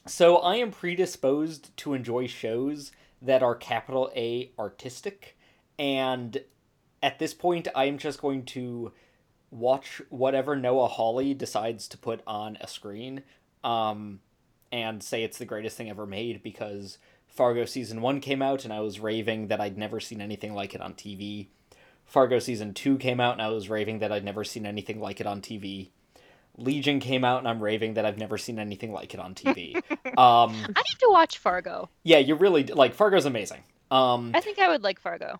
so 0.05 0.37
I 0.37 0.55
am 0.57 0.71
predisposed 0.71 1.75
to 1.77 1.93
enjoy 1.93 2.27
shows 2.27 2.91
that 3.21 3.41
are 3.41 3.55
capital 3.55 4.11
A 4.15 4.51
artistic, 4.59 5.37
and 5.79 6.41
at 7.03 7.19
this 7.19 7.33
point, 7.33 7.67
I 7.75 7.85
am 7.85 7.97
just 7.97 8.21
going 8.21 8.45
to 8.45 8.93
watch 9.51 10.01
whatever 10.09 10.55
Noah 10.55 10.87
Hawley 10.87 11.33
decides 11.33 11.87
to 11.89 11.97
put 11.97 12.21
on 12.25 12.57
a 12.61 12.67
screen, 12.67 13.23
um, 13.63 14.21
and 14.71 15.03
say 15.03 15.23
it's 15.23 15.37
the 15.37 15.45
greatest 15.45 15.77
thing 15.77 15.89
ever 15.89 16.07
made 16.07 16.41
because 16.41 16.97
Fargo 17.27 17.65
season 17.65 18.01
one 18.01 18.21
came 18.21 18.41
out, 18.41 18.63
and 18.63 18.73
I 18.73 18.79
was 18.79 19.01
raving 19.01 19.49
that 19.49 19.59
I'd 19.59 19.77
never 19.77 19.99
seen 19.99 20.21
anything 20.21 20.55
like 20.55 20.73
it 20.73 20.81
on 20.81 20.93
TV. 20.93 21.47
Fargo 22.05 22.39
season 22.39 22.73
two 22.73 22.97
came 22.97 23.19
out, 23.19 23.33
and 23.33 23.41
I 23.41 23.49
was 23.49 23.69
raving 23.69 23.99
that 23.99 24.11
I'd 24.11 24.23
never 24.23 24.45
seen 24.45 24.65
anything 24.65 25.01
like 25.01 25.19
it 25.19 25.27
on 25.27 25.41
TV. 25.41 25.89
Legion 26.55 27.01
came 27.01 27.25
out, 27.25 27.39
and 27.39 27.47
I'm 27.49 27.61
raving 27.61 27.95
that 27.95 28.05
I've 28.05 28.17
never 28.17 28.37
seen 28.37 28.59
anything 28.59 28.93
like 28.93 29.13
it 29.13 29.19
on 29.19 29.35
TV. 29.35 29.75
um, 30.17 30.53
I 30.53 30.81
need 30.81 30.99
to 30.99 31.09
watch 31.09 31.37
Fargo. 31.37 31.89
yeah, 32.03 32.19
you 32.19 32.35
really 32.35 32.63
like 32.63 32.93
Fargo's 32.93 33.25
amazing. 33.25 33.61
Um, 33.91 34.31
I 34.33 34.39
think 34.39 34.57
I 34.57 34.69
would 34.69 34.83
like 34.83 34.99
Fargo. 34.99 35.39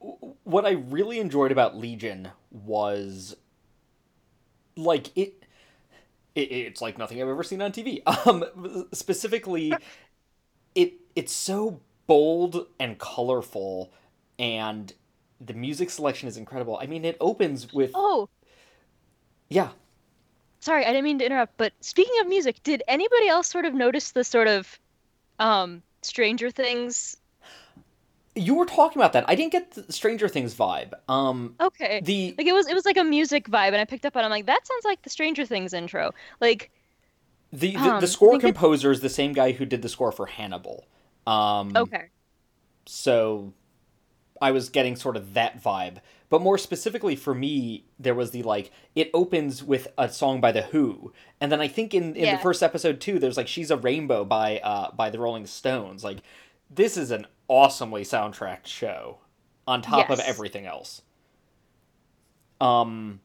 What 0.00 0.64
I 0.66 0.70
really 0.72 1.20
enjoyed 1.20 1.52
about 1.52 1.76
Legion 1.76 2.30
was 2.50 3.36
like 4.76 5.16
it, 5.16 5.44
it 6.34 6.40
it's 6.52 6.80
like 6.82 6.98
nothing 6.98 7.20
I've 7.22 7.28
ever 7.28 7.42
seen 7.42 7.62
on 7.62 7.72
TV. 7.72 8.02
Um 8.26 8.88
specifically 8.92 9.82
it 10.74 10.94
it's 11.16 11.32
so 11.32 11.80
bold 12.06 12.66
and 12.80 12.98
colorful 12.98 13.92
and 14.38 14.92
the 15.40 15.54
music 15.54 15.90
selection 15.90 16.28
is 16.28 16.36
incredible. 16.36 16.78
I 16.80 16.86
mean, 16.86 17.04
it 17.04 17.16
opens 17.20 17.72
with 17.72 17.92
Oh, 17.94 18.28
yeah. 19.50 19.70
sorry, 20.60 20.84
I 20.84 20.88
didn't 20.88 21.04
mean 21.04 21.18
to 21.18 21.26
interrupt, 21.26 21.56
but 21.56 21.72
speaking 21.80 22.14
of 22.20 22.26
music, 22.26 22.62
did 22.62 22.82
anybody 22.88 23.28
else 23.28 23.48
sort 23.48 23.64
of 23.64 23.74
notice 23.74 24.12
the 24.12 24.24
sort 24.24 24.48
of 24.48 24.78
um 25.40 25.82
Stranger 26.02 26.50
Things? 26.50 27.16
You 28.36 28.54
were 28.54 28.64
talking 28.66 29.00
about 29.00 29.12
that. 29.14 29.24
I 29.28 29.34
didn't 29.34 29.52
get 29.52 29.72
the 29.72 29.92
Stranger 29.92 30.28
Things 30.28 30.54
vibe. 30.54 30.92
Um 31.08 31.56
Okay. 31.60 32.00
the 32.00 32.34
Like 32.38 32.46
it 32.46 32.52
was 32.52 32.68
it 32.68 32.74
was 32.74 32.84
like 32.84 32.96
a 32.96 33.04
music 33.04 33.48
vibe 33.48 33.68
and 33.68 33.76
I 33.76 33.84
picked 33.84 34.06
up 34.06 34.16
on 34.16 34.22
it, 34.22 34.26
I'm 34.26 34.30
like 34.30 34.46
that 34.46 34.66
sounds 34.66 34.84
like 34.84 35.02
the 35.02 35.10
Stranger 35.10 35.44
Things 35.44 35.72
intro. 35.72 36.12
Like 36.40 36.70
the 37.52 37.76
the, 37.76 37.96
um, 37.96 38.00
the 38.00 38.06
score 38.06 38.38
composer 38.38 38.90
is 38.90 39.00
the 39.00 39.08
same 39.08 39.32
guy 39.32 39.52
who 39.52 39.64
did 39.66 39.82
the 39.82 39.88
score 39.88 40.12
for 40.12 40.26
Hannibal. 40.26 40.86
Um 41.26 41.72
okay. 41.76 42.10
so 42.86 43.52
I 44.40 44.52
was 44.52 44.70
getting 44.70 44.96
sort 44.96 45.16
of 45.16 45.34
that 45.34 45.62
vibe. 45.62 45.98
But 46.30 46.42
more 46.42 46.58
specifically 46.58 47.16
for 47.16 47.34
me, 47.34 47.86
there 47.98 48.14
was 48.14 48.30
the 48.32 48.42
like 48.44 48.70
it 48.94 49.10
opens 49.14 49.64
with 49.64 49.88
a 49.98 50.08
song 50.10 50.40
by 50.40 50.52
the 50.52 50.62
Who, 50.62 51.12
and 51.40 51.52
then 51.52 51.60
I 51.60 51.68
think 51.68 51.94
in, 51.94 52.16
in 52.16 52.28
Yeah. 52.28 52.30
the 52.30 52.38
first 52.38 52.62
episode 52.62 53.00
too, 53.00 53.18
there's 53.18 53.36
like 53.36 53.48
"She's 53.48 53.70
a 53.70 53.76
Rainbow" 53.76 54.24
by 54.24 54.58
uh 54.60 54.92
by 54.92 55.10
the 55.10 55.18
Rolling 55.20 55.46
Stones. 55.46 56.04
Like 56.04 56.18
this 56.70 56.96
is 56.96 57.10
an 57.10 57.26
awesomely 57.50 58.04
soundtracked 58.04 58.66
show, 58.66 59.18
on 59.66 59.82
top 59.82 60.08
of 60.08 60.20
everything 60.20 60.66
else. 60.66 61.02
Um, 62.60 63.20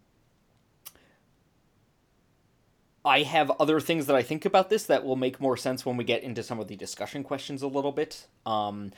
I 3.06 3.22
have 3.22 3.52
other 3.60 3.80
things 3.80 4.08
that 4.08 4.16
I 4.16 4.24
think 4.24 4.46
about 4.46 4.70
this 4.70 4.86
that 4.86 5.06
will 5.06 5.16
make 5.16 5.40
more 5.40 5.56
sense 5.56 5.86
when 5.86 5.96
we 5.96 6.04
get 6.04 6.24
into 6.24 6.42
some 6.42 6.60
of 6.60 6.68
the 6.68 6.76
discussion 6.76 7.24
questions 7.24 7.62
a 7.62 7.68
little 7.68 7.92
bit. 7.92 8.26
Um, 8.46 8.92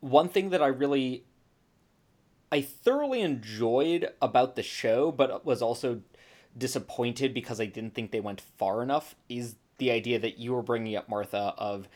one 0.00 0.28
thing 0.28 0.50
that 0.50 0.62
I 0.62 0.66
really 0.66 1.24
I 2.52 2.60
thoroughly 2.60 3.22
enjoyed 3.22 4.10
about 4.20 4.54
the 4.54 4.62
show, 4.62 5.10
but 5.10 5.46
was 5.46 5.62
also 5.62 6.02
disappointed 6.56 7.32
because 7.32 7.60
I 7.60 7.66
didn't 7.66 7.94
think 7.94 8.10
they 8.10 8.20
went 8.20 8.40
far 8.40 8.82
enough 8.82 9.16
is 9.28 9.56
the 9.78 9.90
idea 9.90 10.18
that 10.20 10.38
you 10.38 10.52
were 10.52 10.62
bringing 10.62 10.94
up 10.94 11.08
Martha 11.08 11.54
of 11.56 11.88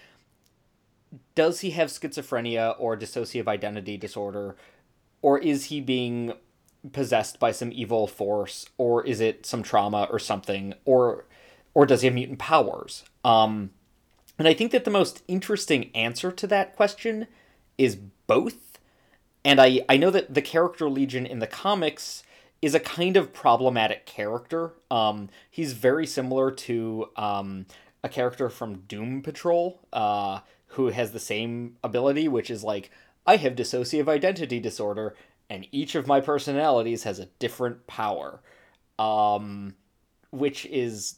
does 1.35 1.61
he 1.61 1.71
have 1.71 1.88
schizophrenia 1.88 2.75
or 2.79 2.97
dissociative 2.97 3.49
identity 3.49 3.97
disorder 3.97 4.57
or 5.23 5.38
is 5.38 5.66
he 5.66 5.81
being 5.81 6.33
possessed 6.92 7.38
by 7.40 7.51
some 7.51 7.73
evil 7.73 8.07
force 8.07 8.66
or 8.79 9.05
is 9.07 9.21
it 9.21 9.44
some 9.44 9.62
trauma 9.62 10.07
or 10.11 10.18
something 10.18 10.75
or 10.85 11.27
or 11.75 11.87
does 11.87 12.03
he 12.03 12.07
have 12.07 12.14
mutant 12.14 12.38
powers? 12.38 13.05
Um 13.25 13.71
and 14.38 14.47
i 14.47 14.55
think 14.55 14.71
that 14.73 14.85
the 14.85 14.90
most 14.90 15.23
interesting 15.29 15.90
answer 15.94 16.31
to 16.33 16.47
that 16.47 16.77
question 16.77 17.27
is 17.77 17.97
both. 18.27 18.79
And 19.44 19.61
i 19.61 19.81
i 19.88 19.97
know 19.97 20.11
that 20.11 20.35
the 20.35 20.42
character 20.42 20.88
legion 20.88 21.27
in 21.27 21.38
the 21.38 21.47
comics 21.47 22.23
is 22.61 22.75
a 22.75 22.81
kind 22.81 23.16
of 23.16 23.33
problematic 23.33 24.05
character. 24.07 24.75
Um 24.90 25.31
he's 25.51 25.73
very 25.73 26.07
similar 26.07 26.51
to 26.51 27.09
um 27.16 27.66
a 28.05 28.09
character 28.09 28.49
from 28.49 28.81
doom 28.87 29.23
patrol 29.23 29.81
uh 29.92 30.40
who 30.72 30.88
has 30.88 31.12
the 31.12 31.20
same 31.20 31.76
ability 31.83 32.28
which 32.28 32.50
is 32.50 32.64
like 32.64 32.90
i 33.26 33.37
have 33.37 33.54
dissociative 33.54 34.09
identity 34.09 34.61
disorder 34.61 35.14
and 35.50 35.66
each 35.72 35.94
of 35.94 36.07
my 36.07 36.20
personalities 36.20 37.04
has 37.04 37.18
a 37.18 37.26
different 37.38 37.87
power. 37.87 38.40
Um 38.98 39.74
which 40.31 40.66
is 40.66 41.16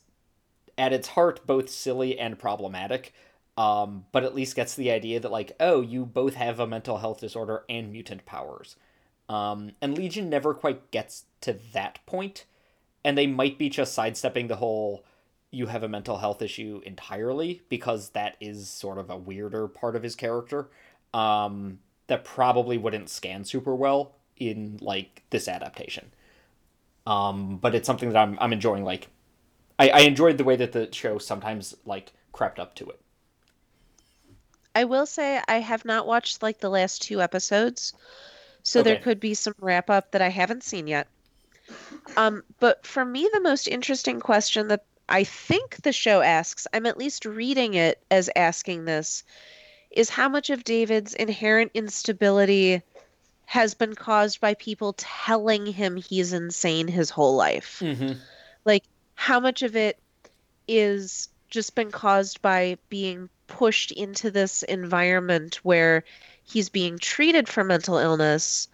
at 0.79 0.93
its 0.93 1.09
heart 1.09 1.47
both 1.47 1.69
silly 1.69 2.19
and 2.19 2.39
problematic 2.39 3.13
um, 3.59 4.07
but 4.13 4.25
at 4.25 4.35
least 4.35 4.57
gets 4.57 4.75
the 4.75 4.91
idea 4.91 5.19
that 5.21 5.33
like 5.33 5.53
oh 5.59 5.81
you 5.81 6.07
both 6.07 6.35
have 6.35 6.61
a 6.61 6.67
mental 6.67 6.99
health 6.99 7.21
disorder 7.21 7.65
and 7.69 7.93
mutant 7.93 8.25
powers. 8.25 8.77
Um, 9.29 9.73
and 9.81 9.97
legion 9.97 10.29
never 10.29 10.55
quite 10.55 10.91
gets 10.91 11.25
to 11.43 11.55
that 11.73 12.05
point 12.07 12.47
and 13.05 13.17
they 13.17 13.27
might 13.27 13.59
be 13.59 13.69
just 13.69 13.95
sidestepping 13.95 14.49
the 14.49 14.57
whole 14.57 15.05
you 15.51 15.67
have 15.67 15.83
a 15.83 15.89
mental 15.89 16.19
health 16.19 16.43
issue 16.43 16.81
entirely 16.85 17.63
because 17.69 18.11
that 18.11 18.37
is 18.41 18.69
sort 18.69 18.99
of 18.99 19.11
a 19.11 19.17
weirder 19.17 19.67
part 19.67 19.97
of 19.97 20.03
his 20.03 20.15
character 20.15 20.69
um, 21.13 21.79
that 22.07 22.25
probably 22.25 22.79
wouldn't 22.79 23.09
scan 23.09 23.45
super 23.45 23.75
well 23.75 24.13
in 24.37 24.79
like 24.81 25.23
this 25.31 25.49
adaptation. 25.49 26.13
Um, 27.07 27.57
but 27.57 27.75
it's 27.75 27.87
something 27.87 28.11
that 28.11 28.19
I'm, 28.19 28.39
I'm 28.41 28.53
enjoying 28.53 28.85
like 28.85 29.09
I, 29.79 29.89
I 29.89 30.01
enjoyed 30.01 30.37
the 30.37 30.45
way 30.45 30.57
that 30.57 30.73
the 30.73 30.93
show 30.93 31.19
sometimes 31.19 31.75
like 31.87 32.13
crept 32.33 32.61
up 32.61 32.75
to 32.77 32.91
it. 32.91 33.01
I 34.75 34.85
will 34.85 35.07
say 35.07 35.41
I 35.49 35.57
have 35.61 35.85
not 35.85 36.07
watched 36.07 36.43
like 36.43 36.61
the 36.61 36.69
last 36.69 37.03
two 37.03 37.21
episodes, 37.21 37.95
so 38.63 38.83
there 38.83 38.99
could 38.99 39.19
be 39.19 39.35
some 39.35 39.55
wrap 39.59 39.91
up 39.91 40.13
that 40.13 40.23
I 40.23 40.29
haven't 40.29 40.63
seen 40.63 40.87
yet. 40.87 41.09
Um, 42.17 42.45
but 42.61 42.87
for 42.87 43.05
me, 43.05 43.29
the 43.33 43.41
most 43.41 43.67
interesting 43.67 44.21
question 44.21 44.69
that 44.69 44.85
I 45.11 45.25
think 45.25 45.83
the 45.83 45.93
show 45.93 46.21
asks, 46.21 46.67
I'm 46.73 46.87
at 46.87 46.97
least 46.97 47.25
reading 47.25 47.75
it 47.75 48.01
as 48.11 48.31
asking 48.37 48.85
this, 48.85 49.25
is 49.91 50.09
how 50.09 50.29
much 50.29 50.51
of 50.51 50.63
David's 50.63 51.15
inherent 51.15 51.73
instability 51.75 52.83
has 53.47 53.75
been 53.75 53.97
caused 53.97 54.41
by 54.41 54.55
people 54.55 54.95
telling 54.97 55.67
him 55.67 55.97
he's 55.97 56.33
insane 56.33 56.87
his 56.87 57.11
whole 57.11 57.35
life? 57.35 57.81
Mm-hmm. 57.83 58.13
like 58.65 58.85
how 59.17 59.41
much 59.41 59.63
of 59.63 59.75
it 59.75 59.99
is 60.69 61.29
just 61.49 61.75
been 61.75 61.91
caused 61.91 62.41
by 62.41 62.79
being 62.89 63.29
pushed 63.49 63.91
into 63.91 64.31
this 64.31 64.63
environment 64.63 65.57
where 65.65 66.05
he's 66.45 66.69
being 66.69 66.99
treated 66.99 67.49
for 67.49 67.65
mental 67.65 67.99
illness 67.99 68.69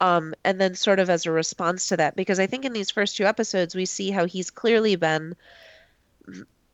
um, 0.00 0.34
and 0.44 0.60
then 0.60 0.74
sort 0.74 0.98
of 0.98 1.08
as 1.08 1.26
a 1.26 1.30
response 1.30 1.88
to 1.88 1.96
that 1.96 2.16
because 2.16 2.40
i 2.40 2.46
think 2.46 2.64
in 2.64 2.72
these 2.72 2.90
first 2.90 3.16
two 3.16 3.24
episodes 3.24 3.74
we 3.74 3.84
see 3.84 4.10
how 4.10 4.24
he's 4.24 4.50
clearly 4.50 4.96
been 4.96 5.36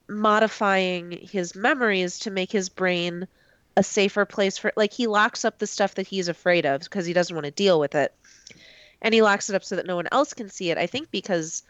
modifying 0.08 1.12
his 1.12 1.54
memories 1.54 2.20
to 2.20 2.30
make 2.30 2.52
his 2.52 2.68
brain 2.68 3.26
a 3.76 3.82
safer 3.82 4.24
place 4.24 4.58
for 4.58 4.72
like 4.76 4.92
he 4.92 5.06
locks 5.06 5.44
up 5.44 5.58
the 5.58 5.66
stuff 5.66 5.96
that 5.96 6.06
he's 6.06 6.28
afraid 6.28 6.64
of 6.66 6.82
because 6.82 7.06
he 7.06 7.12
doesn't 7.12 7.34
want 7.34 7.44
to 7.44 7.50
deal 7.50 7.80
with 7.80 7.94
it 7.94 8.14
and 9.02 9.12
he 9.12 9.22
locks 9.22 9.50
it 9.50 9.56
up 9.56 9.64
so 9.64 9.74
that 9.74 9.86
no 9.86 9.96
one 9.96 10.06
else 10.12 10.32
can 10.32 10.48
see 10.48 10.70
it 10.70 10.78
i 10.78 10.86
think 10.86 11.10
because 11.10 11.64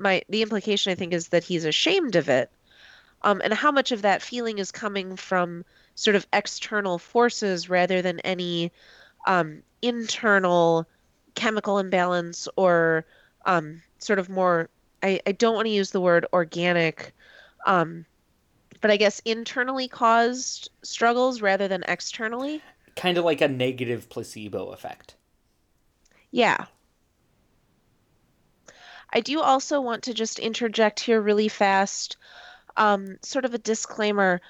my 0.00 0.22
the 0.28 0.42
implication 0.42 0.90
I 0.90 0.94
think 0.94 1.12
is 1.12 1.28
that 1.28 1.44
he's 1.44 1.64
ashamed 1.64 2.16
of 2.16 2.28
it. 2.28 2.50
Um, 3.22 3.42
and 3.44 3.52
how 3.52 3.70
much 3.70 3.92
of 3.92 4.02
that 4.02 4.22
feeling 4.22 4.58
is 4.58 4.72
coming 4.72 5.14
from 5.14 5.64
sort 5.94 6.16
of 6.16 6.26
external 6.32 6.98
forces 6.98 7.68
rather 7.68 8.00
than 8.00 8.18
any 8.20 8.72
um, 9.26 9.62
internal 9.82 10.86
chemical 11.34 11.78
imbalance 11.78 12.48
or 12.56 13.04
um, 13.44 13.82
sort 13.98 14.18
of 14.18 14.30
more 14.30 14.70
I, 15.02 15.20
I 15.26 15.32
don't 15.32 15.54
want 15.54 15.66
to 15.66 15.72
use 15.72 15.90
the 15.90 16.00
word 16.00 16.26
organic 16.32 17.14
um, 17.66 18.04
but 18.80 18.90
I 18.90 18.96
guess 18.96 19.20
internally 19.24 19.88
caused 19.88 20.70
struggles 20.82 21.42
rather 21.42 21.68
than 21.68 21.84
externally. 21.86 22.62
Kind 22.96 23.18
of 23.18 23.24
like 23.24 23.40
a 23.40 23.48
negative 23.48 24.08
placebo 24.08 24.70
effect. 24.70 25.14
Yeah. 26.30 26.66
I 29.12 29.20
do 29.20 29.40
also 29.40 29.80
want 29.80 30.04
to 30.04 30.14
just 30.14 30.38
interject 30.38 31.00
here 31.00 31.20
really 31.20 31.48
fast, 31.48 32.16
um, 32.76 33.18
sort 33.22 33.44
of 33.44 33.54
a 33.54 33.58
disclaimer. 33.58 34.40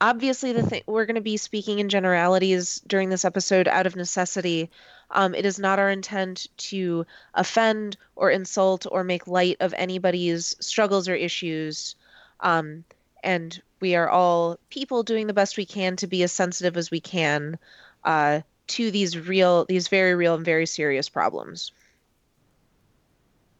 Obviously, 0.00 0.52
the 0.52 0.62
thing 0.62 0.82
we're 0.86 1.06
going 1.06 1.14
to 1.14 1.20
be 1.20 1.36
speaking 1.36 1.78
in 1.78 1.88
generalities 1.88 2.80
during 2.86 3.08
this 3.08 3.24
episode 3.24 3.68
out 3.68 3.86
of 3.86 3.96
necessity. 3.96 4.70
Um, 5.10 5.34
it 5.34 5.46
is 5.46 5.58
not 5.58 5.78
our 5.78 5.90
intent 5.90 6.48
to 6.58 7.06
offend 7.34 7.96
or 8.14 8.30
insult 8.30 8.86
or 8.90 9.04
make 9.04 9.26
light 9.26 9.56
of 9.60 9.72
anybody's 9.76 10.56
struggles 10.60 11.08
or 11.08 11.14
issues. 11.14 11.94
Um, 12.40 12.84
and 13.22 13.60
we 13.80 13.94
are 13.94 14.08
all 14.08 14.58
people 14.70 15.02
doing 15.02 15.26
the 15.26 15.32
best 15.32 15.56
we 15.56 15.66
can 15.66 15.96
to 15.96 16.06
be 16.06 16.22
as 16.22 16.32
sensitive 16.32 16.76
as 16.76 16.90
we 16.90 17.00
can 17.00 17.58
uh, 18.04 18.40
to 18.68 18.90
these 18.90 19.18
real, 19.18 19.64
these 19.64 19.88
very 19.88 20.14
real 20.14 20.34
and 20.34 20.44
very 20.44 20.66
serious 20.66 21.08
problems. 21.08 21.72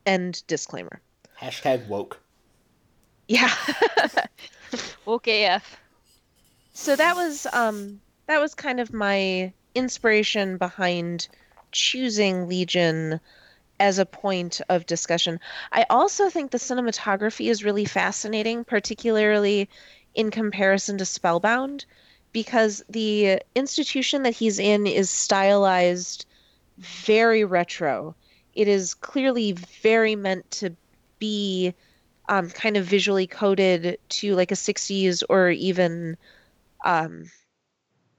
End 0.07 0.43
disclaimer. 0.47 1.01
Hashtag 1.41 1.87
woke. 1.89 2.21
Yeah. 3.29 3.53
Woke 5.05 5.29
AF. 5.29 5.79
so 6.73 6.97
that 6.97 7.15
was 7.17 7.47
um 7.53 8.01
that 8.27 8.41
was 8.41 8.55
kind 8.55 8.81
of 8.81 8.93
my 8.93 9.53
inspiration 9.75 10.57
behind 10.59 11.29
choosing 11.73 12.49
Legion 12.49 13.21
as 13.81 13.99
a 13.99 14.07
point 14.07 14.61
of 14.69 14.87
discussion. 14.87 15.41
I 15.73 15.85
also 15.91 16.31
think 16.31 16.51
the 16.51 16.59
cinematography 16.59 17.51
is 17.51 17.65
really 17.65 17.85
fascinating, 17.85 18.65
particularly 18.65 19.69
in 20.15 20.31
comparison 20.31 20.99
to 20.99 21.05
Spellbound, 21.05 21.85
because 22.33 22.83
the 22.89 23.41
institution 23.55 24.23
that 24.25 24.35
he's 24.35 24.59
in 24.59 24.87
is 24.87 25.11
stylized 25.11 26.27
very 26.79 27.45
retro. 27.45 28.15
It 28.55 28.69
is 28.69 28.95
clearly 28.95 29.53
very 29.53 30.17
meant 30.17 30.51
to 30.53 30.75
be 31.19 31.75
um, 32.29 32.51
kind 32.51 32.77
of 32.77 32.85
visually 32.85 33.27
coded 33.27 33.99
to 34.09 34.35
like 34.35 34.53
a 34.53 34.57
60s 34.57 35.23
or 35.29 35.51
even 35.51 36.17
um, 36.85 37.25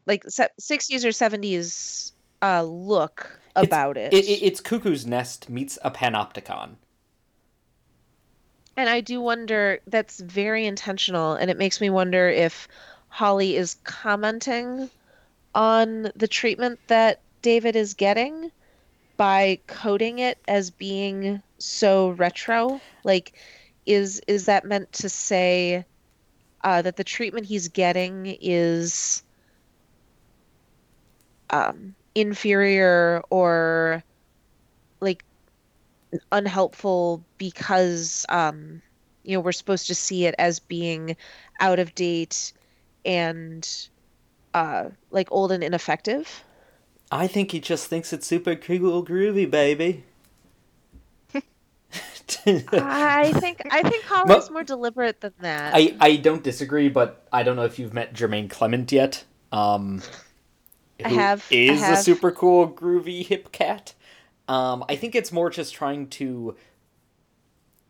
like 0.06 0.24
60s 0.26 1.06
or 1.06 1.10
70s 1.10 2.14
uh, 2.42 2.64
look 2.64 3.40
about 3.56 3.98
it. 3.98 4.14
It, 4.14 4.26
it, 4.26 4.44
it's 4.44 4.62
Cuckoo's 4.62 5.06
Nest 5.06 5.50
meets 5.50 5.78
a 5.84 5.92
Panopticon. 5.92 6.76
And 8.78 8.90
I 8.90 9.02
do 9.02 9.20
wonder, 9.20 9.80
that's 9.88 10.20
very 10.22 10.66
intentional, 10.66 11.34
and 11.34 11.52
it 11.52 11.58
makes 11.58 11.82
me 11.82 11.90
wonder 11.90 12.30
if 12.30 12.68
Hawley 13.10 13.58
is 13.58 13.76
commenting 13.84 14.90
on 15.54 16.12
the 16.16 16.28
treatment 16.28 16.80
that 16.88 17.20
David 17.42 17.76
is 17.76 17.94
getting 17.94 18.52
by 19.18 19.60
coding 19.68 20.20
it 20.20 20.38
as 20.48 20.70
being 20.70 21.42
so 21.58 22.12
retro. 22.12 22.80
Like, 23.04 23.34
is 23.86 24.22
is 24.28 24.46
that 24.46 24.64
meant 24.64 24.94
to 24.94 25.10
say 25.10 25.84
uh, 26.64 26.82
that 26.82 26.96
the 26.96 27.04
treatment 27.04 27.48
he's 27.48 27.68
getting 27.68 28.38
is 28.40 29.24
um, 31.50 31.96
inferior 32.22 33.22
or 33.30 34.04
like 35.02 35.24
unhelpful 36.32 37.24
because 37.38 38.26
um, 38.30 38.82
you 39.24 39.36
know 39.36 39.40
we're 39.42 39.52
supposed 39.52 39.88
to 39.88 39.96
see 39.96 40.26
it 40.26 40.36
as 40.40 40.60
being 40.60 41.16
out 41.60 41.80
of 41.80 41.94
date 41.96 42.54
and 43.06 43.88
uh, 44.54 44.90
like 45.12 45.28
old 45.32 45.52
and 45.52 45.64
ineffective. 45.64 46.44
I 47.12 47.28
think 47.28 47.52
he 47.52 47.60
just 47.60 47.88
thinks 47.88 48.14
it's 48.14 48.28
super 48.28 48.56
cool 48.56 49.04
groovy, 49.06 49.50
baby. 49.50 50.04
I 52.44 53.32
think 53.40 53.62
I 53.72 53.82
think 53.82 54.04
Hawley's 54.06 54.28
Well- 54.28 54.52
more 54.52 54.64
deliberate 54.64 55.22
than 55.22 55.34
that. 55.42 55.74
I, 55.76 55.96
I 56.00 56.16
don't 56.18 56.44
disagree, 56.44 56.90
but 56.90 57.28
I 57.34 57.44
don't 57.44 57.56
know 57.56 57.66
if 57.66 57.80
you've 57.80 57.94
met 57.94 58.14
Jermaine 58.14 58.50
Clement 58.50 58.92
yet. 58.92 59.24
Um, 59.52 60.02
I 61.04 61.10
have, 61.10 61.46
I 61.52 61.56
Is 61.56 61.80
have. 61.82 62.00
a 62.00 62.02
super 62.02 62.32
cool, 62.32 62.70
groovy 62.70 63.26
hip 63.26 63.52
cat. 63.52 63.94
Um, 64.48 64.84
I 64.90 64.96
think 64.96 65.16
it's 65.16 65.32
more 65.32 65.50
just 65.50 65.74
trying 65.74 66.08
to. 66.10 66.56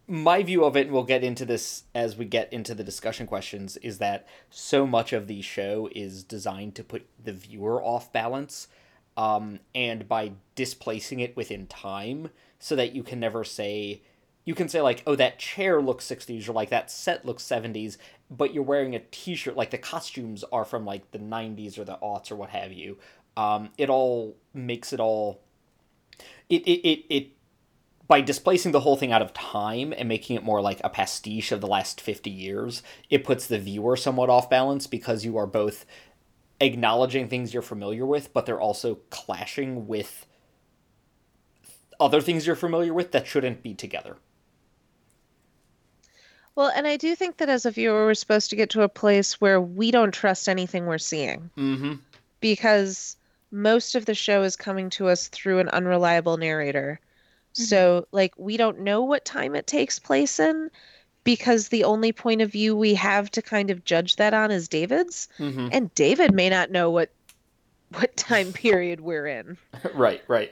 My 0.07 0.41
view 0.41 0.65
of 0.65 0.75
it, 0.75 0.87
and 0.87 0.91
we'll 0.91 1.03
get 1.03 1.23
into 1.23 1.45
this 1.45 1.83
as 1.93 2.17
we 2.17 2.25
get 2.25 2.51
into 2.51 2.73
the 2.73 2.83
discussion 2.83 3.27
questions, 3.27 3.77
is 3.77 3.99
that 3.99 4.27
so 4.49 4.87
much 4.87 5.13
of 5.13 5.27
the 5.27 5.41
show 5.41 5.87
is 5.93 6.23
designed 6.23 6.73
to 6.75 6.83
put 6.83 7.05
the 7.23 7.31
viewer 7.31 7.81
off 7.81 8.11
balance, 8.11 8.67
um, 9.15 9.59
and 9.75 10.07
by 10.07 10.31
displacing 10.55 11.19
it 11.19 11.35
within 11.37 11.67
time, 11.67 12.29
so 12.57 12.75
that 12.75 12.93
you 12.95 13.03
can 13.03 13.19
never 13.19 13.43
say 13.43 14.01
you 14.45 14.55
can 14.55 14.67
say 14.67 14.81
like 14.81 15.03
oh 15.05 15.15
that 15.15 15.37
chair 15.37 15.79
looks 15.79 16.05
60s 16.07 16.49
or 16.49 16.53
like 16.53 16.69
that 16.71 16.89
set 16.89 17.23
looks 17.23 17.43
70s 17.43 17.97
but 18.29 18.53
you're 18.53 18.63
wearing 18.63 18.95
a 18.95 18.99
t-shirt 19.11 19.55
like 19.55 19.71
the 19.71 19.77
costumes 19.77 20.43
are 20.51 20.65
from 20.65 20.85
like 20.85 21.11
the 21.11 21.19
90s 21.19 21.77
or 21.77 21.83
the 21.83 21.97
aughts 22.01 22.31
or 22.31 22.35
what 22.35 22.49
have 22.49 22.71
you. 22.71 22.97
Um, 23.35 23.69
it 23.77 23.89
all 23.89 24.35
makes 24.53 24.93
it 24.93 24.99
all 24.99 25.41
it, 26.49 26.63
it, 26.63 26.87
it, 26.87 27.05
it 27.09 27.27
by 28.07 28.21
displacing 28.21 28.71
the 28.71 28.79
whole 28.79 28.97
thing 28.97 29.11
out 29.11 29.21
of 29.21 29.33
time 29.33 29.93
and 29.95 30.09
making 30.09 30.35
it 30.35 30.43
more 30.43 30.61
like 30.61 30.81
a 30.83 30.89
pastiche 30.89 31.51
of 31.51 31.61
the 31.61 31.67
last 31.67 32.01
50 32.01 32.29
years 32.29 32.83
it 33.09 33.23
puts 33.23 33.47
the 33.47 33.59
viewer 33.59 33.95
somewhat 33.95 34.29
off 34.29 34.49
balance 34.49 34.87
because 34.87 35.23
you 35.23 35.37
are 35.37 35.47
both 35.47 35.85
acknowledging 36.59 37.29
things 37.29 37.53
you're 37.53 37.61
familiar 37.61 38.05
with 38.05 38.33
but 38.33 38.45
they're 38.45 38.59
also 38.59 38.95
clashing 39.09 39.87
with 39.87 40.25
other 41.99 42.19
things 42.19 42.45
you're 42.45 42.55
familiar 42.55 42.93
with 42.93 43.11
that 43.11 43.27
shouldn't 43.27 43.63
be 43.63 43.73
together 43.73 44.17
Well, 46.59 46.73
and 46.75 46.85
I 46.85 46.97
do 46.97 47.15
think 47.15 47.37
that 47.37 47.47
as 47.47 47.65
a 47.65 47.71
viewer, 47.71 48.05
we're 48.05 48.13
supposed 48.13 48.49
to 48.49 48.57
get 48.57 48.69
to 48.71 48.81
a 48.81 48.89
place 48.89 49.39
where 49.39 49.61
we 49.61 49.91
don't 49.91 50.13
trust 50.13 50.49
anything 50.49 50.87
we're 50.87 50.97
seeing. 50.97 51.49
Mm-hmm. 51.57 51.93
Because 52.41 53.15
most 53.49 53.95
of 53.95 54.05
the 54.05 54.13
show 54.13 54.43
is 54.43 54.57
coming 54.57 54.89
to 54.89 55.07
us 55.07 55.29
through 55.29 55.59
an 55.59 55.69
unreliable 55.69 56.35
narrator. 56.35 56.99
So, 57.53 58.07
like, 58.11 58.33
we 58.37 58.57
don't 58.57 58.81
know 58.81 59.01
what 59.01 59.23
time 59.23 59.55
it 59.55 59.67
takes 59.67 59.99
place 59.99 60.37
in 60.37 60.69
because 61.23 61.69
the 61.69 61.85
only 61.85 62.11
point 62.11 62.41
of 62.41 62.51
view 62.51 62.75
we 62.75 62.93
have 62.93 63.31
to 63.31 63.41
kind 63.41 63.71
of 63.71 63.85
judge 63.85 64.17
that 64.17 64.33
on 64.33 64.51
is 64.51 64.67
David's, 64.67 65.29
mm-hmm. 65.37 65.69
And 65.71 65.95
David 65.95 66.33
may 66.33 66.49
not 66.49 66.71
know 66.71 66.89
what 66.89 67.09
what 67.97 68.17
time 68.17 68.51
period 68.51 68.99
we're 68.99 69.27
in. 69.27 69.57
right 69.93 70.21
right 70.27 70.51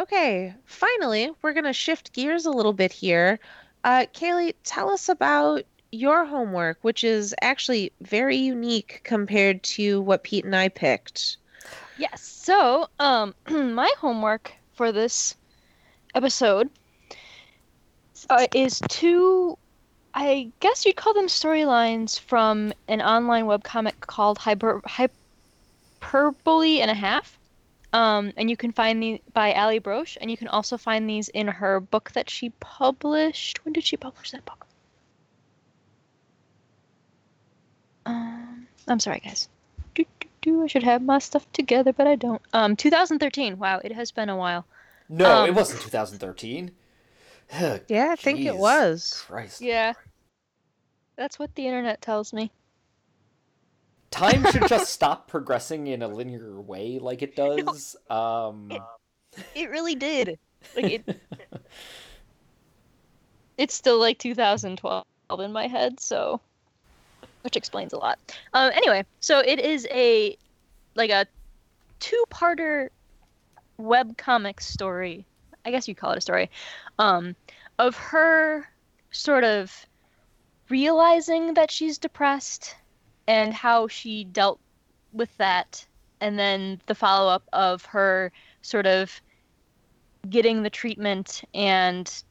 Okay, 0.00 0.54
finally, 0.64 1.30
we're 1.42 1.52
going 1.52 1.64
to 1.64 1.74
shift 1.74 2.14
gears 2.14 2.46
a 2.46 2.50
little 2.50 2.72
bit 2.72 2.90
here. 2.90 3.38
Uh, 3.84 4.06
Kaylee, 4.14 4.54
tell 4.64 4.88
us 4.88 5.10
about 5.10 5.64
your 5.92 6.24
homework, 6.24 6.78
which 6.80 7.04
is 7.04 7.34
actually 7.42 7.92
very 8.00 8.36
unique 8.36 9.02
compared 9.04 9.62
to 9.62 10.00
what 10.00 10.24
Pete 10.24 10.46
and 10.46 10.56
I 10.56 10.70
picked. 10.70 11.36
Yes. 11.98 12.22
So, 12.22 12.88
um, 12.98 13.34
my 13.50 13.92
homework 13.98 14.54
for 14.72 14.90
this 14.90 15.36
episode 16.14 16.70
uh, 18.30 18.46
is 18.54 18.80
two, 18.88 19.58
I 20.14 20.50
guess 20.60 20.86
you'd 20.86 20.96
call 20.96 21.12
them 21.12 21.26
storylines 21.26 22.18
from 22.18 22.72
an 22.88 23.02
online 23.02 23.44
webcomic 23.44 24.00
called 24.00 24.38
Hyper, 24.38 24.80
Hyperbole 26.00 26.80
and 26.80 26.90
a 26.90 26.94
Half. 26.94 27.38
Um, 27.92 28.32
and 28.36 28.48
you 28.48 28.56
can 28.56 28.70
find 28.72 29.02
these 29.02 29.18
by 29.32 29.52
Allie 29.52 29.80
Brosh, 29.80 30.16
and 30.20 30.30
you 30.30 30.36
can 30.36 30.48
also 30.48 30.76
find 30.78 31.08
these 31.10 31.28
in 31.28 31.48
her 31.48 31.80
book 31.80 32.12
that 32.12 32.30
she 32.30 32.50
published. 32.60 33.64
When 33.64 33.72
did 33.72 33.84
she 33.84 33.96
publish 33.96 34.30
that 34.30 34.44
book? 34.44 34.66
Um, 38.06 38.66
I'm 38.88 39.00
sorry, 39.00 39.20
guys. 39.20 39.48
Do, 39.94 40.04
do, 40.20 40.28
do. 40.40 40.62
I 40.64 40.66
should 40.68 40.82
have 40.84 41.02
my 41.02 41.18
stuff 41.18 41.50
together, 41.52 41.92
but 41.92 42.06
I 42.06 42.14
don't. 42.16 42.40
Um, 42.52 42.76
2013. 42.76 43.58
Wow, 43.58 43.80
it 43.82 43.92
has 43.92 44.10
been 44.12 44.28
a 44.28 44.36
while. 44.36 44.66
No, 45.08 45.42
Um, 45.42 45.48
it 45.48 45.54
wasn't 45.54 45.82
2013. 45.82 46.70
Yeah, 47.88 48.10
I 48.12 48.16
think 48.16 48.40
it 48.40 48.56
was. 48.56 49.24
Christ. 49.26 49.60
Yeah. 49.60 49.94
That's 51.16 51.36
what 51.36 51.52
the 51.56 51.66
internet 51.66 52.00
tells 52.00 52.32
me. 52.32 52.52
Time 54.10 54.44
should 54.50 54.66
just 54.68 54.92
stop 54.92 55.28
progressing 55.28 55.86
in 55.86 56.02
a 56.02 56.08
linear 56.08 56.60
way 56.60 56.98
like 56.98 57.22
it 57.22 57.36
does. 57.36 57.96
Um, 58.08 58.72
It 59.54 59.70
really 59.70 59.94
did. 59.94 60.38
Like 60.76 60.92
it. 61.06 61.20
it's 63.58 63.74
still 63.74 63.98
like 63.98 64.18
2012 64.18 65.04
in 65.38 65.52
my 65.52 65.66
head, 65.66 66.00
so 66.00 66.40
which 67.42 67.56
explains 67.56 67.92
a 67.92 67.98
lot. 67.98 68.18
Um, 68.52 68.70
anyway, 68.74 69.04
so 69.20 69.38
it 69.38 69.58
is 69.58 69.86
a 69.90 70.36
like 70.94 71.10
a 71.10 71.26
two-parter 72.00 72.88
web 73.78 74.16
comic 74.16 74.60
story. 74.60 75.24
I 75.64 75.70
guess 75.70 75.86
you 75.86 75.94
call 75.94 76.12
it 76.12 76.18
a 76.18 76.20
story. 76.20 76.50
Um, 76.98 77.36
of 77.78 77.96
her 77.96 78.68
sort 79.10 79.44
of 79.44 79.86
realizing 80.68 81.54
that 81.54 81.70
she's 81.70 81.98
depressed 81.98 82.74
and 83.30 83.54
how 83.54 83.86
she 83.86 84.24
dealt 84.24 84.58
with 85.12 85.34
that 85.36 85.86
and 86.20 86.36
then 86.36 86.80
the 86.86 86.94
follow-up 86.96 87.44
of 87.52 87.84
her 87.84 88.32
sort 88.60 88.88
of 88.88 89.22
getting 90.28 90.64
the 90.64 90.68
treatment 90.68 91.42
and 91.54 92.24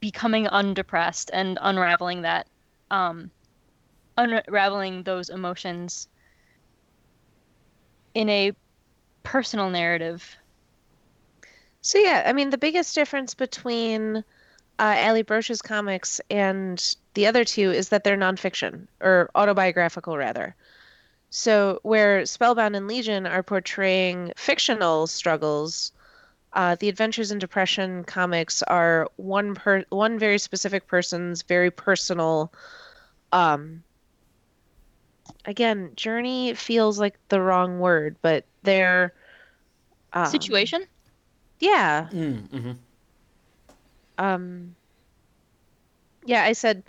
becoming 0.00 0.46
undepressed 0.46 1.30
and 1.32 1.58
unraveling 1.62 2.20
that 2.22 2.46
um 2.90 3.30
unraveling 4.18 5.02
those 5.02 5.30
emotions 5.30 6.08
in 8.12 8.28
a 8.28 8.52
personal 9.22 9.70
narrative. 9.70 10.36
So 11.80 11.96
yeah, 11.98 12.24
I 12.26 12.34
mean 12.34 12.50
the 12.50 12.58
biggest 12.58 12.94
difference 12.94 13.34
between 13.34 14.22
uh, 14.78 14.94
Allie 14.96 15.22
Brosh's 15.24 15.62
comics 15.62 16.20
and 16.30 16.96
the 17.14 17.26
other 17.26 17.44
two 17.44 17.70
is 17.72 17.88
that 17.88 18.04
they're 18.04 18.16
nonfiction 18.16 18.86
or 19.00 19.30
autobiographical 19.34 20.16
rather. 20.16 20.54
So 21.30 21.80
where 21.82 22.24
Spellbound 22.26 22.76
and 22.76 22.86
Legion 22.88 23.26
are 23.26 23.42
portraying 23.42 24.32
fictional 24.36 25.06
struggles, 25.06 25.92
uh, 26.52 26.76
the 26.76 26.88
Adventures 26.88 27.30
in 27.30 27.38
Depression 27.38 28.04
comics 28.04 28.62
are 28.62 29.08
one 29.16 29.54
per 29.54 29.84
one 29.90 30.18
very 30.18 30.38
specific 30.38 30.86
person's 30.86 31.42
very 31.42 31.70
personal. 31.70 32.52
Um, 33.32 33.82
again, 35.44 35.92
journey 35.96 36.54
feels 36.54 36.98
like 36.98 37.18
the 37.28 37.40
wrong 37.40 37.78
word, 37.80 38.16
but 38.22 38.44
they're 38.62 39.12
um, 40.12 40.26
situation 40.26 40.86
Yeah, 41.60 42.08
mm, 42.12 42.48
mhm. 42.48 42.76
Um 44.18 44.74
yeah 46.26 46.42
i 46.42 46.52
said 46.52 46.82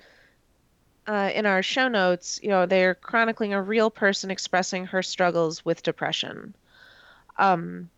uh, 1.08 1.32
in 1.34 1.48
our 1.48 1.64
show 1.64 1.88
notes 1.88 2.40
you 2.44 2.50
know 2.50 2.66
they're 2.66 2.96
chronicling 2.96 3.54
a 3.54 3.62
real 3.62 3.90
person 3.90 4.30
expressing 4.30 4.86
her 4.86 5.02
struggles 5.02 5.66
with 5.66 5.82
depression. 5.82 6.54
Um 7.38 7.90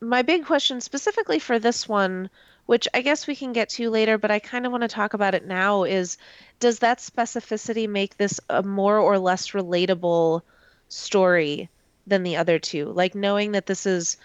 my 0.00 0.22
big 0.22 0.46
question 0.46 0.80
specifically 0.80 1.38
for 1.38 1.58
this 1.58 1.88
one 1.88 2.30
which 2.66 2.86
i 2.94 3.00
guess 3.00 3.26
we 3.26 3.34
can 3.34 3.52
get 3.52 3.68
to 3.68 3.90
later 3.90 4.16
but 4.16 4.30
i 4.30 4.38
kind 4.38 4.64
of 4.64 4.72
want 4.72 4.82
to 4.82 4.88
talk 4.88 5.14
about 5.14 5.34
it 5.34 5.46
now 5.46 5.84
is 5.84 6.18
does 6.60 6.78
that 6.78 6.98
specificity 6.98 7.88
make 7.88 8.16
this 8.16 8.40
a 8.48 8.62
more 8.62 8.98
or 8.98 9.18
less 9.18 9.50
relatable 9.50 10.42
story 10.88 11.68
than 12.06 12.22
the 12.22 12.36
other 12.36 12.58
two? 12.58 12.86
Like 12.86 13.14
knowing 13.14 13.52
that 13.52 13.66
this 13.66 13.86
is 13.86 14.16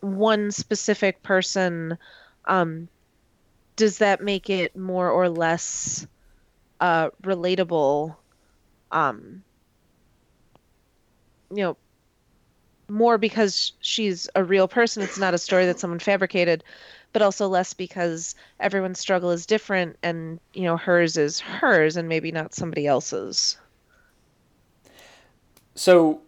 one 0.00 0.50
specific 0.50 1.22
person 1.22 1.98
um, 2.46 2.88
does 3.78 3.98
that 3.98 4.22
make 4.22 4.50
it 4.50 4.76
more 4.76 5.08
or 5.08 5.28
less 5.28 6.06
uh, 6.80 7.10
relatable? 7.22 8.16
Um, 8.90 9.44
you 11.50 11.62
know, 11.62 11.76
more 12.88 13.16
because 13.18 13.72
she's 13.80 14.28
a 14.34 14.42
real 14.42 14.66
person. 14.66 15.02
It's 15.02 15.18
not 15.18 15.32
a 15.32 15.38
story 15.38 15.64
that 15.66 15.78
someone 15.78 16.00
fabricated, 16.00 16.64
but 17.12 17.22
also 17.22 17.46
less 17.46 17.72
because 17.72 18.34
everyone's 18.58 18.98
struggle 18.98 19.30
is 19.30 19.46
different, 19.46 19.96
and 20.02 20.40
you 20.52 20.64
know, 20.64 20.76
hers 20.76 21.16
is 21.16 21.38
hers, 21.38 21.96
and 21.96 22.08
maybe 22.08 22.32
not 22.32 22.54
somebody 22.54 22.86
else's. 22.86 23.58
So, 25.76 26.22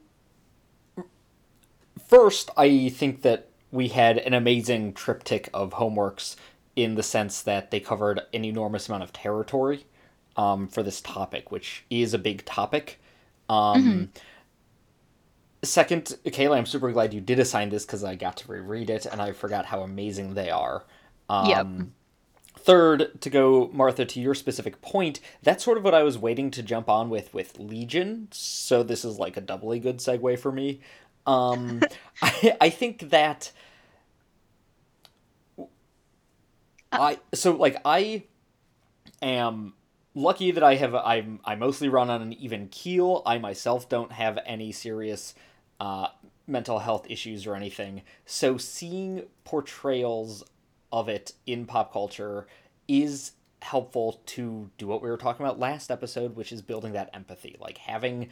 first, 2.07 2.51
I 2.57 2.91
think 2.91 3.23
that 3.23 3.50
we 3.73 3.89
had 3.89 4.19
an 4.19 4.35
amazing 4.35 4.93
triptych 4.95 5.49
of 5.55 5.75
homeworks 5.75 6.37
in 6.77 6.95
the 6.95 7.03
sense 7.03 7.43
that 7.43 7.71
they 7.71 7.81
covered 7.81 8.21
an 8.33 8.45
enormous 8.45 8.89
amount 8.89 9.03
of 9.03 9.13
territory 9.13 9.87
um, 10.37 10.69
for 10.69 10.83
this 10.83 11.01
topic, 11.01 11.51
which 11.51 11.85
is 11.91 12.15
a 12.15 12.19
big 12.19 12.45
topic. 12.45 13.01
Um, 13.49 14.13
Second, 15.63 16.17
Kayla, 16.25 16.57
I'm 16.57 16.67
super 16.67 16.91
glad 16.91 17.13
you 17.13 17.21
did 17.21 17.39
assign 17.39 17.69
this 17.69 17.85
because 17.85 18.03
I 18.03 18.15
got 18.15 18.39
to 18.39 18.51
reread 18.51 18.89
it 18.89 19.05
and 19.05 19.21
I 19.21 19.33
forgot 19.33 19.67
how 19.67 19.83
amazing 19.83 20.35
they 20.35 20.51
are. 20.51 20.85
Um, 21.29 21.47
Yep. 21.47 21.67
Third, 22.63 23.21
to 23.23 23.31
go, 23.31 23.71
Martha, 23.73 24.05
to 24.05 24.21
your 24.21 24.35
specific 24.35 24.83
point, 24.83 25.21
that's 25.43 25.65
sort 25.65 25.79
of 25.79 25.85
what 25.85 25.95
I 25.95 26.03
was 26.03 26.19
waiting 26.19 26.51
to 26.53 26.63
jump 26.63 26.89
on 26.91 27.09
with 27.09 27.33
with 27.33 27.59
Legion. 27.59 28.29
So 28.33 28.83
this 28.83 29.05
is 29.05 29.19
like 29.19 29.37
a 29.37 29.41
doubly 29.41 29.79
good 29.79 29.99
segue 29.99 30.39
for 30.39 30.53
me. 30.53 30.81
Um, 31.27 31.83
I, 32.23 32.57
I 32.61 32.71
think 32.71 33.11
that 33.11 33.53
I 36.93 37.19
so 37.35 37.53
like 37.57 37.77
I 37.85 38.25
am 39.23 39.75
lucky 40.15 40.51
that 40.51 40.63
I 40.63 40.75
have 40.77 40.95
I'm 40.95 41.41
I 41.45 41.55
mostly 41.55 41.89
run 41.89 42.11
on 42.11 42.23
an 42.23 42.33
even 42.35 42.69
keel. 42.69 43.23
I 43.25 43.39
myself 43.39 43.89
don't 43.89 44.13
have 44.13 44.39
any 44.45 44.73
serious 44.73 45.35
uh, 45.79 46.09
mental 46.47 46.81
health 46.81 47.07
issues 47.09 47.47
or 47.47 47.55
anything. 47.55 48.03
So 48.27 48.57
seeing 48.59 49.25
portrayals 49.45 50.45
of 50.93 51.09
it 51.09 51.33
in 51.47 51.67
pop 51.67 51.93
culture 51.93 52.47
is 52.89 53.33
helpful 53.63 54.21
to 54.27 54.71
do 54.79 54.87
what 54.87 55.03
we 55.03 55.09
were 55.09 55.17
talking 55.17 55.45
about 55.45 55.59
last 55.59 55.91
episode, 55.91 56.35
which 56.35 56.51
is 56.51 56.63
building 56.63 56.93
that 56.95 57.11
empathy. 57.15 57.57
Like 57.61 57.79
having 57.79 58.29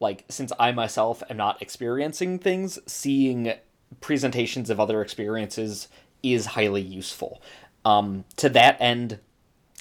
like 0.00 0.24
since 0.28 0.52
I 0.58 0.72
myself 0.72 1.22
am 1.30 1.36
not 1.36 1.62
experiencing 1.62 2.38
things, 2.38 2.78
seeing 2.86 3.52
presentations 4.00 4.70
of 4.70 4.80
other 4.80 5.02
experiences 5.02 5.88
is 6.22 6.46
highly 6.46 6.82
useful. 6.82 7.40
Um, 7.84 8.24
to 8.36 8.48
that 8.50 8.76
end, 8.80 9.20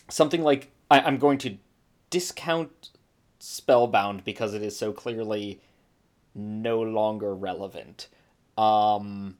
something 0.10 0.44
like 0.44 0.72
I, 0.90 1.00
I'm 1.02 1.18
going 1.18 1.38
to 1.40 1.58
discount 2.10 2.92
Spellbound 3.40 4.24
because 4.24 4.54
it 4.54 4.62
is 4.62 4.78
so 4.78 4.92
clearly 4.92 5.60
no 6.34 6.82
longer 6.82 7.34
relevant. 7.36 8.08
Um, 8.58 9.38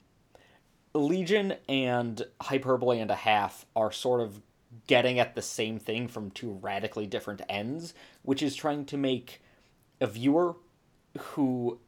Legion 0.94 1.56
and 1.68 2.26
Hyperbole 2.42 3.00
and 3.00 3.12
a 3.12 3.16
Half 3.16 3.66
are 3.76 3.92
sort 3.92 4.22
of 4.22 4.42
getting 4.88 5.20
at 5.20 5.36
the 5.36 5.42
same 5.42 5.80
thing 5.80 6.08
from 6.08 6.32
two 6.32 6.52
radically 6.62 7.08
different 7.08 7.42
ends, 7.48 7.94
which 8.24 8.42
is 8.42 8.56
trying 8.56 8.86
to 8.86 8.98
make 8.98 9.42
a 10.02 10.08
viewer 10.08 10.56
who 11.20 11.80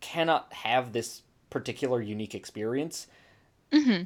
cannot 0.00 0.52
have 0.52 0.92
this 0.92 1.22
particular 1.50 2.00
unique 2.00 2.34
experience 2.34 3.06
hmm 3.72 4.02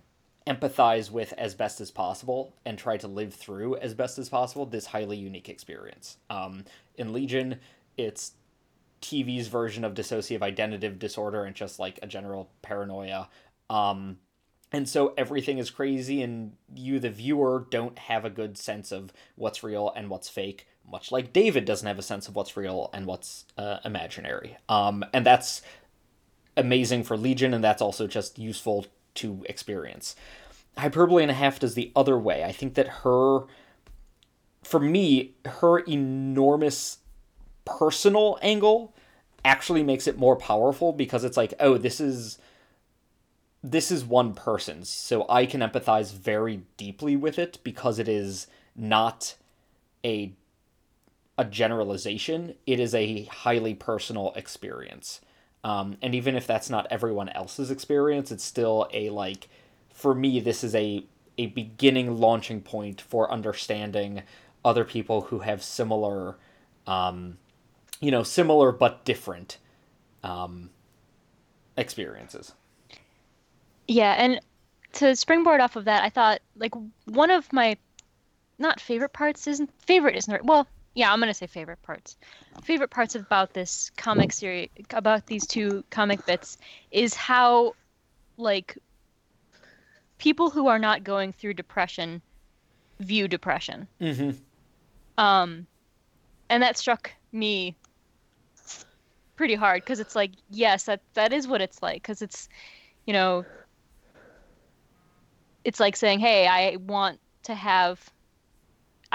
empathize 0.47 1.11
with 1.11 1.33
as 1.39 1.55
best 1.55 1.81
as 1.81 1.91
possible 1.91 2.55
and 2.67 2.79
try 2.79 2.97
to 2.99 3.09
live 3.09 3.33
through 3.33 3.77
as 3.77 3.95
best 3.95 4.19
as 4.19 4.29
possible 4.29 4.67
this 4.67 4.87
highly 4.87 5.17
unique 5.17 5.49
experience. 5.49 6.19
Um, 6.29 6.65
in 6.97 7.13
Legion, 7.13 7.61
it's 7.97 8.33
TV's 9.01 9.49
version 9.49 9.85
of 9.85 9.95
dissociative 9.95 10.43
identity 10.43 10.89
disorder 10.91 11.45
and 11.45 11.55
just 11.55 11.79
like 11.79 11.99
a 12.03 12.07
general 12.07 12.51
paranoia. 12.63 13.29
Um, 13.71 14.19
and 14.71 14.89
so 14.89 15.15
everything 15.17 15.59
is 15.59 15.71
crazy 15.71 16.23
and 16.23 16.53
you 16.75 16.99
the 16.99 17.11
viewer 17.11 17.67
don't 17.71 17.99
have 17.99 18.25
a 18.25 18.31
good 18.31 18.59
sense 18.59 18.93
of 18.93 19.13
what's 19.37 19.63
real 19.63 19.93
and 19.97 20.11
what's 20.11 20.29
fake 20.29 20.67
much 20.91 21.11
like 21.11 21.33
david 21.33 21.65
doesn't 21.65 21.87
have 21.87 21.99
a 21.99 22.03
sense 22.03 22.29
of 22.29 22.37
what's 22.37 22.57
real 22.57 22.91
and 22.93 23.07
what's 23.07 23.45
uh, 23.59 23.79
imaginary. 23.85 24.57
Um, 24.69 25.05
and 25.13 25.25
that's 25.25 25.63
amazing 26.57 27.05
for 27.05 27.17
legion 27.17 27.53
and 27.53 27.65
that's 27.65 27.83
also 27.83 28.07
just 28.07 28.39
useful 28.39 28.87
to 29.15 29.45
experience. 29.49 30.15
Hyperbole 30.77 31.23
and 31.23 31.31
a 31.31 31.35
half 31.35 31.61
does 31.61 31.75
the 31.75 31.93
other 31.95 32.19
way. 32.19 32.45
I 32.45 32.53
think 32.53 32.75
that 32.75 32.89
her 33.03 33.41
for 34.63 34.81
me 34.81 35.35
her 35.45 35.79
enormous 35.81 36.99
personal 37.65 38.39
angle 38.41 38.95
actually 39.45 39.83
makes 39.83 40.07
it 40.07 40.19
more 40.19 40.37
powerful 40.37 40.93
because 40.93 41.23
it's 41.23 41.37
like 41.37 41.53
oh 41.61 41.77
this 41.77 42.01
is 42.01 42.39
this 43.65 43.91
is 43.91 44.05
one 44.05 44.35
person's, 44.35 44.91
so 44.91 45.25
I 45.27 45.47
can 45.47 45.63
empathize 45.63 46.13
very 46.13 46.65
deeply 46.77 47.17
with 47.17 47.39
it 47.39 47.59
because 47.65 47.99
it 47.99 48.09
is 48.09 48.47
not 48.77 49.37
a 50.05 50.35
a 51.37 51.45
generalization. 51.45 52.55
It 52.67 52.81
is 52.81 52.95
a 52.95 53.25
highly 53.25 53.75
personal 53.75 54.33
experience, 54.37 55.21
um, 55.63 55.97
and 56.03 56.15
even 56.15 56.37
if 56.37 56.47
that's 56.47 56.71
not 56.71 56.87
everyone 56.91 57.29
else's 57.31 57.71
experience, 57.71 58.31
it's 58.31 58.45
still 58.45 58.89
a 58.93 59.11
like. 59.11 59.49
For 59.93 60.15
me, 60.15 60.41
this 60.41 60.65
is 60.65 60.75
a 60.75 61.05
a 61.39 61.47
beginning 61.47 62.19
launching 62.19 62.61
point 62.61 63.01
for 63.01 63.31
understanding 63.31 64.23
other 64.65 64.85
people 64.85 65.23
who 65.23 65.41
have 65.41 65.63
similar, 65.63 66.37
um, 66.87 67.39
you 68.01 68.11
know, 68.11 68.23
similar 68.23 68.73
but 68.73 69.05
different 69.05 69.59
um, 70.23 70.71
experiences. 71.77 72.53
Yeah, 73.87 74.13
and 74.13 74.41
to 74.95 75.15
springboard 75.17 75.61
off 75.61 75.77
of 75.77 75.85
that, 75.85 76.03
I 76.03 76.09
thought 76.09 76.41
like 76.57 76.73
one 77.07 77.31
of 77.31 77.53
my 77.53 77.77
not 78.59 78.81
favorite 78.81 79.13
parts 79.13 79.47
isn't 79.47 79.71
favorite 79.83 80.17
isn't. 80.17 80.45
Well, 80.45 80.67
yeah, 80.95 81.13
I'm 81.13 81.19
gonna 81.19 81.35
say 81.35 81.47
favorite 81.47 81.83
parts. 81.83 82.17
Favorite 82.63 82.91
parts 82.91 83.15
about 83.15 83.53
this 83.53 83.91
comic 83.97 84.33
series 84.33 84.69
about 84.91 85.27
these 85.27 85.47
two 85.47 85.85
comic 85.91 86.25
bits 86.25 86.57
is 86.91 87.15
how 87.15 87.75
like 88.37 88.79
people 90.19 90.51
who 90.51 90.69
are 90.69 90.79
not 90.79 91.03
going 91.03 91.33
through 91.33 91.55
depression 91.55 92.23
view 93.01 93.27
depression. 93.27 93.89
Mm-hmm. 94.01 94.31
Um, 95.19 95.67
and 96.49 96.63
that 96.63 96.79
struck 96.79 97.13
me 97.33 97.77
pretty 99.37 99.57
hard 99.57 99.83
because 99.83 99.99
it's 99.99 100.15
like 100.15 100.31
yes, 100.49 100.85
that 100.85 101.01
that 101.15 101.33
is 101.33 101.49
what 101.49 101.61
it's 101.61 101.83
like 101.83 102.03
because 102.03 102.23
it's 102.23 102.49
you 103.05 103.13
know 103.13 103.45
it's 105.65 105.81
like 105.81 105.97
saying, 105.97 106.21
"Hey, 106.21 106.47
I 106.47 106.77
want 106.77 107.19
to 107.45 107.55
have 107.55 108.14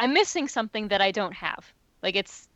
I'm 0.03 0.13
missing 0.13 0.47
something 0.47 0.87
that 0.89 1.01
I 1.01 1.11
don't 1.11 1.33
have." 1.33 1.71
Like 2.01 2.15
it's 2.15 2.47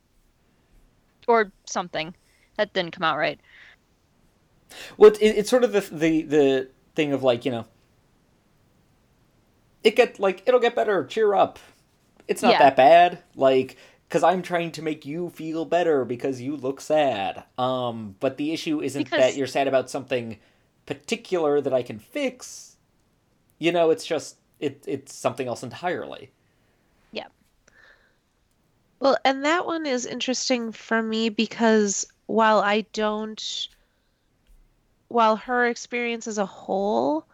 or 1.28 1.52
something 1.66 2.14
that 2.58 2.74
didn't 2.74 2.92
come 2.92 3.04
out 3.04 3.18
right. 3.18 3.40
Well, 4.98 5.12
it, 5.12 5.20
it's 5.22 5.50
sort 5.50 5.64
of 5.64 5.72
the 5.72 5.82
the 5.82 6.22
the 6.24 6.70
thing 6.96 7.14
of 7.14 7.24
like 7.24 7.46
you 7.46 7.52
know, 7.52 7.66
it 9.84 9.96
get 9.96 10.20
like 10.20 10.44
it'll 10.46 10.60
get 10.60 10.76
better. 10.76 11.06
Cheer 11.06 11.34
up. 11.34 11.60
It's 12.28 12.42
not 12.42 12.54
Yeah. 12.54 12.60
that 12.60 12.76
bad. 12.76 13.20
Like 13.36 13.78
because 14.08 14.24
I'm 14.24 14.42
trying 14.42 14.72
to 14.74 14.82
make 14.82 15.06
you 15.06 15.30
feel 15.32 15.66
better 15.66 16.06
because 16.06 16.40
you 16.40 16.56
look 16.56 16.80
sad. 16.82 17.44
Um, 17.58 18.16
but 18.20 18.38
the 18.38 18.52
issue 18.54 18.82
isn't 18.82 19.04
Because- 19.04 19.20
that 19.20 19.36
you're 19.36 19.48
sad 19.48 19.68
about 19.68 19.90
something 19.90 20.38
particular 20.86 21.62
that 21.62 21.74
I 21.74 21.82
can 21.82 21.98
fix. 22.00 22.78
You 23.58 23.72
know, 23.72 23.90
it's 23.90 24.06
just 24.06 24.38
it 24.60 24.84
it's 24.88 25.14
something 25.14 25.48
else 25.48 25.64
entirely. 25.64 26.32
Yeah. 29.04 29.10
Well, 29.10 29.18
and 29.26 29.46
that 29.46 29.66
one 29.66 29.86
is 29.86 30.06
interesting 30.06 30.72
for 30.72 31.02
me 31.02 31.30
because 31.30 32.06
while 32.28 32.60
I 32.60 32.82
don't, 32.94 33.68
while 35.10 35.36
her 35.36 35.68
experience 35.68 36.28
as 36.28 36.38
a 36.38 36.46
whole, 36.46 37.26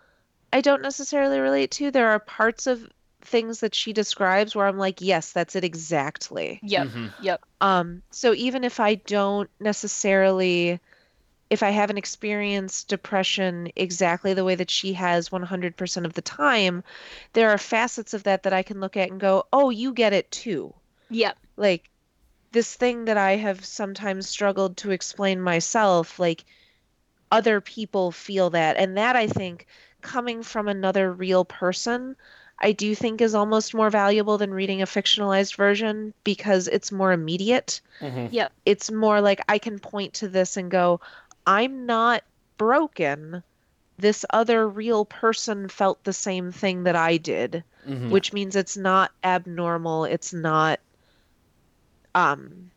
I 0.51 0.61
don't 0.61 0.81
necessarily 0.81 1.39
relate 1.39 1.71
to, 1.71 1.91
there 1.91 2.09
are 2.09 2.19
parts 2.19 2.67
of 2.67 2.89
things 3.21 3.59
that 3.59 3.75
she 3.75 3.93
describes 3.93 4.55
where 4.55 4.65
I'm 4.67 4.77
like, 4.77 5.01
yes, 5.01 5.31
that's 5.31 5.55
it 5.55 5.63
exactly. 5.63 6.59
Yep. 6.63 6.87
Mhm. 6.87 7.13
Yep. 7.19 7.41
Um, 7.61 8.01
so 8.11 8.33
even 8.33 8.63
if 8.63 8.79
I 8.79 8.95
don't 8.95 9.49
necessarily, 9.59 10.79
if 11.49 11.63
I 11.63 11.69
haven't 11.71 11.97
experienced 11.97 12.87
depression 12.87 13.71
exactly 13.75 14.33
the 14.33 14.45
way 14.45 14.55
that 14.55 14.71
she 14.71 14.93
has 14.93 15.31
100% 15.31 16.05
of 16.05 16.13
the 16.13 16.21
time, 16.21 16.83
there 17.33 17.51
are 17.51 17.57
facets 17.57 18.13
of 18.13 18.23
that 18.23 18.43
that 18.43 18.53
I 18.53 18.63
can 18.63 18.79
look 18.79 18.97
at 18.97 19.11
and 19.11 19.19
go, 19.19 19.45
oh, 19.53 19.69
you 19.69 19.93
get 19.93 20.13
it 20.13 20.31
too 20.31 20.73
Yep. 21.09 21.37
Like 21.59 21.89
this 22.51 22.73
thing 22.73 23.05
that 23.05 23.17
I 23.17 23.35
have 23.35 23.63
sometimes 23.65 24.27
struggled 24.27 24.77
to 24.77 24.91
explain 24.91 25.41
myself, 25.41 26.19
like 26.19 26.45
other 27.31 27.61
people 27.61 28.11
feel 28.11 28.49
that. 28.51 28.77
And 28.77 28.97
that 28.97 29.15
I 29.15 29.27
think 29.27 29.67
coming 30.01 30.41
from 30.41 30.67
another 30.67 31.11
real 31.11 31.45
person, 31.45 32.15
I 32.57 32.71
do 32.71 32.95
think 32.95 33.21
is 33.21 33.35
almost 33.35 33.73
more 33.73 33.89
valuable 33.89 34.37
than 34.37 34.53
reading 34.53 34.81
a 34.81 34.85
fictionalized 34.85 35.55
version 35.55 36.13
because 36.23 36.67
it's 36.67 36.91
more 36.91 37.11
immediate. 37.11 37.81
Mhm. 38.01 38.29
Yep. 38.31 38.51
It's 38.65 38.91
more 38.91 39.21
like 39.21 39.41
I 39.47 39.59
can 39.59 39.79
point 39.79 40.15
to 40.15 40.27
this 40.27 40.57
and 40.57 40.71
go, 40.71 41.01
I'm 41.45 41.85
not 41.85 42.23
broken. 42.57 43.43
This 43.97 44.25
other 44.29 44.67
real 44.67 45.05
person 45.05 45.67
felt 45.69 46.03
the 46.03 46.13
same 46.13 46.51
thing 46.51 46.83
that 46.83 46.95
I 46.95 47.17
did 47.17 47.63
Mhm. 47.87 48.09
which 48.09 48.33
means 48.33 48.55
it's 48.55 48.77
not 48.77 49.11
abnormal 49.23 50.05
it's 50.05 50.33
not 50.33 50.79
um 52.15 52.71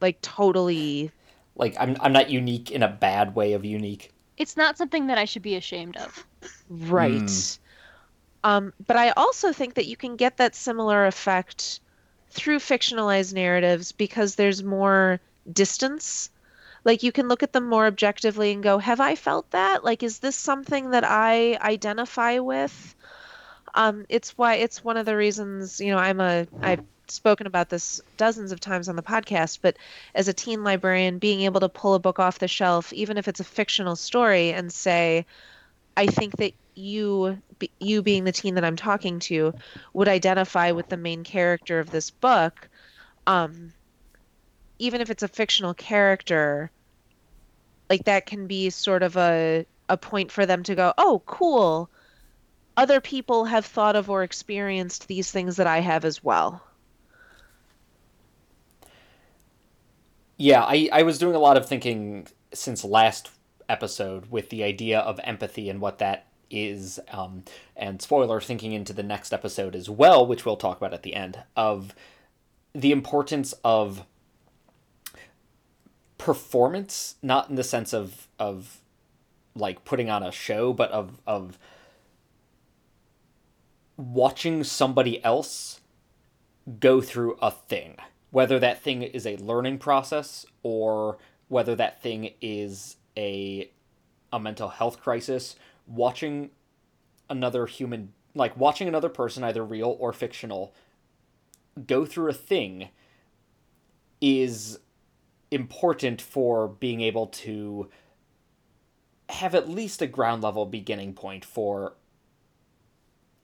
like 0.00 0.20
totally 0.20 1.10
like 1.56 1.76
I'm 1.78 1.96
I'm 2.00 2.12
not 2.12 2.30
unique 2.30 2.70
in 2.70 2.82
a 2.82 2.88
bad 2.88 3.34
way 3.34 3.52
of 3.52 3.64
unique. 3.64 4.12
It's 4.36 4.56
not 4.56 4.76
something 4.78 5.06
that 5.08 5.18
I 5.18 5.24
should 5.24 5.42
be 5.42 5.56
ashamed 5.56 5.96
of. 5.96 6.26
right 6.68 7.26
Mm. 7.26 7.58
um 8.44 8.72
but 8.86 8.96
i 8.96 9.10
also 9.10 9.52
think 9.52 9.74
that 9.74 9.86
you 9.86 9.96
can 9.96 10.16
get 10.16 10.36
that 10.38 10.54
similar 10.54 11.06
effect 11.06 11.80
through 12.30 12.58
fictionalized 12.58 13.32
narratives 13.34 13.92
because 13.92 14.34
there's 14.34 14.62
more 14.62 15.20
distance 15.52 16.30
like 16.84 17.02
you 17.02 17.12
can 17.12 17.28
look 17.28 17.42
at 17.42 17.52
them 17.52 17.68
more 17.68 17.86
objectively 17.86 18.52
and 18.52 18.62
go 18.62 18.78
have 18.78 19.00
i 19.00 19.14
felt 19.14 19.50
that 19.50 19.84
like 19.84 20.02
is 20.02 20.18
this 20.20 20.36
something 20.36 20.90
that 20.90 21.04
i 21.04 21.56
identify 21.60 22.38
with 22.38 22.94
um 23.74 24.04
it's 24.08 24.36
why 24.36 24.56
it's 24.56 24.84
one 24.84 24.96
of 24.96 25.06
the 25.06 25.16
reasons 25.16 25.80
you 25.80 25.90
know 25.92 25.98
i'm 25.98 26.20
a 26.20 26.46
i've 26.60 26.82
spoken 27.08 27.46
about 27.46 27.68
this 27.68 28.00
dozens 28.16 28.52
of 28.52 28.60
times 28.60 28.88
on 28.88 28.96
the 28.96 29.02
podcast 29.02 29.58
but 29.62 29.76
as 30.14 30.28
a 30.28 30.32
teen 30.32 30.64
librarian 30.64 31.18
being 31.18 31.42
able 31.42 31.60
to 31.60 31.68
pull 31.68 31.94
a 31.94 31.98
book 31.98 32.18
off 32.18 32.38
the 32.38 32.48
shelf 32.48 32.92
even 32.92 33.18
if 33.18 33.28
it's 33.28 33.40
a 33.40 33.44
fictional 33.44 33.96
story 33.96 34.52
and 34.52 34.72
say 34.72 35.26
i 35.96 36.06
think 36.06 36.36
that 36.36 36.52
you 36.74 37.36
you 37.80 38.02
being 38.02 38.24
the 38.24 38.32
teen 38.32 38.54
that 38.54 38.64
i'm 38.64 38.76
talking 38.76 39.18
to 39.18 39.52
would 39.92 40.08
identify 40.08 40.70
with 40.70 40.88
the 40.88 40.96
main 40.96 41.22
character 41.22 41.78
of 41.80 41.90
this 41.90 42.10
book 42.10 42.68
um 43.26 43.72
even 44.78 45.00
if 45.00 45.10
it's 45.10 45.22
a 45.22 45.28
fictional 45.28 45.74
character 45.74 46.70
like 47.90 48.04
that 48.04 48.24
can 48.24 48.46
be 48.46 48.70
sort 48.70 49.02
of 49.02 49.16
a 49.16 49.66
a 49.88 49.96
point 49.96 50.32
for 50.32 50.46
them 50.46 50.62
to 50.62 50.74
go 50.74 50.94
oh 50.96 51.22
cool 51.26 51.90
other 52.76 53.00
people 53.00 53.44
have 53.44 53.66
thought 53.66 53.96
of 53.96 54.08
or 54.10 54.22
experienced 54.22 55.08
these 55.08 55.30
things 55.30 55.56
that 55.56 55.66
i 55.66 55.80
have 55.80 56.04
as 56.04 56.22
well. 56.24 56.62
Yeah, 60.36 60.62
I, 60.64 60.88
I 60.92 61.02
was 61.02 61.18
doing 61.18 61.34
a 61.34 61.38
lot 61.38 61.56
of 61.56 61.68
thinking 61.68 62.26
since 62.52 62.84
last 62.84 63.30
episode 63.68 64.30
with 64.30 64.50
the 64.50 64.64
idea 64.64 64.98
of 64.98 65.20
empathy 65.22 65.70
and 65.70 65.80
what 65.80 65.98
that 65.98 66.26
is, 66.50 66.98
um, 67.10 67.44
and 67.76 68.02
spoiler, 68.02 68.40
thinking 68.40 68.72
into 68.72 68.92
the 68.92 69.02
next 69.02 69.32
episode 69.32 69.76
as 69.76 69.88
well, 69.88 70.26
which 70.26 70.44
we'll 70.44 70.56
talk 70.56 70.78
about 70.78 70.92
at 70.92 71.02
the 71.02 71.14
end, 71.14 71.42
of 71.56 71.94
the 72.74 72.92
importance 72.92 73.54
of 73.64 74.04
performance, 76.18 77.16
not 77.22 77.48
in 77.48 77.56
the 77.56 77.64
sense 77.64 77.92
of 77.92 78.28
of 78.38 78.80
like 79.54 79.84
putting 79.84 80.08
on 80.08 80.22
a 80.22 80.32
show, 80.32 80.72
but 80.72 80.90
of 80.90 81.20
of 81.26 81.58
watching 83.96 84.64
somebody 84.64 85.22
else 85.24 85.80
go 86.80 87.00
through 87.00 87.36
a 87.42 87.50
thing, 87.50 87.96
whether 88.30 88.58
that 88.58 88.82
thing 88.82 89.02
is 89.02 89.26
a 89.26 89.36
learning 89.36 89.78
process 89.78 90.46
or 90.62 91.18
whether 91.48 91.74
that 91.76 92.02
thing 92.02 92.30
is 92.40 92.96
a 93.16 93.70
a 94.32 94.40
mental 94.40 94.70
health 94.70 95.00
crisis, 95.00 95.56
watching 95.86 96.50
another 97.28 97.66
human 97.66 98.12
like 98.34 98.56
watching 98.56 98.88
another 98.88 99.08
person 99.08 99.44
either 99.44 99.64
real 99.64 99.96
or 100.00 100.12
fictional 100.12 100.74
go 101.86 102.04
through 102.04 102.28
a 102.28 102.34
thing 102.34 102.88
is 104.20 104.78
important 105.50 106.20
for 106.20 106.68
being 106.68 107.00
able 107.00 107.26
to 107.26 107.90
have 109.28 109.54
at 109.54 109.68
least 109.68 110.00
a 110.02 110.06
ground 110.06 110.42
level 110.42 110.66
beginning 110.66 111.12
point 111.12 111.44
for 111.44 111.94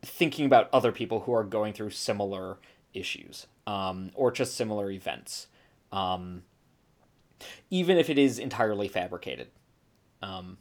thinking 0.03 0.46
about 0.46 0.68
other 0.72 0.92
people 0.92 1.20
who 1.20 1.32
are 1.32 1.44
going 1.44 1.72
through 1.72 1.90
similar 1.90 2.59
issues 2.94 3.46
um, 3.66 4.11
or 4.14 4.30
just 4.30 4.57
similar 4.57 4.90
events, 4.90 5.49
um, 5.92 6.42
even 7.70 7.96
if 7.96 8.09
it 8.09 8.18
is 8.18 8.38
entirely 8.38 8.88
fabricated. 8.88 9.49
Um, 10.22 10.59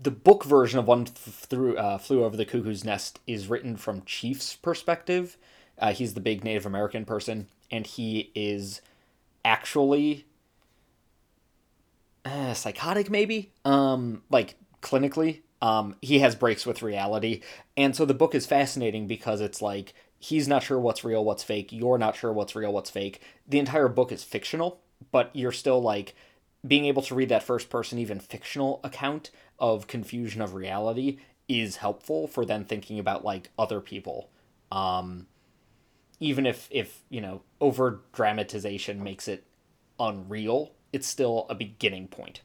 the 0.00 0.10
book 0.10 0.44
version 0.44 0.78
of 0.78 0.86
One 0.86 1.06
through 1.06 1.76
uh, 1.76 1.98
Flew 1.98 2.24
Over 2.24 2.36
the 2.36 2.44
Cuckoo's 2.44 2.84
Nest 2.84 3.20
is 3.26 3.48
written 3.48 3.76
from 3.76 4.02
Chief's 4.04 4.54
perspective. 4.56 5.36
Uh, 5.78 5.92
he's 5.92 6.14
the 6.14 6.20
big 6.20 6.44
Native 6.44 6.66
American 6.66 7.04
person, 7.04 7.48
and 7.70 7.86
he 7.86 8.30
is 8.34 8.80
actually 9.44 10.26
uh, 12.24 12.54
psychotic, 12.54 13.10
maybe. 13.10 13.52
Um, 13.64 14.22
like 14.30 14.56
clinically, 14.82 15.42
um, 15.64 15.96
he 16.02 16.18
has 16.18 16.34
breaks 16.34 16.66
with 16.66 16.82
reality, 16.82 17.40
and 17.76 17.96
so 17.96 18.04
the 18.04 18.12
book 18.12 18.34
is 18.34 18.44
fascinating 18.44 19.06
because 19.06 19.40
it's 19.40 19.62
like 19.62 19.94
he's 20.18 20.46
not 20.46 20.62
sure 20.62 20.78
what's 20.78 21.04
real, 21.04 21.24
what's 21.24 21.42
fake. 21.42 21.72
You're 21.72 21.98
not 21.98 22.16
sure 22.16 22.32
what's 22.32 22.54
real, 22.54 22.72
what's 22.72 22.90
fake. 22.90 23.22
The 23.48 23.58
entire 23.58 23.88
book 23.88 24.12
is 24.12 24.22
fictional, 24.22 24.80
but 25.10 25.30
you're 25.32 25.52
still 25.52 25.80
like 25.80 26.14
being 26.66 26.84
able 26.84 27.02
to 27.02 27.14
read 27.14 27.30
that 27.30 27.42
first 27.42 27.70
person, 27.70 27.98
even 27.98 28.20
fictional 28.20 28.80
account 28.84 29.30
of 29.58 29.86
confusion 29.86 30.42
of 30.42 30.54
reality 30.54 31.18
is 31.48 31.76
helpful 31.76 32.26
for 32.26 32.44
then 32.44 32.64
thinking 32.64 32.98
about 32.98 33.24
like 33.24 33.50
other 33.58 33.80
people. 33.80 34.30
Um, 34.70 35.26
even 36.20 36.46
if 36.46 36.68
if 36.70 37.02
you 37.08 37.20
know 37.22 37.42
over 37.60 38.00
dramatization 38.12 39.02
makes 39.02 39.28
it 39.28 39.44
unreal, 39.98 40.72
it's 40.92 41.06
still 41.06 41.46
a 41.48 41.54
beginning 41.54 42.08
point. 42.08 42.42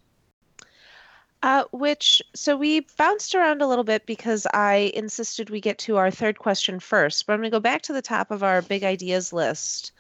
Uh, 1.42 1.64
which 1.72 2.22
so 2.36 2.58
we 2.58 2.82
bounced 2.98 3.34
around 3.34 3.62
a 3.62 3.68
little 3.68 3.86
bit 3.86 4.06
because 4.06 4.46
I 4.54 4.92
insisted 4.94 5.50
we 5.50 5.62
get 5.62 5.78
to 5.80 5.96
our 5.96 6.12
third 6.12 6.38
question 6.38 6.82
first, 6.82 7.26
but 7.26 7.34
I'm 7.34 7.40
going 7.40 7.50
to 7.50 7.56
go 7.56 7.62
back 7.62 7.82
to 7.84 7.94
the 7.94 8.02
top 8.02 8.30
of 8.30 8.44
our 8.44 8.62
big 8.62 8.84
ideas 8.84 9.32
list. 9.32 9.94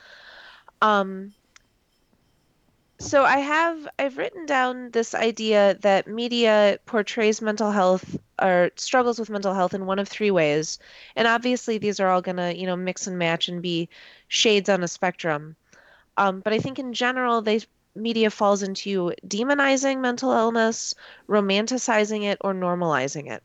Um, 0.81 1.33
so 2.99 3.23
I 3.23 3.37
have 3.37 3.87
I've 3.97 4.17
written 4.17 4.45
down 4.45 4.91
this 4.91 5.15
idea 5.15 5.75
that 5.81 6.07
media 6.07 6.77
portrays 6.85 7.41
mental 7.41 7.71
health 7.71 8.17
or 8.41 8.71
struggles 8.75 9.17
with 9.17 9.29
mental 9.29 9.53
health 9.53 9.73
in 9.73 9.85
one 9.85 9.99
of 9.99 10.07
three 10.09 10.31
ways. 10.31 10.79
And 11.15 11.25
obviously 11.25 11.77
these 11.77 12.01
are 12.01 12.09
all 12.09 12.21
going 12.21 12.37
to, 12.37 12.55
you 12.55 12.67
know, 12.67 12.75
mix 12.75 13.07
and 13.07 13.17
match 13.17 13.47
and 13.47 13.61
be 13.61 13.87
shades 14.27 14.67
on 14.67 14.83
a 14.83 14.87
spectrum. 14.89 15.55
Um, 16.17 16.41
but 16.41 16.51
I 16.51 16.59
think 16.59 16.77
in 16.79 16.91
general 16.91 17.41
they 17.41 17.61
media 17.99 18.29
falls 18.29 18.63
into 18.63 19.13
demonizing 19.25 19.99
mental 19.99 20.31
illness, 20.31 20.95
romanticizing 21.27 22.23
it, 22.23 22.37
or 22.41 22.53
normalizing 22.53 23.31
it. 23.31 23.43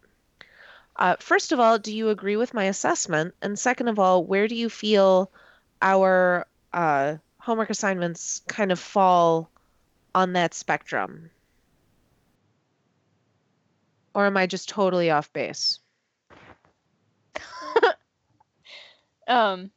Uh, 0.97 1.17
first 1.19 1.53
of 1.53 1.61
all, 1.61 1.79
do 1.79 1.95
you 1.95 2.11
agree 2.11 2.37
with 2.37 2.55
my 2.55 2.65
assessment? 2.65 3.35
And 3.43 3.59
second 3.59 3.89
of 3.89 3.99
all, 3.99 4.25
where 4.25 4.47
do 4.47 4.55
you 4.55 4.69
feel 4.69 5.31
our 5.83 6.47
uh, 6.73 7.17
homework 7.39 7.71
assignments 7.71 8.43
kind 8.49 8.71
of 8.71 8.79
fall 8.79 9.51
on 10.15 10.35
that 10.35 10.55
spectrum? 10.55 11.31
Or 14.15 14.27
am 14.27 14.37
I 14.37 14.47
just 14.47 14.69
totally 14.69 15.11
off 15.11 15.33
base? 15.33 15.81
um, 19.27 19.73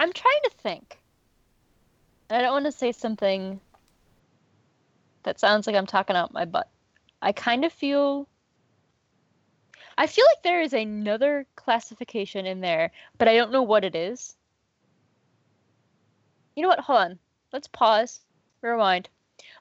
I'm 0.00 0.12
trying 0.12 0.40
to 0.44 0.50
think. 0.62 0.98
I 2.30 2.42
don't 2.42 2.52
want 2.52 2.66
to 2.66 2.72
say 2.72 2.92
something 2.92 3.60
that 5.22 5.40
sounds 5.40 5.66
like 5.66 5.76
I'm 5.76 5.86
talking 5.86 6.16
out 6.16 6.32
my 6.32 6.44
butt. 6.44 6.68
I 7.22 7.32
kind 7.32 7.64
of 7.64 7.72
feel. 7.72 8.28
I 9.96 10.06
feel 10.06 10.24
like 10.26 10.42
there 10.42 10.62
is 10.62 10.72
another 10.72 11.46
classification 11.56 12.46
in 12.46 12.60
there, 12.60 12.92
but 13.16 13.28
I 13.28 13.36
don't 13.36 13.50
know 13.50 13.62
what 13.62 13.84
it 13.84 13.96
is. 13.96 14.36
You 16.54 16.62
know 16.62 16.68
what? 16.68 16.80
Hold 16.80 16.98
on. 16.98 17.18
Let's 17.52 17.68
pause. 17.68 18.20
Rewind. 18.62 19.08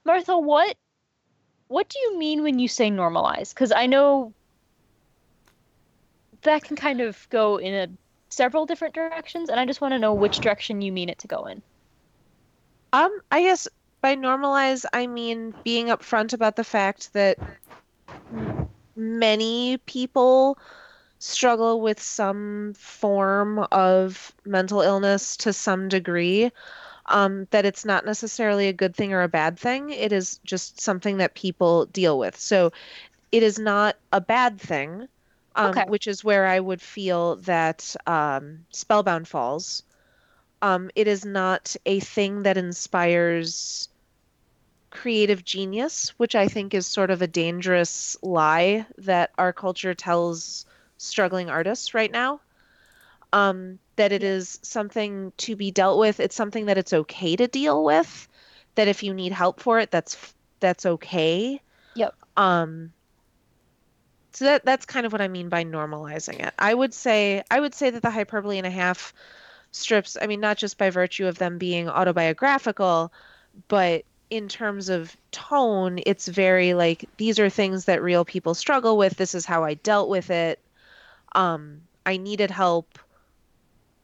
Martha, 0.04 0.38
what 0.38 0.76
what 1.68 1.90
do 1.90 2.00
you 2.00 2.18
mean 2.18 2.44
when 2.44 2.60
you 2.60 2.68
say 2.68 2.90
normalize? 2.90 3.54
Because 3.54 3.72
I 3.72 3.86
know 3.86 4.34
that 6.42 6.64
can 6.64 6.76
kind 6.76 7.02
of 7.02 7.28
go 7.30 7.58
in 7.58 7.74
a 7.74 7.88
several 8.30 8.66
different 8.66 8.94
directions, 8.94 9.50
and 9.50 9.60
I 9.60 9.66
just 9.66 9.82
want 9.82 9.94
to 9.94 10.00
know 10.00 10.14
which 10.14 10.40
direction 10.40 10.82
you 10.82 10.92
mean 10.92 11.10
it 11.10 11.20
to 11.20 11.28
go 11.28 11.46
in. 11.46 11.62
Um, 12.94 13.20
I 13.32 13.44
guess 13.44 13.68
by 14.02 14.16
normalize 14.16 14.86
I 14.94 15.08
mean 15.08 15.54
being 15.64 15.88
upfront 15.88 16.34
about 16.34 16.56
the 16.56 16.64
fact 16.64 17.14
that 17.14 17.38
many 18.96 19.78
people 19.86 20.58
struggle 21.20 21.82
with 21.82 22.02
some 22.02 22.74
form 22.78 23.60
of 23.72 24.34
mental 24.46 24.82
illness 24.82 25.36
to 25.38 25.52
some 25.52 25.88
degree 25.90 26.52
um, 27.08 27.48
that 27.52 27.66
it's 27.66 27.86
not 27.86 28.06
necessarily 28.06 28.68
a 28.68 28.74
good 28.74 28.96
thing 28.96 29.14
or 29.14 29.22
a 29.22 29.28
bad 29.28 29.58
thing. 29.58 29.90
It 29.90 30.12
is 30.12 30.40
just 30.44 30.82
something 30.82 31.18
that 31.18 31.34
people 31.36 31.86
deal 31.86 32.20
with. 32.20 32.38
So 32.38 32.72
it 33.32 33.44
is 33.44 33.58
not 33.58 33.96
a 34.12 34.22
bad 34.22 34.60
thing, 34.60 35.08
um, 35.56 35.72
okay. 35.72 35.86
which 35.88 36.08
is 36.08 36.24
where 36.24 36.46
I 36.46 36.60
would 36.60 36.82
feel 36.82 37.38
that 37.38 37.96
um, 38.06 38.66
Spellbound 38.72 39.28
falls. 39.28 39.84
Um, 40.62 40.90
it 40.96 41.08
is 41.08 41.24
not 41.24 41.76
a 41.86 42.00
thing 42.00 42.44
that 42.44 42.58
inspires 42.58 43.90
creative 44.90 45.44
genius, 45.44 46.14
which 46.18 46.36
I 46.36 46.48
think 46.48 46.74
is 46.74 46.88
sort 46.88 47.12
of 47.12 47.22
a 47.22 47.28
dangerous 47.28 48.18
lie 48.22 48.86
that 48.98 49.32
our 49.38 49.54
culture 49.54 49.94
tells 49.94 50.66
struggling 50.98 51.50
artists 51.50 51.94
right 51.94 52.12
now 52.12 52.42
um, 53.34 53.80
that 53.96 54.12
it 54.12 54.24
is 54.24 54.60
something 54.62 55.32
to 55.38 55.56
be 55.56 55.72
dealt 55.72 56.00
with. 56.00 56.20
It's 56.20 56.36
something 56.36 56.68
that 56.68 56.78
it's 56.78 56.94
okay 56.94 57.36
to 57.36 57.48
deal 57.48 57.84
with. 57.84 58.28
That 58.76 58.88
if 58.88 59.04
you 59.04 59.14
need 59.14 59.32
help 59.32 59.60
for 59.60 59.80
it, 59.80 59.92
that's 59.92 60.34
that's 60.60 60.86
okay. 60.86 61.62
Yep. 61.96 62.16
Um. 62.36 62.94
So 64.34 64.46
that 64.46 64.66
that's 64.66 64.86
kind 64.86 65.06
of 65.06 65.12
what 65.12 65.22
I 65.22 65.28
mean 65.28 65.50
by 65.50 65.64
normalizing 65.64 66.46
it. 66.46 66.54
I 66.60 66.74
would 66.74 66.94
say 66.94 67.44
I 67.50 67.60
would 67.60 67.74
say 67.74 67.90
that 67.90 68.04
the 68.04 68.12
hyperbole 68.12 68.58
and 68.58 68.68
a 68.68 68.72
half 68.72 69.14
strips. 69.72 70.18
I 70.22 70.28
mean, 70.28 70.40
not 70.40 70.58
just 70.58 70.78
by 70.78 70.90
virtue 70.90 71.28
of 71.28 71.38
them 71.38 71.58
being 71.58 71.90
autobiographical, 71.90 73.12
but 73.68 74.04
in 74.30 74.48
terms 74.48 74.90
of 74.90 75.16
tone, 75.32 76.00
it's 76.06 76.28
very 76.28 76.74
like 76.74 77.06
these 77.18 77.40
are 77.40 77.50
things 77.50 77.86
that 77.86 78.02
real 78.02 78.26
people 78.26 78.54
struggle 78.54 78.98
with. 78.98 79.16
This 79.18 79.34
is 79.34 79.46
how 79.46 79.64
I 79.64 79.76
dealt 79.76 80.10
with 80.10 80.30
it. 80.30 80.60
Um, 81.34 81.82
I 82.06 82.18
needed 82.18 82.52
help 82.52 83.00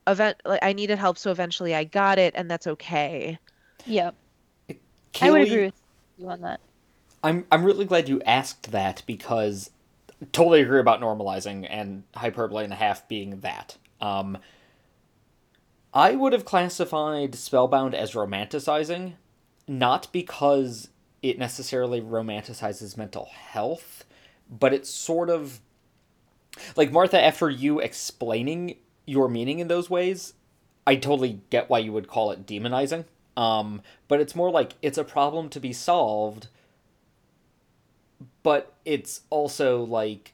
event 0.07 0.37
like 0.45 0.63
I 0.63 0.73
needed 0.73 0.97
help, 0.97 1.17
so 1.17 1.31
eventually 1.31 1.75
I 1.75 1.83
got 1.83 2.19
it, 2.19 2.33
and 2.35 2.49
that's 2.49 2.67
okay. 2.67 3.37
Yep. 3.85 4.15
Kaylee, 5.13 5.21
I 5.21 5.31
would 5.31 5.41
agree 5.41 5.65
with 5.65 5.81
you 6.17 6.29
on 6.29 6.41
that. 6.41 6.59
I'm 7.23 7.45
I'm 7.51 7.63
really 7.63 7.85
glad 7.85 8.09
you 8.09 8.21
asked 8.25 8.71
that 8.71 9.03
because 9.05 9.71
I 10.21 10.25
totally 10.31 10.61
agree 10.61 10.79
about 10.79 11.01
normalizing 11.01 11.67
and 11.69 12.03
hyperbole 12.15 12.63
and 12.63 12.73
a 12.73 12.77
half 12.77 13.07
being 13.07 13.39
that. 13.41 13.77
Um, 14.01 14.37
I 15.93 16.15
would 16.15 16.33
have 16.33 16.45
classified 16.45 17.35
Spellbound 17.35 17.93
as 17.93 18.13
romanticizing, 18.13 19.13
not 19.67 20.11
because 20.11 20.89
it 21.21 21.37
necessarily 21.37 22.01
romanticizes 22.01 22.97
mental 22.97 23.29
health, 23.31 24.03
but 24.49 24.73
it's 24.73 24.89
sort 24.89 25.29
of 25.29 25.59
like 26.75 26.91
Martha 26.91 27.21
after 27.21 27.49
you 27.49 27.79
explaining 27.79 28.77
your 29.05 29.27
meaning 29.29 29.59
in 29.59 29.67
those 29.67 29.89
ways, 29.89 30.33
I 30.85 30.95
totally 30.95 31.41
get 31.49 31.69
why 31.69 31.79
you 31.79 31.93
would 31.93 32.07
call 32.07 32.31
it 32.31 32.45
demonizing. 32.45 33.05
Um, 33.37 33.81
but 34.07 34.19
it's 34.19 34.35
more 34.35 34.51
like 34.51 34.73
it's 34.81 34.97
a 34.97 35.03
problem 35.03 35.49
to 35.49 35.59
be 35.59 35.73
solved, 35.73 36.47
but 38.43 38.73
it's 38.85 39.21
also 39.29 39.83
like 39.83 40.32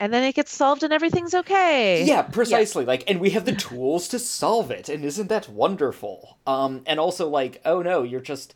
and 0.00 0.12
then 0.12 0.24
it 0.24 0.34
gets 0.34 0.52
solved 0.52 0.82
and 0.82 0.92
everything's 0.92 1.34
okay. 1.34 2.04
Yeah, 2.04 2.22
precisely. 2.22 2.84
Yeah. 2.84 2.88
Like 2.88 3.04
and 3.08 3.20
we 3.20 3.30
have 3.30 3.44
the 3.44 3.54
tools 3.54 4.08
to 4.08 4.18
solve 4.18 4.70
it 4.70 4.88
and 4.88 5.04
isn't 5.04 5.28
that 5.28 5.48
wonderful? 5.48 6.38
Um 6.46 6.82
and 6.86 6.98
also 6.98 7.28
like 7.28 7.60
oh 7.64 7.82
no, 7.82 8.02
you're 8.02 8.20
just 8.20 8.54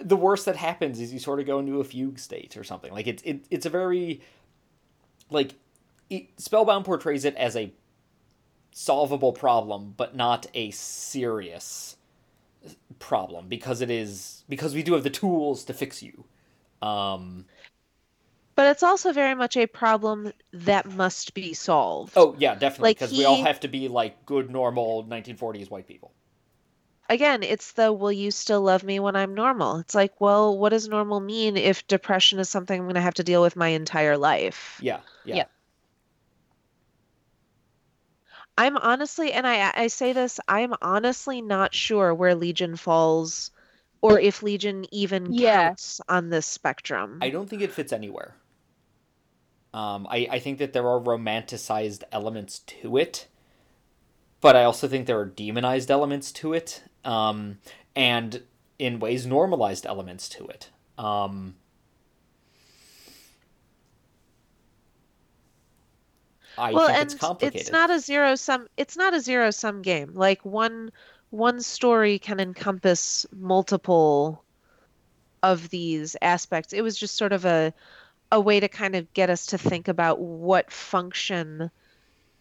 the 0.00 0.16
worst 0.16 0.46
that 0.46 0.56
happens 0.56 0.98
is 0.98 1.12
you 1.12 1.18
sort 1.18 1.38
of 1.38 1.46
go 1.46 1.58
into 1.58 1.78
a 1.80 1.84
fugue 1.84 2.18
state 2.18 2.56
or 2.56 2.64
something. 2.64 2.92
Like 2.92 3.06
it's 3.06 3.22
it, 3.22 3.44
it's 3.50 3.66
a 3.66 3.70
very 3.70 4.22
like 5.30 5.54
it, 6.08 6.28
Spellbound 6.38 6.84
portrays 6.84 7.24
it 7.24 7.36
as 7.36 7.54
a 7.54 7.72
solvable 8.72 9.32
problem, 9.32 9.94
but 9.96 10.16
not 10.16 10.46
a 10.54 10.70
serious 10.70 11.96
problem 12.98 13.48
because 13.48 13.80
it 13.80 13.90
is 13.90 14.44
because 14.48 14.74
we 14.74 14.82
do 14.82 14.94
have 14.94 15.02
the 15.02 15.10
tools 15.10 15.64
to 15.64 15.74
fix 15.74 16.02
you. 16.02 16.24
Um, 16.80 17.44
but 18.56 18.66
it's 18.68 18.82
also 18.82 19.12
very 19.12 19.34
much 19.34 19.56
a 19.56 19.66
problem 19.66 20.32
that 20.52 20.86
must 20.86 21.34
be 21.34 21.54
solved. 21.54 22.14
Oh 22.16 22.34
yeah, 22.38 22.54
definitely 22.54 22.94
because 22.94 23.12
like 23.12 23.18
we 23.18 23.24
all 23.26 23.36
have 23.36 23.60
to 23.60 23.68
be 23.68 23.88
like 23.88 24.24
good 24.24 24.50
normal 24.50 25.02
1940s 25.04 25.68
white 25.70 25.86
people. 25.86 26.14
again, 27.08 27.44
it's 27.44 27.72
the 27.74 27.92
will 27.92 28.10
you 28.10 28.32
still 28.32 28.60
love 28.60 28.82
me 28.82 28.98
when 28.98 29.14
I'm 29.14 29.34
normal? 29.34 29.76
It's 29.76 29.94
like, 29.94 30.20
well, 30.20 30.58
what 30.58 30.70
does 30.70 30.88
normal 30.88 31.20
mean 31.20 31.56
if 31.56 31.86
depression 31.86 32.40
is 32.40 32.48
something 32.48 32.76
I'm 32.78 32.86
going 32.86 32.96
to 32.96 33.00
have 33.00 33.14
to 33.14 33.22
deal 33.24 33.40
with 33.42 33.54
my 33.54 33.68
entire 33.68 34.16
life? 34.18 34.82
Yeah, 34.82 35.00
yeah. 35.24 35.36
Yeah. 35.36 35.44
I'm 38.56 38.78
honestly, 38.78 39.30
and 39.34 39.46
I 39.46 39.70
I 39.74 39.86
say 39.88 40.14
this, 40.14 40.40
I'm 40.48 40.72
honestly 40.80 41.42
not 41.42 41.74
sure 41.74 42.14
where 42.14 42.34
Legion 42.34 42.76
falls 42.76 43.50
or 44.00 44.18
if 44.18 44.42
Legion 44.42 44.86
even 44.94 45.32
Yeah. 45.32 45.74
counts 45.74 46.00
on 46.08 46.30
this 46.30 46.46
spectrum. 46.46 47.20
I 47.22 47.30
don't 47.30 47.48
think 47.48 47.62
it 47.62 47.72
fits 47.72 47.90
anywhere. 47.92 48.36
Um, 49.74 50.06
I, 50.10 50.28
I 50.30 50.38
think 50.38 50.58
that 50.58 50.72
there 50.72 50.86
are 50.86 51.00
romanticized 51.00 52.02
elements 52.12 52.58
to 52.60 52.96
it, 52.98 53.26
but 54.40 54.54
I 54.54 54.64
also 54.64 54.86
think 54.86 55.06
there 55.06 55.18
are 55.18 55.24
demonized 55.26 55.90
elements 55.90 56.30
to 56.32 56.52
it, 56.52 56.82
um, 57.04 57.58
and 57.96 58.42
in 58.78 58.98
ways 58.98 59.26
normalized 59.26 59.86
elements 59.86 60.28
to 60.30 60.46
it. 60.46 60.70
Um, 60.98 61.54
I 66.58 66.72
well, 66.72 66.86
think 66.86 66.98
and 66.98 67.06
it's 67.10 67.14
complicated. 67.14 67.60
it's 67.62 67.70
not 67.70 67.90
a 67.90 67.98
zero 67.98 68.34
sum 68.34 68.68
it's 68.76 68.96
not 68.96 69.14
a 69.14 69.20
zero 69.20 69.50
sum 69.50 69.82
game. 69.82 70.12
Like 70.14 70.44
one 70.44 70.92
one 71.30 71.62
story 71.62 72.18
can 72.18 72.40
encompass 72.40 73.24
multiple 73.34 74.44
of 75.42 75.70
these 75.70 76.14
aspects. 76.20 76.72
It 76.72 76.82
was 76.82 76.96
just 76.96 77.16
sort 77.16 77.32
of 77.32 77.44
a 77.44 77.72
a 78.32 78.40
way 78.40 78.58
to 78.58 78.66
kind 78.66 78.96
of 78.96 79.12
get 79.12 79.30
us 79.30 79.46
to 79.46 79.58
think 79.58 79.86
about 79.86 80.18
what 80.18 80.72
function 80.72 81.70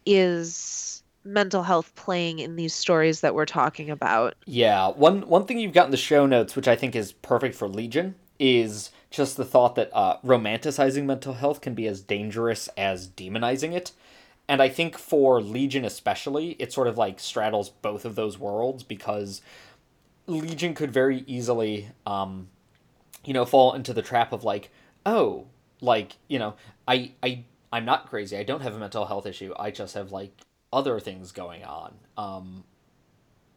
is 0.06 1.04
mental 1.24 1.62
health 1.62 1.94
playing 1.96 2.40
in 2.40 2.56
these 2.56 2.74
stories 2.74 3.22
that 3.22 3.36
we're 3.36 3.46
talking 3.46 3.92
about. 3.92 4.34
Yeah, 4.46 4.88
one 4.88 5.28
one 5.28 5.46
thing 5.46 5.60
you've 5.60 5.74
got 5.74 5.86
in 5.86 5.92
the 5.92 5.98
show 5.98 6.26
notes, 6.26 6.56
which 6.56 6.68
I 6.68 6.76
think 6.76 6.96
is 6.96 7.12
perfect 7.12 7.54
for 7.54 7.68
Legion, 7.68 8.16
is 8.40 8.90
just 9.12 9.36
the 9.36 9.46
thought 9.46 9.76
that 9.76 9.92
uh, 9.94 10.18
romanticizing 10.26 11.04
mental 11.04 11.34
health 11.34 11.62
can 11.62 11.76
be 11.76 11.86
as 11.88 12.02
dangerous 12.02 12.70
as 12.78 13.10
demonizing 13.10 13.74
it. 13.74 13.92
And 14.48 14.62
I 14.62 14.70
think 14.70 14.98
for 14.98 15.42
Legion 15.42 15.86
especially, 15.86 16.52
it 16.58 16.74
sort 16.74 16.88
of 16.88 16.98
like 16.98 17.20
straddles 17.20 17.70
both 17.70 18.06
of 18.06 18.16
those 18.16 18.40
worlds 18.40 18.84
because 18.84 19.42
Legion 20.26 20.74
could 20.74 20.92
very 20.92 21.24
easily, 21.28 21.90
um, 22.06 22.48
you 23.26 23.34
know, 23.34 23.46
fall 23.46 23.74
into 23.74 23.94
the 23.94 24.02
trap 24.02 24.32
of 24.32 24.44
like, 24.44 24.72
oh, 25.06 25.46
like 25.82 26.14
you 26.28 26.40
know, 26.40 26.56
I 26.88 27.12
I 27.22 27.44
I'm 27.74 27.86
not 27.86 28.10
crazy. 28.10 28.38
I 28.38 28.44
don't 28.44 28.62
have 28.62 28.76
a 28.76 28.80
mental 28.80 29.06
health 29.06 29.26
issue. 29.26 29.54
I 29.58 29.72
just 29.72 29.94
have 29.96 30.12
like 30.12 30.32
other 30.72 31.00
things 31.00 31.32
going 31.32 31.64
on. 31.64 31.94
Um, 32.18 32.64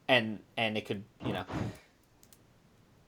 and 0.08 0.40
and 0.56 0.76
it 0.76 0.84
could 0.84 1.02
you 1.24 1.32
know 1.32 1.44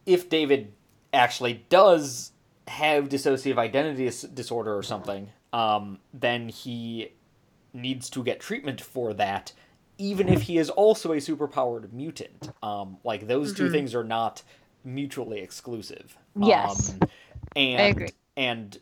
if 0.06 0.28
david 0.28 0.72
actually 1.12 1.64
does 1.68 2.32
have 2.68 3.08
dissociative 3.08 3.58
identity 3.58 4.10
disorder 4.32 4.76
or 4.76 4.82
something 4.82 5.28
um, 5.52 5.98
then 6.12 6.48
he 6.48 7.12
needs 7.72 8.10
to 8.10 8.22
get 8.24 8.40
treatment 8.40 8.80
for 8.80 9.12
that 9.14 9.52
even 9.98 10.28
if 10.28 10.42
he 10.42 10.58
is 10.58 10.68
also 10.70 11.12
a 11.12 11.16
superpowered 11.16 11.92
mutant 11.92 12.50
um, 12.62 12.96
like 13.04 13.26
those 13.28 13.52
two 13.52 13.68
Mhm. 13.68 13.72
things 13.72 13.94
are 13.94 14.04
not 14.04 14.42
mutually 14.84 15.40
exclusive 15.40 16.16
Yes. 16.40 16.90
um, 16.90 17.00
and 17.54 17.90
agree. 17.90 18.08
and 18.36 18.78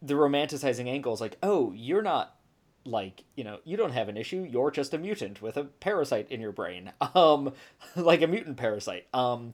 the 0.00 0.14
romanticizing 0.14 0.88
angle 0.88 1.12
is 1.12 1.20
like 1.20 1.36
oh 1.42 1.72
you're 1.74 2.02
not 2.02 2.36
like 2.84 3.24
you 3.34 3.44
know 3.44 3.58
you 3.64 3.76
don't 3.76 3.92
have 3.92 4.08
an 4.08 4.16
issue. 4.16 4.46
You're 4.48 4.70
just 4.70 4.94
a 4.94 4.98
mutant 4.98 5.42
with 5.42 5.56
a 5.56 5.64
parasite 5.64 6.30
in 6.30 6.40
your 6.40 6.52
brain. 6.52 6.92
Um 7.14 7.52
like 7.96 8.22
a 8.22 8.26
mutant 8.26 8.56
parasite. 8.56 9.06
Um 9.12 9.52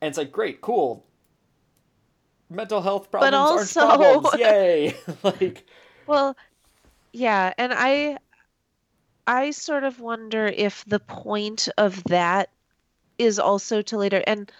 and 0.00 0.08
it's 0.08 0.18
like 0.18 0.32
great 0.32 0.60
cool. 0.60 1.04
Mental 2.48 2.80
health 2.82 3.10
problems 3.10 3.30
but 3.32 3.36
also- 3.36 3.80
aren't 3.80 4.22
problems. 4.22 4.34
Yay. 4.40 4.94
Like 5.22 5.66
Well, 6.06 6.36
yeah, 7.12 7.52
and 7.58 7.72
I 7.74 8.18
I 9.26 9.50
sort 9.52 9.84
of 9.84 10.00
wonder 10.00 10.46
if 10.46 10.84
the 10.86 11.00
point 11.00 11.68
of 11.78 12.02
that 12.04 12.50
is 13.18 13.38
also 13.38 13.82
to 13.82 13.96
later 13.96 14.22
and 14.26 14.50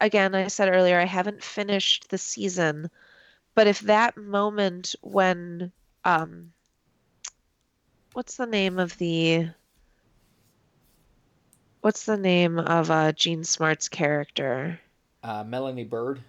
again, 0.00 0.34
I 0.34 0.48
said 0.48 0.68
earlier 0.68 0.98
I 1.00 1.04
haven't 1.06 1.42
finished 1.42 2.08
the 2.10 2.18
season, 2.18 2.90
but 3.58 3.66
if 3.66 3.80
that 3.80 4.16
moment 4.16 4.94
when 5.02 5.72
um 6.04 6.52
what's 8.12 8.36
the 8.36 8.46
name 8.46 8.78
of 8.78 8.96
the 8.98 9.48
what's 11.80 12.04
the 12.04 12.16
name 12.16 12.60
of 12.60 12.88
uh 12.88 13.10
Jean 13.10 13.42
Smart's 13.42 13.88
character? 13.88 14.78
uh, 15.24 15.42
melanie 15.42 15.82
bird 15.82 16.20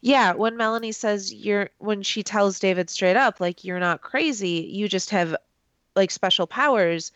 Yeah, 0.00 0.34
when 0.34 0.56
Melanie 0.56 0.92
says 0.92 1.34
you're 1.34 1.70
when 1.78 2.02
she 2.04 2.22
tells 2.22 2.60
David 2.60 2.88
straight 2.88 3.16
up 3.16 3.40
like 3.40 3.64
you're 3.64 3.80
not 3.80 4.00
crazy, 4.00 4.70
you 4.72 4.88
just 4.88 5.10
have 5.10 5.34
like 5.96 6.12
special 6.12 6.46
powers. 6.46 7.10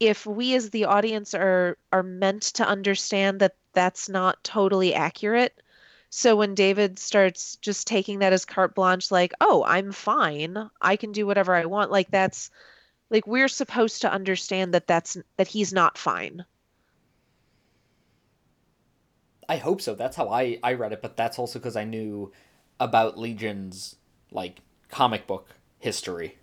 If 0.00 0.26
we 0.26 0.54
as 0.54 0.68
the 0.68 0.84
audience 0.84 1.32
are 1.34 1.78
are 1.92 2.02
meant 2.02 2.42
to 2.56 2.66
understand 2.68 3.40
that 3.40 3.56
that's 3.72 4.10
not 4.10 4.44
totally 4.44 4.94
accurate, 4.94 5.62
so 6.10 6.36
when 6.36 6.54
David 6.54 6.98
starts 6.98 7.56
just 7.56 7.86
taking 7.86 8.18
that 8.18 8.32
as 8.32 8.44
carte 8.44 8.74
blanche 8.74 9.10
like, 9.10 9.32
"Oh, 9.40 9.64
I'm 9.66 9.92
fine. 9.92 10.70
I 10.80 10.96
can 10.96 11.12
do 11.12 11.26
whatever 11.26 11.54
I 11.54 11.64
want." 11.66 11.90
Like 11.90 12.10
that's 12.10 12.50
like 13.10 13.26
we're 13.26 13.48
supposed 13.48 14.02
to 14.02 14.12
understand 14.12 14.74
that 14.74 14.86
that's 14.86 15.16
that 15.36 15.48
he's 15.48 15.72
not 15.72 15.98
fine. 15.98 16.44
i 19.48 19.56
hope 19.56 19.80
so 19.82 19.94
that's 19.94 20.16
how 20.16 20.28
i 20.28 20.58
i 20.62 20.72
read 20.72 20.92
it 20.92 21.02
but 21.02 21.16
that's 21.16 21.38
also 21.38 21.58
because 21.58 21.74
i 21.74 21.82
knew 21.82 22.32
about 22.78 23.18
legion's 23.18 23.96
like 24.30 24.60
comic 24.88 25.26
book 25.26 25.48
history 25.78 26.36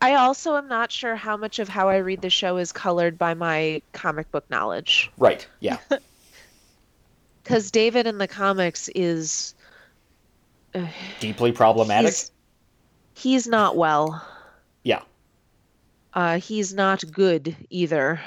I 0.00 0.16
also 0.16 0.56
am 0.56 0.66
not 0.66 0.90
sure 0.90 1.14
how 1.14 1.36
much 1.36 1.60
of 1.60 1.68
how 1.68 1.88
I 1.88 1.98
read 1.98 2.22
the 2.22 2.28
show 2.28 2.56
is 2.56 2.72
colored 2.72 3.16
by 3.16 3.34
my 3.34 3.82
comic 3.92 4.32
book 4.32 4.44
knowledge. 4.50 5.12
right 5.16 5.46
yeah 5.60 5.78
Because 7.42 7.70
David 7.70 8.06
in 8.06 8.18
the 8.18 8.28
comics 8.28 8.88
is 8.94 9.54
deeply 11.20 11.52
problematic 11.52 12.10
he's, 12.10 12.30
he's 13.14 13.46
not 13.46 13.76
well. 13.76 14.26
yeah 14.84 15.02
Uh, 16.14 16.38
he's 16.38 16.72
not 16.72 17.04
good 17.12 17.56
either. 17.70 18.20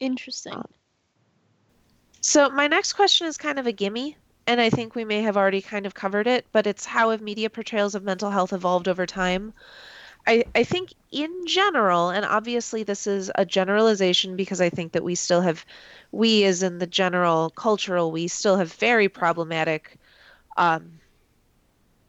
Interesting. 0.00 0.62
So 2.20 2.50
my 2.50 2.66
next 2.66 2.92
question 2.92 3.26
is 3.26 3.36
kind 3.36 3.58
of 3.58 3.66
a 3.66 3.72
gimme, 3.72 4.16
and 4.46 4.60
I 4.60 4.70
think 4.70 4.94
we 4.94 5.04
may 5.04 5.22
have 5.22 5.36
already 5.36 5.62
kind 5.62 5.86
of 5.86 5.94
covered 5.94 6.26
it, 6.26 6.46
but 6.52 6.66
it's 6.66 6.84
how 6.84 7.10
have 7.10 7.20
media 7.20 7.48
portrayals 7.50 7.94
of 7.94 8.02
mental 8.02 8.30
health 8.30 8.52
evolved 8.52 8.88
over 8.88 9.06
time? 9.06 9.54
I, 10.28 10.44
I 10.54 10.62
think 10.62 10.92
in 11.10 11.46
general, 11.46 12.10
and 12.10 12.22
obviously 12.22 12.82
this 12.82 13.06
is 13.06 13.32
a 13.34 13.46
generalization 13.46 14.36
because 14.36 14.60
I 14.60 14.68
think 14.68 14.92
that 14.92 15.02
we 15.02 15.14
still 15.14 15.40
have, 15.40 15.64
we 16.12 16.44
as 16.44 16.62
in 16.62 16.76
the 16.76 16.86
general 16.86 17.48
cultural, 17.48 18.12
we 18.12 18.28
still 18.28 18.58
have 18.58 18.70
very 18.74 19.08
problematic 19.08 19.96
um, 20.58 21.00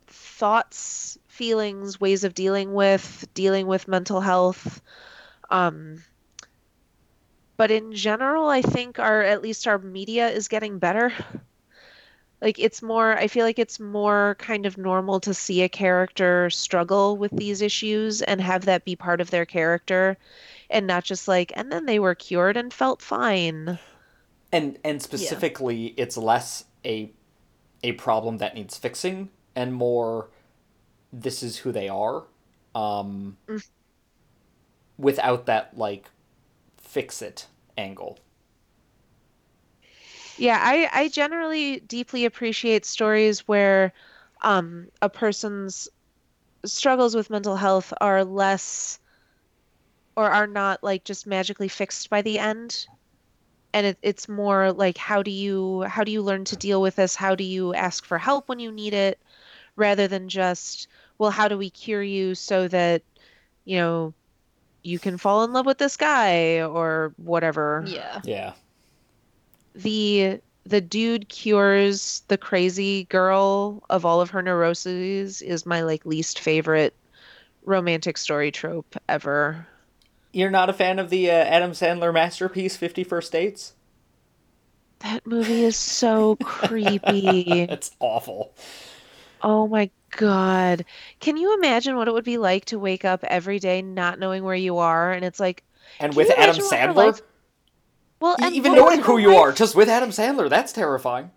thoughts, 0.08 1.18
feelings, 1.28 2.02
ways 2.02 2.26
of 2.26 2.34
dealing 2.34 2.74
with 2.74 3.26
dealing 3.34 3.68
with 3.68 3.88
mental 3.88 4.20
health. 4.20 4.82
Um, 5.50 6.04
but 7.56 7.72
in 7.72 7.94
general, 7.94 8.50
I 8.50 8.62
think 8.62 9.00
our 9.00 9.22
at 9.22 9.42
least 9.42 9.66
our 9.66 9.78
media 9.78 10.28
is 10.28 10.50
getting 10.50 10.78
better. 10.78 11.14
Like 12.42 12.60
it's 12.60 12.82
more, 12.82 13.18
I 13.18 13.28
feel 13.28 13.46
like 13.46 13.60
it's 13.60 13.80
more 13.80 14.36
kind 14.40 14.66
of 14.66 14.78
normal 14.78 15.20
to 15.22 15.34
see 15.34 15.62
a 15.62 15.70
character 15.70 16.50
struggle 16.50 17.18
with 17.18 17.36
these 17.38 17.62
issues 17.62 18.22
and 18.22 18.42
have 18.42 18.66
that 18.66 18.86
be 18.86 18.96
part 18.96 19.22
of 19.22 19.32
their 19.32 19.46
character 19.46 20.18
and 20.70 20.88
not 20.88 21.04
just 21.06 21.28
like, 21.28 21.52
and 21.56 21.72
then 21.72 21.86
they 21.86 22.00
were 22.00 22.16
cured 22.16 22.58
and 22.58 22.74
felt 22.74 23.02
fine. 23.02 23.80
and 24.52 24.78
and 24.84 25.02
specifically 25.02 25.94
it's 25.98 26.18
less 26.18 26.66
a 26.86 27.12
a 27.84 27.94
problem 27.94 28.38
that 28.38 28.56
needs 28.56 28.78
fixing 28.78 29.30
and 29.56 29.74
more 29.74 30.30
this 31.14 31.44
is 31.44 31.60
who 31.60 31.72
they 31.72 31.90
are 31.90 32.24
um 32.76 33.38
Mm. 33.48 33.60
without 34.98 35.46
that 35.46 35.78
like 35.78 36.10
fix 36.78 37.22
it 37.22 37.48
angle 37.78 38.20
Yeah, 40.40 40.60
I, 40.62 40.90
I 40.92 41.08
generally 41.10 41.82
deeply 41.82 42.26
appreciate 42.26 42.86
stories 42.86 43.48
where 43.48 43.94
um, 44.42 44.88
a 45.02 45.10
person's 45.10 45.90
struggles 46.66 47.16
with 47.16 47.30
mental 47.30 47.56
health 47.56 47.94
are 48.02 48.24
less 48.24 49.00
or 50.16 50.32
are 50.32 50.48
not 50.48 50.84
like 50.84 51.04
just 51.04 51.28
magically 51.28 51.68
fixed 51.68 52.10
by 52.10 52.22
the 52.22 52.40
end. 52.40 52.86
And 53.74 53.86
it, 53.88 53.98
it's 54.02 54.28
more 54.28 54.72
like 54.72 54.98
how 54.98 55.22
do 55.22 55.32
you 55.32 55.82
how 55.84 56.04
do 56.04 56.12
you 56.12 56.22
learn 56.22 56.46
to 56.46 56.58
deal 56.58 56.82
with 56.82 56.96
this? 56.96 57.16
How 57.16 57.36
do 57.36 57.44
you 57.44 57.74
ask 57.74 58.06
for 58.06 58.18
help 58.18 58.50
when 58.50 58.60
you 58.60 58.72
need 58.72 58.94
it? 58.94 59.20
Rather 59.76 60.08
than 60.08 60.28
just, 60.30 60.88
well, 61.18 61.32
how 61.32 61.48
do 61.48 61.58
we 61.58 61.70
cure 61.70 62.04
you 62.04 62.36
so 62.36 62.68
that, 62.68 63.04
you 63.66 63.78
know, 63.78 64.14
you 64.84 65.00
can 65.00 65.18
fall 65.18 65.44
in 65.44 65.54
love 65.54 65.66
with 65.66 65.78
this 65.78 65.98
guy 65.98 66.62
or 66.62 67.14
whatever. 67.18 67.84
Yeah. 67.88 68.22
Yeah. 68.24 68.54
The 69.76 70.42
the 70.66 70.82
dude 70.82 71.30
cures 71.30 72.24
the 72.28 72.38
crazy 72.38 73.06
girl 73.06 73.84
of 73.90 74.06
all 74.06 74.22
of 74.22 74.30
her 74.32 74.42
neuroses 74.42 75.42
is 75.42 75.66
my 75.66 75.82
like 75.82 76.06
least 76.06 76.40
favorite 76.40 76.96
romantic 77.66 78.18
story 78.18 78.52
trope 78.52 78.96
ever. 79.08 79.68
You're 80.32 80.52
not 80.52 80.70
a 80.70 80.74
fan 80.74 81.00
of 81.00 81.10
the 81.10 81.30
uh, 81.30 81.34
Adam 81.34 81.72
Sandler 81.72 82.14
masterpiece, 82.14 82.76
Fifty 82.78 83.04
First 83.04 83.32
Dates? 83.32 83.74
That 85.00 85.26
movie 85.26 85.64
is 85.64 85.76
so 85.78 86.36
creepy. 86.44 87.62
It's 87.62 87.92
awful. 88.00 88.54
Oh 89.42 89.68
my 89.68 89.92
God. 90.12 90.86
Can 91.20 91.38
you 91.38 91.54
imagine 91.58 91.96
what 91.96 92.08
it 92.08 92.14
would 92.14 92.24
be 92.26 92.38
like 92.38 92.66
to 92.66 92.80
wake 92.80 93.06
up 93.06 93.24
every 93.24 93.60
day 93.60 93.82
not 93.82 94.20
knowing 94.20 94.44
where 94.44 94.56
you 94.56 94.78
are? 94.78 95.12
And 95.12 95.24
it's 95.26 95.40
like, 95.40 95.64
And 96.00 96.16
with 96.16 96.30
Adam 96.32 96.60
imagine 96.60 96.66
what 96.66 96.82
her 96.82 96.94
Sandler, 96.94 97.22
well, 98.20 98.36
and 98.42 98.54
even 98.56 98.74
knowing 98.74 99.02
who 99.02 99.18
you 99.18 99.36
are, 99.36 99.52
just 99.52 99.76
with 99.76 99.90
Adam 99.90 100.10
Sandler, 100.10 100.50
that's 100.50 100.72
terrifying. 100.74 101.32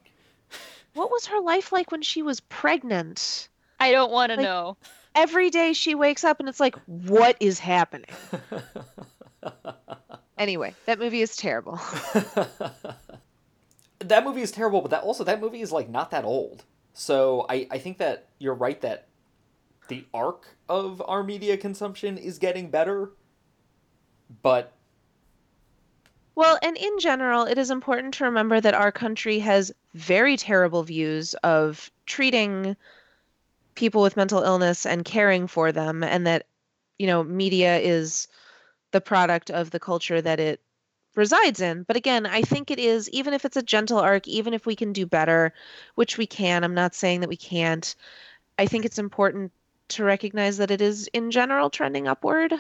What 0.95 1.11
was 1.11 1.27
her 1.27 1.41
life 1.41 1.73
like 1.73 1.91
when 1.91 2.03
she 2.03 2.23
was 2.23 2.41
pregnant? 2.41 3.49
I 3.81 3.93
don't 3.93 4.13
want 4.13 4.31
to 4.31 4.37
Like- 4.37 4.45
know. 4.45 4.77
Every 5.15 5.51
day 5.51 5.73
she 5.75 5.95
wakes 5.95 6.25
up 6.25 6.41
and 6.41 6.49
it's 6.49 6.61
like, 6.61 6.75
what 6.87 7.37
is 7.41 7.59
happening? 7.59 8.07
Anyway, 10.39 10.75
that 10.87 10.99
movie 10.99 11.21
is 11.21 11.37
terrible. 11.37 11.75
that 14.01 14.25
movie 14.25 14.43
is 14.43 14.51
terrible, 14.51 14.81
but 14.81 14.91
that 14.91 15.03
also 15.03 15.25
that 15.25 15.41
movie 15.41 15.61
is 15.61 15.71
like 15.71 15.89
not 15.89 16.11
that 16.11 16.25
old. 16.25 16.65
So 16.95 17.47
I 17.49 17.67
I 17.71 17.79
think 17.79 17.99
that 17.99 18.29
you're 18.39 18.55
right 18.55 18.81
that 18.81 19.07
the 19.89 20.05
arc 20.13 20.57
of 20.69 21.03
our 21.07 21.23
media 21.23 21.57
consumption 21.57 22.19
is 22.19 22.39
getting 22.39 22.71
better, 22.71 23.11
but 24.43 24.73
Well, 26.35 26.59
and 26.63 26.77
in 26.77 26.99
general, 26.99 27.45
it 27.45 27.59
is 27.59 27.71
important 27.71 28.15
to 28.15 28.25
remember 28.25 28.61
that 28.61 28.75
our 28.75 28.91
country 28.91 29.39
has 29.41 29.73
very 29.95 30.37
terrible 30.37 30.83
views 30.83 31.35
of 31.35 31.91
treating 32.07 32.77
people 33.75 34.03
with 34.03 34.17
mental 34.17 34.43
illness 34.43 34.87
and 34.87 35.05
caring 35.05 35.47
for 35.47 35.73
them, 35.73 36.03
and 36.03 36.27
that, 36.27 36.47
you 36.99 37.07
know, 37.07 37.23
media 37.23 37.79
is 37.79 38.29
the 38.93 39.01
product 39.01 39.51
of 39.51 39.71
the 39.71 39.81
culture 39.81 40.21
that 40.21 40.41
it 40.41 40.61
resides 41.15 41.61
in. 41.61 41.83
But 41.83 41.97
again, 41.97 42.25
I 42.25 42.43
think 42.43 42.71
it 42.71 42.79
is, 42.79 43.11
even 43.11 43.35
if 43.35 43.45
it's 43.45 43.57
a 43.57 43.63
gentle 43.63 43.99
arc, 43.99 44.27
even 44.27 44.55
if 44.55 44.65
we 44.65 44.77
can 44.77 44.93
do 44.93 45.05
better, 45.05 45.53
which 45.95 46.17
we 46.17 46.27
can, 46.27 46.65
I'm 46.65 46.75
not 46.75 46.95
saying 46.95 47.21
that 47.21 47.29
we 47.29 47.37
can't, 47.37 47.95
I 48.59 48.67
think 48.67 48.85
it's 48.85 48.99
important 48.99 49.53
to 49.89 50.05
recognize 50.05 50.57
that 50.57 50.71
it 50.71 50.81
is, 50.81 51.09
in 51.13 51.31
general, 51.31 51.69
trending 51.69 52.09
upward. 52.09 52.55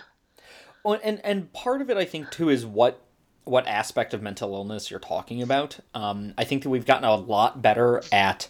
Well, 0.84 1.00
and 1.02 1.20
and 1.24 1.50
part 1.52 1.80
of 1.80 1.88
it, 1.90 1.96
I 1.96 2.04
think, 2.04 2.30
too, 2.30 2.50
is 2.50 2.66
what 2.66 3.00
what 3.44 3.66
aspect 3.66 4.14
of 4.14 4.22
mental 4.22 4.54
illness 4.54 4.90
you're 4.90 5.00
talking 5.00 5.42
about. 5.42 5.80
Um, 5.94 6.34
I 6.38 6.44
think 6.44 6.62
that 6.62 6.70
we've 6.70 6.86
gotten 6.86 7.04
a 7.04 7.14
lot 7.14 7.60
better 7.62 8.02
at 8.12 8.48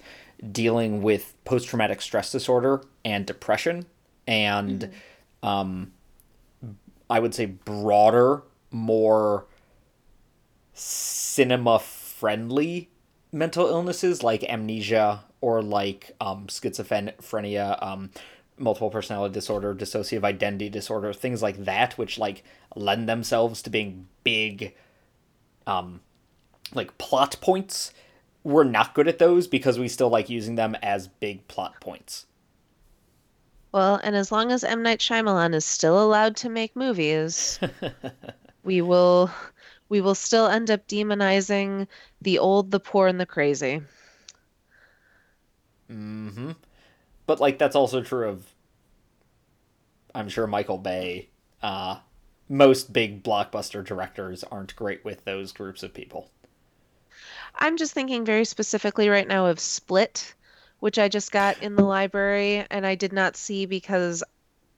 dealing 0.50 1.02
with 1.02 1.34
post 1.44 1.68
traumatic 1.68 2.02
stress 2.02 2.32
disorder 2.32 2.82
and 3.04 3.24
depression, 3.24 3.86
and 4.26 4.90
um, 5.42 5.92
I 7.08 7.20
would 7.20 7.34
say 7.34 7.46
broader, 7.46 8.42
more 8.70 9.46
cinema 10.74 11.78
friendly 11.78 12.88
mental 13.32 13.66
illnesses 13.66 14.22
like 14.22 14.44
amnesia 14.44 15.24
or 15.40 15.62
like 15.62 16.14
um, 16.20 16.46
schizophrenia, 16.46 17.82
um, 17.82 18.10
multiple 18.58 18.90
personality 18.90 19.32
disorder, 19.32 19.74
dissociative 19.74 20.24
identity 20.24 20.68
disorder, 20.68 21.12
things 21.12 21.42
like 21.42 21.64
that, 21.64 21.96
which 21.98 22.18
like 22.18 22.42
lend 22.76 23.08
themselves 23.08 23.62
to 23.62 23.70
being 23.70 24.08
big, 24.24 24.74
um, 25.66 26.00
like 26.74 26.96
plot 26.98 27.36
points. 27.40 27.92
We're 28.44 28.64
not 28.64 28.94
good 28.94 29.08
at 29.08 29.18
those 29.18 29.46
because 29.46 29.78
we 29.78 29.88
still 29.88 30.08
like 30.08 30.28
using 30.28 30.56
them 30.56 30.76
as 30.82 31.08
big 31.08 31.46
plot 31.48 31.80
points. 31.80 32.26
Well, 33.72 34.00
and 34.02 34.14
as 34.14 34.30
long 34.30 34.52
as 34.52 34.64
M. 34.64 34.82
Night 34.82 35.00
Shyamalan 35.00 35.54
is 35.54 35.64
still 35.64 36.02
allowed 36.02 36.36
to 36.36 36.50
make 36.50 36.76
movies, 36.76 37.58
we 38.64 38.82
will 38.82 39.30
we 39.88 40.00
will 40.00 40.14
still 40.14 40.46
end 40.46 40.70
up 40.70 40.86
demonizing 40.88 41.86
the 42.20 42.38
old, 42.38 42.70
the 42.70 42.80
poor, 42.80 43.06
and 43.08 43.20
the 43.20 43.26
crazy. 43.26 43.82
Mm-hmm. 45.90 46.52
But 47.26 47.40
like 47.40 47.58
that's 47.58 47.76
also 47.76 48.02
true 48.02 48.28
of 48.28 48.46
I'm 50.14 50.28
sure 50.28 50.46
Michael 50.46 50.78
Bay. 50.78 51.28
Uh 51.62 51.98
most 52.48 52.92
big 52.92 53.22
blockbuster 53.22 53.84
directors 53.84 54.44
aren't 54.44 54.76
great 54.76 55.04
with 55.04 55.24
those 55.24 55.52
groups 55.52 55.82
of 55.82 55.94
people. 55.94 56.28
I'm 57.54 57.76
just 57.76 57.92
thinking 57.94 58.24
very 58.24 58.44
specifically 58.44 59.08
right 59.08 59.26
now 59.28 59.46
of 59.46 59.58
Split, 59.60 60.34
which 60.80 60.98
I 60.98 61.08
just 61.08 61.32
got 61.32 61.62
in 61.62 61.76
the 61.76 61.84
library 61.84 62.66
and 62.70 62.86
I 62.86 62.94
did 62.94 63.12
not 63.12 63.36
see 63.36 63.64
because 63.66 64.22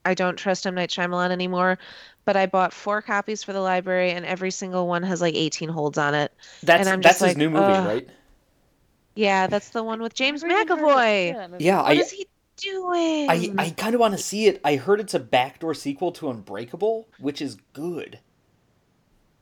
I 0.04 0.14
don't 0.14 0.36
trust 0.36 0.66
M. 0.66 0.74
Night 0.74 0.90
Shyamalan 0.90 1.30
anymore. 1.30 1.78
But 2.26 2.36
I 2.36 2.46
bought 2.46 2.72
four 2.72 3.02
copies 3.02 3.42
for 3.42 3.52
the 3.52 3.60
library 3.60 4.10
and 4.12 4.24
every 4.24 4.50
single 4.50 4.86
one 4.86 5.02
has 5.02 5.20
like 5.20 5.34
18 5.34 5.68
holds 5.68 5.98
on 5.98 6.14
it. 6.14 6.32
That's 6.62 6.80
And 6.80 6.88
I'm 6.88 7.00
that's 7.00 7.14
just 7.20 7.20
his 7.20 7.28
like, 7.30 7.36
new 7.36 7.50
movie, 7.50 7.64
ugh. 7.64 7.86
right? 7.86 8.08
Yeah, 9.14 9.46
that's 9.46 9.70
the 9.70 9.82
one 9.82 10.00
with 10.02 10.14
James 10.14 10.42
Never 10.42 10.60
even 10.60 10.78
heard 10.78 10.78
of- 10.78 10.94
McAvoy. 10.96 11.32
yeah. 11.32 11.48
Yeah, 11.58 11.82
What 11.82 11.90
I 11.90 11.94
is 11.94 12.10
he 12.10 12.26
doing? 12.56 13.28
I, 13.30 13.52
I 13.58 13.70
kind 13.70 13.94
of 13.94 14.00
want 14.00 14.12
to 14.16 14.22
see 14.22 14.46
it. 14.46 14.60
I 14.64 14.76
heard 14.76 15.00
it's 15.00 15.14
a 15.14 15.18
backdoor 15.20 15.74
sequel 15.74 16.12
to 16.12 16.30
Unbreakable, 16.30 17.08
which 17.18 17.40
is 17.42 17.56
good. 17.72 18.18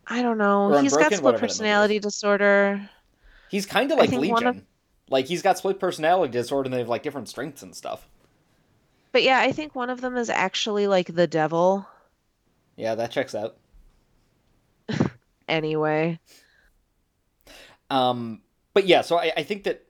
I 0.06 0.22
don't 0.22 0.38
know. 0.38 0.72
Or 0.72 0.82
He's 0.82 0.96
got 0.96 1.06
split 1.12 1.22
whatever 1.22 1.22
that 1.22 1.32
movie 1.32 1.46
is. 1.46 1.52
personality 1.52 1.98
disorder. 2.00 2.90
He's 3.50 3.66
kind 3.66 3.92
of 3.92 3.98
like 3.98 4.10
Legion. 4.10 4.46
of- 4.46 4.62
Like 5.10 5.26
he's 5.26 5.42
got 5.42 5.58
split 5.58 5.78
personality 5.78 6.32
disorder 6.32 6.66
and 6.66 6.74
they 6.74 6.78
have 6.78 6.88
like 6.88 7.02
different 7.02 7.28
strengths 7.28 7.62
and 7.62 7.74
stuff. 7.76 8.08
But 9.12 9.22
yeah, 9.22 9.40
I 9.40 9.52
think 9.52 9.74
one 9.74 9.90
of 9.90 10.00
them 10.00 10.16
is 10.16 10.30
actually 10.30 10.86
like 10.86 11.14
the 11.14 11.26
devil. 11.26 11.86
Yeah, 12.76 12.94
that 12.94 13.10
checks 13.10 13.34
out. 13.34 13.56
Anyway, 15.48 16.18
Um, 17.90 18.40
but 18.72 18.86
yeah, 18.86 19.02
so 19.02 19.18
I, 19.18 19.32
I 19.36 19.42
think 19.42 19.64
that 19.64 19.84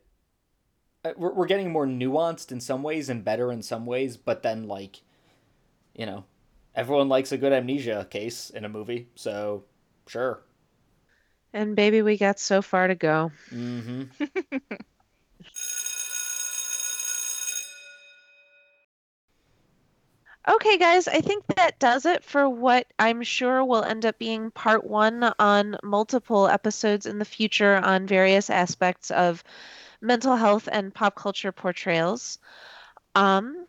we're, 1.04 1.32
we're 1.32 1.46
getting 1.46 1.70
more 1.70 1.86
nuanced 1.86 2.52
in 2.52 2.60
some 2.60 2.82
ways 2.82 3.08
and 3.08 3.24
better 3.24 3.50
in 3.50 3.62
some 3.62 3.86
ways, 3.86 4.16
but 4.16 4.42
then 4.42 4.68
like, 4.68 5.00
you 5.94 6.06
know, 6.06 6.24
everyone 6.74 7.08
likes 7.08 7.32
a 7.32 7.38
good 7.38 7.52
amnesia 7.52 8.06
case 8.10 8.50
in 8.50 8.64
a 8.64 8.68
movie, 8.68 9.08
so 9.14 9.64
sure. 10.06 10.42
and 11.52 11.76
baby, 11.76 12.02
we 12.02 12.16
got 12.16 12.38
so 12.38 12.62
far 12.62 12.86
to 12.88 12.94
go. 12.94 13.32
Mm-hmm. 13.50 14.04
Okay, 20.48 20.76
guys, 20.76 21.06
I 21.06 21.20
think 21.20 21.44
that 21.54 21.78
does 21.78 22.04
it 22.04 22.24
for 22.24 22.48
what 22.48 22.88
I'm 22.98 23.22
sure 23.22 23.64
will 23.64 23.84
end 23.84 24.04
up 24.04 24.18
being 24.18 24.50
part 24.50 24.84
one 24.84 25.32
on 25.38 25.76
multiple 25.84 26.48
episodes 26.48 27.06
in 27.06 27.20
the 27.20 27.24
future 27.24 27.76
on 27.76 28.08
various 28.08 28.50
aspects 28.50 29.12
of 29.12 29.44
mental 30.02 30.36
health 30.36 30.68
and 30.70 30.92
pop 30.92 31.14
culture 31.14 31.52
portrayals. 31.52 32.38
Um, 33.14 33.66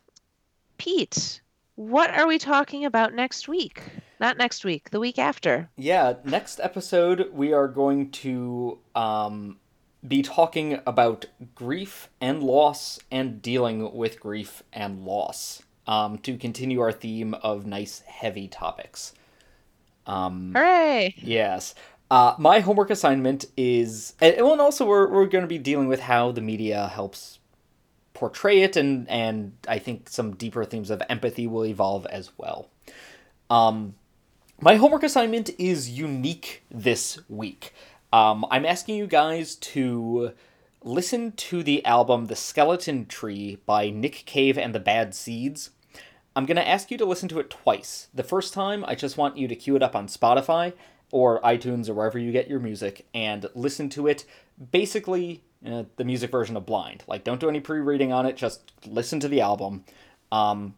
Pete, 0.78 1.42
what 1.76 2.10
are 2.12 2.28
we 2.28 2.38
talking 2.38 2.86
about 2.86 3.14
next 3.14 3.48
week? 3.48 3.82
Not 4.20 4.38
next 4.38 4.66
week, 4.66 4.90
the 4.90 5.00
week 5.00 5.20
after. 5.20 5.70
Yeah, 5.78 6.16
next 6.24 6.60
episode 6.60 7.30
we 7.34 7.54
are 7.54 7.68
going 7.68 8.12
to 8.12 8.80
um, 8.96 9.58
be 10.08 10.22
talking 10.22 10.80
about 10.86 11.26
grief 11.56 12.10
and 12.20 12.44
loss 12.44 13.00
and 13.12 13.42
dealing 13.42 13.94
with 13.94 14.20
grief 14.20 14.64
and 14.72 15.06
loss 15.06 15.64
um, 15.88 16.18
to 16.20 16.38
continue 16.38 16.80
our 16.80 16.92
theme 16.92 17.34
of 17.36 17.66
nice, 17.66 18.02
heavy 18.02 18.48
topics. 18.48 19.14
Um, 20.06 20.52
Hooray! 20.56 21.16
Yes. 21.18 21.76
Uh, 22.12 22.36
my 22.38 22.60
homework 22.60 22.90
assignment 22.90 23.46
is, 23.58 24.14
and, 24.22 24.36
and 24.36 24.62
also 24.62 24.86
we're, 24.86 25.10
we're 25.10 25.26
going 25.26 25.44
to 25.44 25.48
be 25.48 25.58
dealing 25.58 25.88
with 25.88 26.02
how 26.02 26.32
the 26.32 26.42
media 26.42 26.88
helps 26.88 27.40
portray 28.14 28.62
it, 28.62 28.76
and, 28.76 29.10
and 29.10 29.54
I 29.68 29.80
think 29.80 30.10
some 30.10 30.36
deeper 30.36 30.64
themes 30.66 30.90
of 30.90 31.02
empathy 31.10 31.48
will 31.48 31.66
evolve 31.66 32.06
as 32.08 32.32
well. 32.38 32.70
Um, 33.50 33.96
my 34.62 34.76
homework 34.76 35.04
assignment 35.04 35.50
is 35.58 35.90
unique 35.90 36.64
this 36.70 37.20
week. 37.28 37.74
Um, 38.12 38.46
I'm 38.52 38.66
asking 38.66 38.96
you 38.96 39.08
guys 39.08 39.56
to 39.56 40.34
listen 40.84 41.32
to 41.32 41.64
the 41.64 41.84
album 41.86 42.26
The 42.26 42.36
Skeleton 42.36 43.08
Tree 43.08 43.58
by 43.66 43.90
Nick 43.90 44.24
Cave 44.26 44.58
and 44.58 44.76
the 44.76 44.80
Bad 44.80 45.16
Seeds. 45.16 45.72
I'm 46.36 46.46
going 46.46 46.58
to 46.58 46.68
ask 46.68 46.92
you 46.92 46.98
to 46.98 47.06
listen 47.06 47.30
to 47.30 47.40
it 47.40 47.50
twice. 47.50 48.08
The 48.14 48.24
first 48.24 48.54
time, 48.54 48.84
I 48.88 48.96
just 48.96 49.18
want 49.18 49.38
you 49.38 49.48
to 49.48 49.56
queue 49.56 49.76
it 49.76 49.84
up 49.84 49.96
on 49.96 50.08
Spotify 50.08 50.74
or 51.14 51.40
iTunes 51.42 51.88
or 51.88 51.94
wherever 51.94 52.18
you 52.18 52.32
get 52.32 52.50
your 52.50 52.60
music 52.60 53.06
and 53.14 53.46
listen 53.54 53.88
to 53.88 54.08
it 54.08 54.26
basically 54.72 55.44
uh, 55.64 55.84
the 55.96 56.04
music 56.04 56.32
version 56.32 56.58
of 56.58 56.66
Blind. 56.66 57.04
Like, 57.08 57.24
don't 57.24 57.40
do 57.40 57.48
any 57.48 57.60
pre 57.60 57.80
reading 57.80 58.12
on 58.12 58.26
it, 58.26 58.36
just 58.36 58.72
listen 58.86 59.20
to 59.20 59.28
the 59.28 59.40
album. 59.40 59.86
Um, 60.32 60.74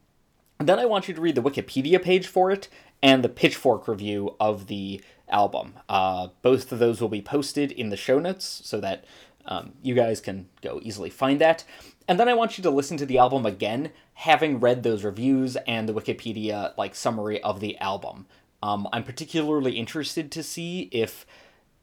then 0.59 0.77
I 0.77 0.85
want 0.85 1.07
you 1.07 1.13
to 1.13 1.21
read 1.21 1.35
the 1.35 1.41
Wikipedia 1.41 2.03
page 2.03 2.27
for 2.27 2.51
it 2.51 2.67
and 3.01 3.23
the 3.23 3.29
Pitchfork 3.29 3.87
review 3.87 4.35
of 4.37 4.67
the 4.67 5.01
album. 5.29 5.75
Uh, 5.87 6.27
both 6.41 6.69
of 6.69 6.79
those 6.79 6.99
will 6.99 7.09
be 7.09 7.21
posted 7.21 7.71
in 7.71 7.89
the 7.89 7.97
show 7.97 8.19
notes 8.19 8.61
so 8.65 8.81
that 8.81 9.05
um, 9.45 9.71
you 9.81 9.95
guys 9.95 10.19
can 10.19 10.49
go 10.61 10.81
easily 10.83 11.09
find 11.09 11.39
that. 11.39 11.63
And 12.09 12.19
then 12.19 12.27
I 12.27 12.33
want 12.33 12.57
you 12.57 12.61
to 12.63 12.69
listen 12.69 12.97
to 12.97 13.05
the 13.05 13.17
album 13.17 13.45
again, 13.45 13.91
having 14.15 14.59
read 14.59 14.83
those 14.83 15.05
reviews 15.05 15.55
and 15.65 15.87
the 15.87 15.93
Wikipedia 15.93 16.75
like 16.77 16.93
summary 16.93 17.41
of 17.41 17.61
the 17.61 17.77
album. 17.77 18.25
Um, 18.65 18.87
I'm 18.91 19.03
particularly 19.03 19.73
interested 19.73 20.31
to 20.31 20.41
see 20.41 20.89
if 20.91 21.27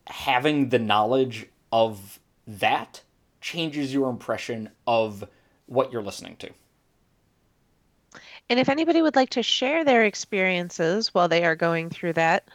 having 0.09 0.71
the 0.71 0.81
knowledge 0.81 1.47
of 1.71 2.19
that 2.45 3.03
changes 3.41 3.95
your 3.95 4.11
impression 4.11 4.69
of 4.85 5.23
what 5.67 5.93
you're 5.93 6.03
listening 6.03 6.35
to. 6.39 6.51
And 8.51 8.59
if 8.59 8.69
anybody 8.69 9.01
would 9.01 9.15
like 9.15 9.31
to 9.31 9.45
share 9.45 9.85
their 9.85 10.03
experiences 10.03 11.15
while 11.15 11.29
they 11.29 11.45
are 11.45 11.55
going 11.55 11.89
through 11.89 12.15
that, 12.15 12.49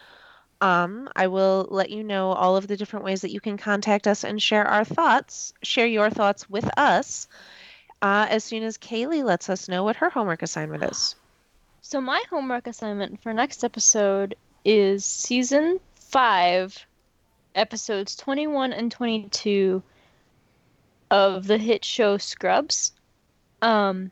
um, 0.59 1.07
I 1.15 1.28
will 1.28 1.65
let 1.69 1.89
you 1.89 2.03
know 2.03 2.34
all 2.34 2.57
of 2.57 2.67
the 2.67 2.75
different 2.75 3.05
ways 3.05 3.21
that 3.21 3.32
you 3.32 3.39
can 3.39 3.57
contact 3.57 4.07
us 4.07 4.25
and 4.25 4.43
share 4.43 4.67
our 4.67 4.84
thoughts, 4.84 5.53
share 5.63 5.88
your 5.88 6.09
thoughts 6.09 6.49
with 6.49 6.69
us 6.78 7.30
uh, 8.01 8.28
as 8.30 8.43
soon 8.43 8.63
as 8.63 8.78
Kaylee 8.78 9.23
lets 9.23 9.49
us 9.49 9.69
know 9.69 9.86
what 9.86 9.95
her 9.95 10.09
homework 10.09 10.41
assignment 10.41 10.84
is. 10.84 11.15
So 11.88 12.01
my 12.01 12.21
homework 12.29 12.67
assignment 12.67 13.23
for 13.23 13.31
next 13.31 13.63
episode 13.63 14.35
is 14.65 15.05
season 15.05 15.79
five, 15.95 16.85
episodes 17.55 18.17
21 18.17 18.73
and 18.73 18.91
22 18.91 19.81
of 21.09 21.47
the 21.47 21.57
hit 21.57 21.85
show 21.85 22.17
Scrubs. 22.17 22.91
Um, 23.61 24.11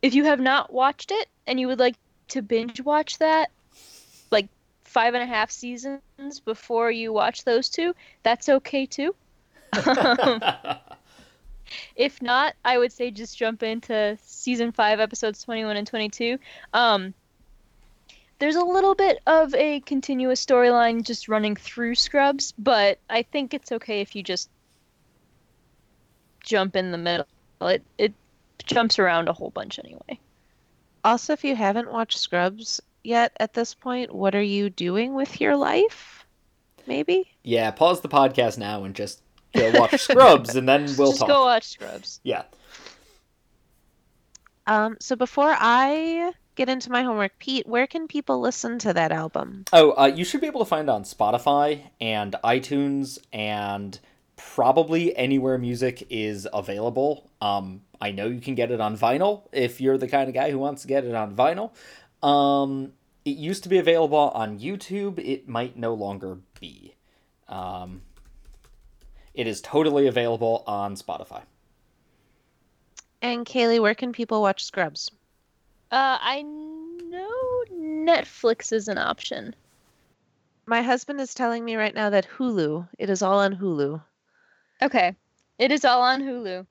if 0.00 0.14
you 0.14 0.24
have 0.24 0.40
not 0.40 0.72
watched 0.72 1.10
it 1.10 1.28
and 1.46 1.60
you 1.60 1.66
would 1.66 1.78
like 1.78 1.96
to 2.28 2.40
binge 2.40 2.80
watch 2.80 3.18
that, 3.18 3.50
like 4.30 4.48
five 4.84 5.12
and 5.12 5.22
a 5.22 5.26
half 5.26 5.50
seasons 5.50 6.00
before 6.46 6.90
you 6.90 7.12
watch 7.12 7.44
those 7.44 7.68
two, 7.68 7.94
that's 8.22 8.48
okay 8.48 8.86
too. 8.86 9.14
Um, 9.74 10.42
if 11.96 12.20
not, 12.22 12.54
I 12.64 12.78
would 12.78 12.92
say 12.92 13.10
just 13.10 13.36
jump 13.36 13.62
into 13.62 14.18
season 14.22 14.72
five, 14.72 15.00
episodes 15.00 15.42
21 15.44 15.76
and 15.76 15.86
22. 15.86 16.38
Um, 16.72 17.14
there's 18.38 18.56
a 18.56 18.64
little 18.64 18.94
bit 18.94 19.20
of 19.26 19.54
a 19.54 19.80
continuous 19.80 20.44
storyline 20.44 21.04
just 21.04 21.28
running 21.28 21.54
through 21.54 21.94
Scrubs, 21.94 22.52
but 22.58 22.98
I 23.08 23.22
think 23.22 23.54
it's 23.54 23.70
okay 23.70 24.00
if 24.00 24.16
you 24.16 24.22
just 24.22 24.50
jump 26.40 26.74
in 26.74 26.90
the 26.90 26.98
middle. 26.98 27.26
It 27.60 27.84
it 27.98 28.12
jumps 28.64 28.98
around 28.98 29.28
a 29.28 29.32
whole 29.32 29.50
bunch 29.50 29.78
anyway. 29.78 30.18
Also, 31.04 31.32
if 31.32 31.44
you 31.44 31.54
haven't 31.54 31.92
watched 31.92 32.18
Scrubs 32.18 32.80
yet 33.04 33.32
at 33.38 33.54
this 33.54 33.74
point, 33.74 34.14
what 34.14 34.34
are 34.34 34.42
you 34.42 34.70
doing 34.70 35.14
with 35.14 35.40
your 35.40 35.56
life? 35.56 36.26
Maybe? 36.86 37.30
Yeah, 37.42 37.70
pause 37.70 38.00
the 38.00 38.08
podcast 38.08 38.58
now 38.58 38.84
and 38.84 38.94
just 38.94 39.22
go 39.54 39.70
watch 39.78 40.00
Scrubs 40.00 40.56
and 40.56 40.68
then 40.68 40.82
we'll 40.96 41.08
just 41.08 41.20
talk. 41.20 41.28
go 41.28 41.44
watch 41.44 41.68
Scrubs. 41.68 42.20
Yeah. 42.22 42.44
Um, 44.66 44.96
so 45.00 45.16
before 45.16 45.54
I 45.58 46.32
get 46.54 46.68
into 46.68 46.90
my 46.90 47.02
homework, 47.02 47.38
Pete, 47.38 47.66
where 47.66 47.86
can 47.86 48.06
people 48.06 48.40
listen 48.40 48.78
to 48.80 48.92
that 48.92 49.12
album? 49.12 49.64
Oh, 49.72 49.92
uh, 49.92 50.06
you 50.06 50.24
should 50.24 50.40
be 50.40 50.46
able 50.46 50.60
to 50.60 50.66
find 50.66 50.88
it 50.88 50.92
on 50.92 51.04
Spotify 51.04 51.90
and 52.00 52.36
iTunes 52.44 53.18
and 53.32 53.98
probably 54.36 55.16
anywhere 55.16 55.58
music 55.58 56.06
is 56.10 56.48
available. 56.52 57.30
Um, 57.40 57.82
I 58.00 58.10
know 58.10 58.26
you 58.26 58.40
can 58.40 58.54
get 58.54 58.70
it 58.70 58.80
on 58.80 58.96
vinyl 58.96 59.48
if 59.52 59.80
you're 59.80 59.98
the 59.98 60.08
kind 60.08 60.28
of 60.28 60.34
guy 60.34 60.50
who 60.50 60.58
wants 60.58 60.82
to 60.82 60.88
get 60.88 61.04
it 61.04 61.14
on 61.14 61.34
vinyl. 61.34 61.70
Um, 62.26 62.92
it 63.24 63.36
used 63.36 63.62
to 63.62 63.68
be 63.68 63.78
available 63.78 64.18
on 64.34 64.58
YouTube. 64.58 65.18
It 65.18 65.48
might 65.48 65.76
no 65.76 65.94
longer 65.94 66.38
be. 66.60 66.94
Um, 67.48 68.02
it 69.34 69.46
is 69.46 69.60
totally 69.60 70.06
available 70.06 70.64
on 70.66 70.96
Spotify. 70.96 71.42
And 73.20 73.46
Kaylee, 73.46 73.80
where 73.80 73.94
can 73.94 74.12
people 74.12 74.42
watch 74.42 74.64
Scrubs? 74.64 75.10
Uh, 75.90 76.18
I 76.20 76.42
know 76.42 77.64
Netflix 77.72 78.72
is 78.72 78.88
an 78.88 78.98
option. 78.98 79.54
My 80.66 80.82
husband 80.82 81.20
is 81.20 81.34
telling 81.34 81.64
me 81.64 81.76
right 81.76 81.94
now 81.94 82.10
that 82.10 82.28
Hulu, 82.36 82.88
it 82.98 83.10
is 83.10 83.22
all 83.22 83.38
on 83.38 83.56
Hulu. 83.56 84.02
Okay, 84.80 85.14
it 85.58 85.70
is 85.70 85.84
all 85.84 86.02
on 86.02 86.22
Hulu. 86.22 86.66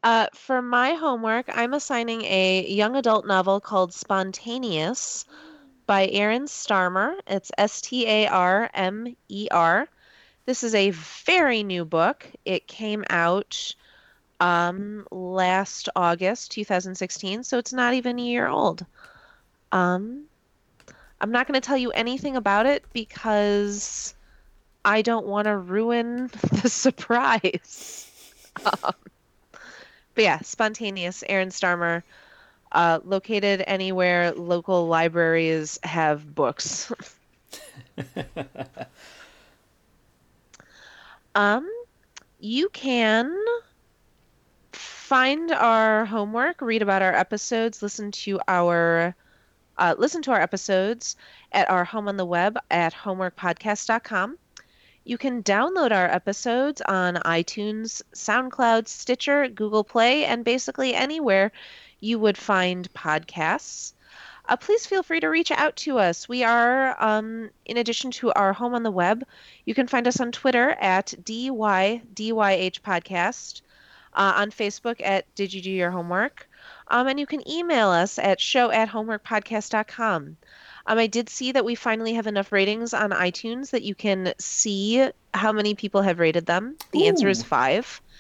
Uh, 0.03 0.27
for 0.33 0.63
my 0.63 0.95
homework, 0.95 1.45
I'm 1.49 1.75
assigning 1.75 2.23
a 2.23 2.67
young 2.67 2.97
adult 2.97 3.27
novel 3.27 3.61
called 3.61 3.93
Spontaneous 3.93 5.27
by 5.91 6.07
Aaron 6.13 6.45
Starmer. 6.45 7.17
It's 7.27 7.51
S 7.59 7.81
T 7.81 8.07
A 8.07 8.29
R 8.29 8.71
M 8.75 9.17
E 9.29 9.49
R. 9.51 9.89
This 10.47 10.63
is 10.63 10.73
a 10.73 10.91
very 10.91 11.65
new 11.65 11.85
book. 11.85 12.29
It 12.45 12.69
came 12.69 13.05
out 13.11 13.75
um, 14.39 15.05
last 15.11 15.89
August 15.97 16.53
2016, 16.53 17.43
so 17.43 17.59
it's 17.59 17.73
not 17.73 17.95
even 17.95 18.21
a 18.21 18.23
year 18.23 18.47
old. 18.47 18.87
Um, 19.73 20.27
I'm 21.21 21.33
not 21.33 21.49
going 21.49 21.61
to 21.61 21.67
tell 21.67 21.77
you 21.77 21.91
anything 21.91 22.37
about 22.37 22.67
it 22.67 22.85
because 22.93 24.15
I 24.85 25.03
don't 25.03 25.27
want 25.27 25.47
to 25.47 25.57
ruin 25.57 26.29
the 26.63 26.69
surprise. 26.71 28.07
Um, 28.65 28.95
but 30.15 30.25
yeah, 30.25 30.41
spontaneous. 30.41 31.25
Aaron 31.29 31.49
Starmer, 31.49 32.03
uh, 32.73 33.01
located 33.05 33.63
anywhere 33.67 34.33
local 34.33 34.87
libraries 34.87 35.79
have 35.83 36.35
books. 36.35 36.93
um, 41.35 41.69
you 42.39 42.69
can 42.71 43.37
find 44.73 45.51
our 45.53 46.05
homework, 46.05 46.61
read 46.61 46.83
about 46.83 47.03
our 47.03 47.15
episodes, 47.15 47.83
listen 47.83 48.13
to 48.13 48.41
our 48.47 49.15
uh, 49.79 49.95
listen 49.99 50.23
to 50.23 50.31
our 50.31 50.41
episodes 50.41 51.17
at 51.53 51.69
our 51.71 51.85
home 51.85 52.07
on 52.07 52.17
the 52.17 52.25
web 52.25 52.59
at 52.71 52.95
homeworkpodcast.com. 52.95 54.39
You 55.05 55.17
can 55.17 55.43
download 55.43 55.91
our 55.91 56.07
episodes 56.07 56.83
on 56.83 57.17
iTunes, 57.25 58.03
SoundCloud, 58.15 58.87
Stitcher, 58.87 59.49
Google 59.49 59.83
Play, 59.83 60.27
and 60.27 60.45
basically 60.45 60.95
anywhere 60.95 61.51
you 62.01 62.19
would 62.19 62.37
find 62.37 62.93
podcasts. 62.93 63.93
Uh, 64.49 64.57
please 64.57 64.87
feel 64.87 65.03
free 65.03 65.21
to 65.21 65.29
reach 65.29 65.51
out 65.53 65.77
to 65.77 65.99
us. 65.99 66.29
We 66.29 66.43
are, 66.43 67.01
um, 67.01 67.51
in 67.67 67.77
addition 67.77 68.11
to 68.13 68.33
our 68.33 68.53
home 68.53 68.75
on 68.75 68.83
the 68.83 68.91
web, 68.91 69.25
you 69.65 69.75
can 69.75 69.87
find 69.87 70.09
us 70.09 70.19
on 70.19 70.33
Twitter 70.33 70.71
at 70.71 71.15
DYDYH 71.23 72.81
Podcast, 72.81 73.61
uh, 74.15 74.33
on 74.37 74.51
Facebook 74.51 75.01
at 75.05 75.33
Did 75.35 75.55
You 75.55 75.63
Do 75.63 75.71
Your 75.71 75.91
Homework, 75.93 76.49
um, 76.89 77.07
and 77.07 77.21
you 77.21 77.27
can 77.27 77.49
email 77.49 77.91
us 77.91 78.19
at 78.19 78.41
show 78.41 78.71
at 78.71 78.89
homeworkpodcast.com. 78.89 80.37
Um, 80.91 80.99
I 80.99 81.07
did 81.07 81.29
see 81.29 81.53
that 81.53 81.65
we 81.65 81.77
finally 81.77 82.15
have 82.15 82.27
enough 82.27 82.51
ratings 82.51 82.93
on 82.93 83.11
iTunes 83.11 83.71
that 83.71 83.83
you 83.83 83.95
can 83.95 84.35
see 84.39 85.09
how 85.33 85.53
many 85.53 85.77
people 85.77 86.03
have 86.03 86.19
rated 86.19 86.47
them. 86.47 86.75
The 86.91 87.07
answer 87.07 87.29
is 87.29 87.43
five. 87.43 88.01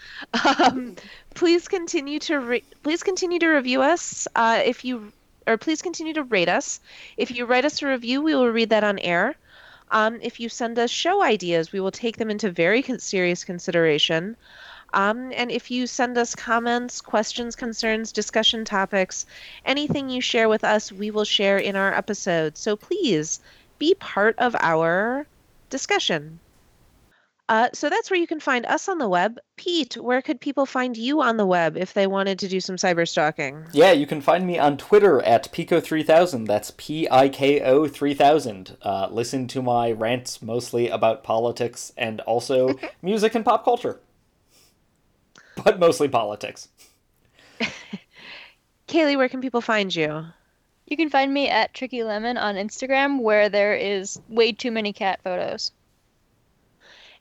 Um, 0.60 0.96
please 1.34 1.68
continue 1.68 2.18
to 2.20 2.38
re- 2.38 2.64
please 2.82 3.02
continue 3.02 3.38
to 3.38 3.48
review 3.48 3.82
us. 3.82 4.28
Uh, 4.34 4.62
if 4.64 4.84
you 4.84 5.12
or 5.46 5.58
please 5.58 5.82
continue 5.82 6.14
to 6.14 6.22
rate 6.22 6.48
us. 6.48 6.80
If 7.16 7.30
you 7.30 7.44
write 7.44 7.64
us 7.64 7.82
a 7.82 7.86
review, 7.86 8.22
we 8.22 8.34
will 8.34 8.48
read 8.48 8.70
that 8.70 8.84
on 8.84 8.98
air. 8.98 9.34
Um, 9.90 10.18
if 10.22 10.38
you 10.38 10.48
send 10.48 10.78
us 10.78 10.90
show 10.90 11.22
ideas, 11.22 11.72
we 11.72 11.80
will 11.80 11.90
take 11.90 12.16
them 12.16 12.30
into 12.30 12.50
very 12.50 12.82
serious 12.98 13.44
consideration. 13.44 14.36
Um, 14.92 15.32
and 15.34 15.50
if 15.50 15.70
you 15.70 15.86
send 15.86 16.18
us 16.18 16.34
comments, 16.34 17.00
questions, 17.00 17.56
concerns, 17.56 18.12
discussion 18.12 18.64
topics, 18.64 19.26
anything 19.64 20.10
you 20.10 20.20
share 20.20 20.48
with 20.48 20.64
us, 20.64 20.90
we 20.90 21.10
will 21.10 21.24
share 21.24 21.58
in 21.58 21.76
our 21.76 21.94
episode. 21.94 22.56
So 22.56 22.76
please 22.76 23.40
be 23.78 23.94
part 23.94 24.38
of 24.38 24.56
our 24.58 25.26
discussion. 25.70 26.40
Uh, 27.50 27.68
so 27.72 27.90
that's 27.90 28.08
where 28.08 28.20
you 28.20 28.28
can 28.28 28.38
find 28.38 28.64
us 28.66 28.88
on 28.88 28.98
the 28.98 29.08
web. 29.08 29.40
Pete, 29.56 29.96
where 29.96 30.22
could 30.22 30.40
people 30.40 30.66
find 30.66 30.96
you 30.96 31.20
on 31.20 31.36
the 31.36 31.44
web 31.44 31.76
if 31.76 31.94
they 31.94 32.06
wanted 32.06 32.38
to 32.38 32.46
do 32.46 32.60
some 32.60 32.76
cyber 32.76 33.06
stalking? 33.08 33.66
Yeah, 33.72 33.90
you 33.90 34.06
can 34.06 34.20
find 34.20 34.46
me 34.46 34.56
on 34.56 34.76
Twitter 34.76 35.20
at 35.22 35.50
Piko3000. 35.52 36.46
That's 36.46 36.70
P 36.76 37.08
I 37.10 37.28
K 37.28 37.60
O 37.62 37.88
3000. 37.88 38.76
Uh, 38.82 39.08
listen 39.10 39.48
to 39.48 39.62
my 39.62 39.90
rants 39.90 40.40
mostly 40.40 40.88
about 40.88 41.24
politics 41.24 41.92
and 41.96 42.20
also 42.20 42.78
music 43.02 43.34
and 43.34 43.44
pop 43.44 43.64
culture. 43.64 43.98
But 45.64 45.78
mostly 45.78 46.08
politics. 46.08 46.68
Kaylee, 48.88 49.16
where 49.16 49.28
can 49.28 49.40
people 49.40 49.60
find 49.60 49.94
you? 49.94 50.24
You 50.86 50.96
can 50.96 51.08
find 51.10 51.32
me 51.32 51.48
at 51.48 51.72
Tricky 51.74 52.02
Lemon 52.02 52.36
on 52.36 52.56
Instagram, 52.56 53.20
where 53.20 53.48
there 53.48 53.74
is 53.74 54.20
way 54.28 54.52
too 54.52 54.70
many 54.72 54.92
cat 54.92 55.20
photos. 55.22 55.70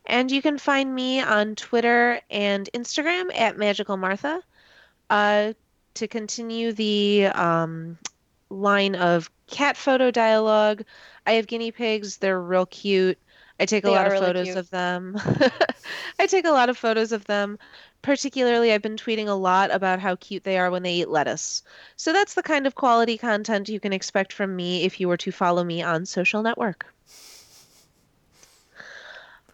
And 0.06 0.32
you 0.32 0.42
can 0.42 0.58
find 0.58 0.94
me 0.96 1.22
on 1.22 1.56
Twitter 1.56 2.20
and 2.32 2.68
Instagram 2.74 3.36
at 3.36 3.58
Magical 3.58 3.98
Martha. 3.98 4.42
Uh, 5.10 5.54
to 5.96 6.08
continue 6.08 6.72
the 6.72 7.26
um, 7.28 7.98
line 8.50 8.96
of 8.96 9.30
cat 9.48 9.76
photo 9.78 10.10
dialogue, 10.12 10.84
I 11.28 11.34
have 11.34 11.46
guinea 11.48 11.72
pigs. 11.72 12.18
They're 12.18 12.42
real 12.42 12.66
cute. 12.66 13.18
I 13.60 13.66
take 13.66 13.84
a 13.84 13.88
They 13.88 13.94
lot 13.94 14.08
of 14.08 14.14
really 14.14 14.26
photos 14.26 14.46
cute. 14.46 14.58
of 14.58 14.70
them. 14.70 15.18
I 16.20 16.28
take 16.28 16.46
a 16.46 16.52
lot 16.52 16.70
of 16.70 16.78
photos 16.78 17.12
of 17.12 17.26
them. 17.26 17.60
Particularly, 18.02 18.72
I've 18.72 18.82
been 18.82 18.96
tweeting 18.96 19.28
a 19.28 19.34
lot 19.34 19.72
about 19.74 20.00
how 20.00 20.16
cute 20.16 20.44
they 20.44 20.58
are 20.58 20.72
when 20.72 20.84
they 20.84 20.94
eat 20.94 21.10
lettuce. 21.10 21.64
So 21.98 22.14
that's 22.14 22.34
the 22.34 22.44
kind 22.44 22.66
of 22.66 22.76
quality 22.76 23.18
content 23.18 23.70
you 23.70 23.80
can 23.80 23.94
expect 23.94 24.32
from 24.32 24.56
me 24.56 24.84
if 24.86 25.00
you 25.00 25.08
were 25.08 25.18
to 25.18 25.32
follow 25.32 25.64
me 25.64 25.82
on 25.82 26.06
social 26.06 26.42
network. 26.42 26.86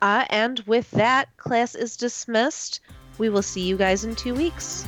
Uh, 0.02 0.26
and 0.30 0.60
with 0.62 0.92
that, 0.92 1.36
class 1.38 1.74
is 1.74 1.98
dismissed. 1.98 2.82
We 3.18 3.30
will 3.30 3.42
see 3.42 3.62
you 3.62 3.78
guys 3.78 4.04
in 4.04 4.16
two 4.16 4.36
weeks. 4.36 4.86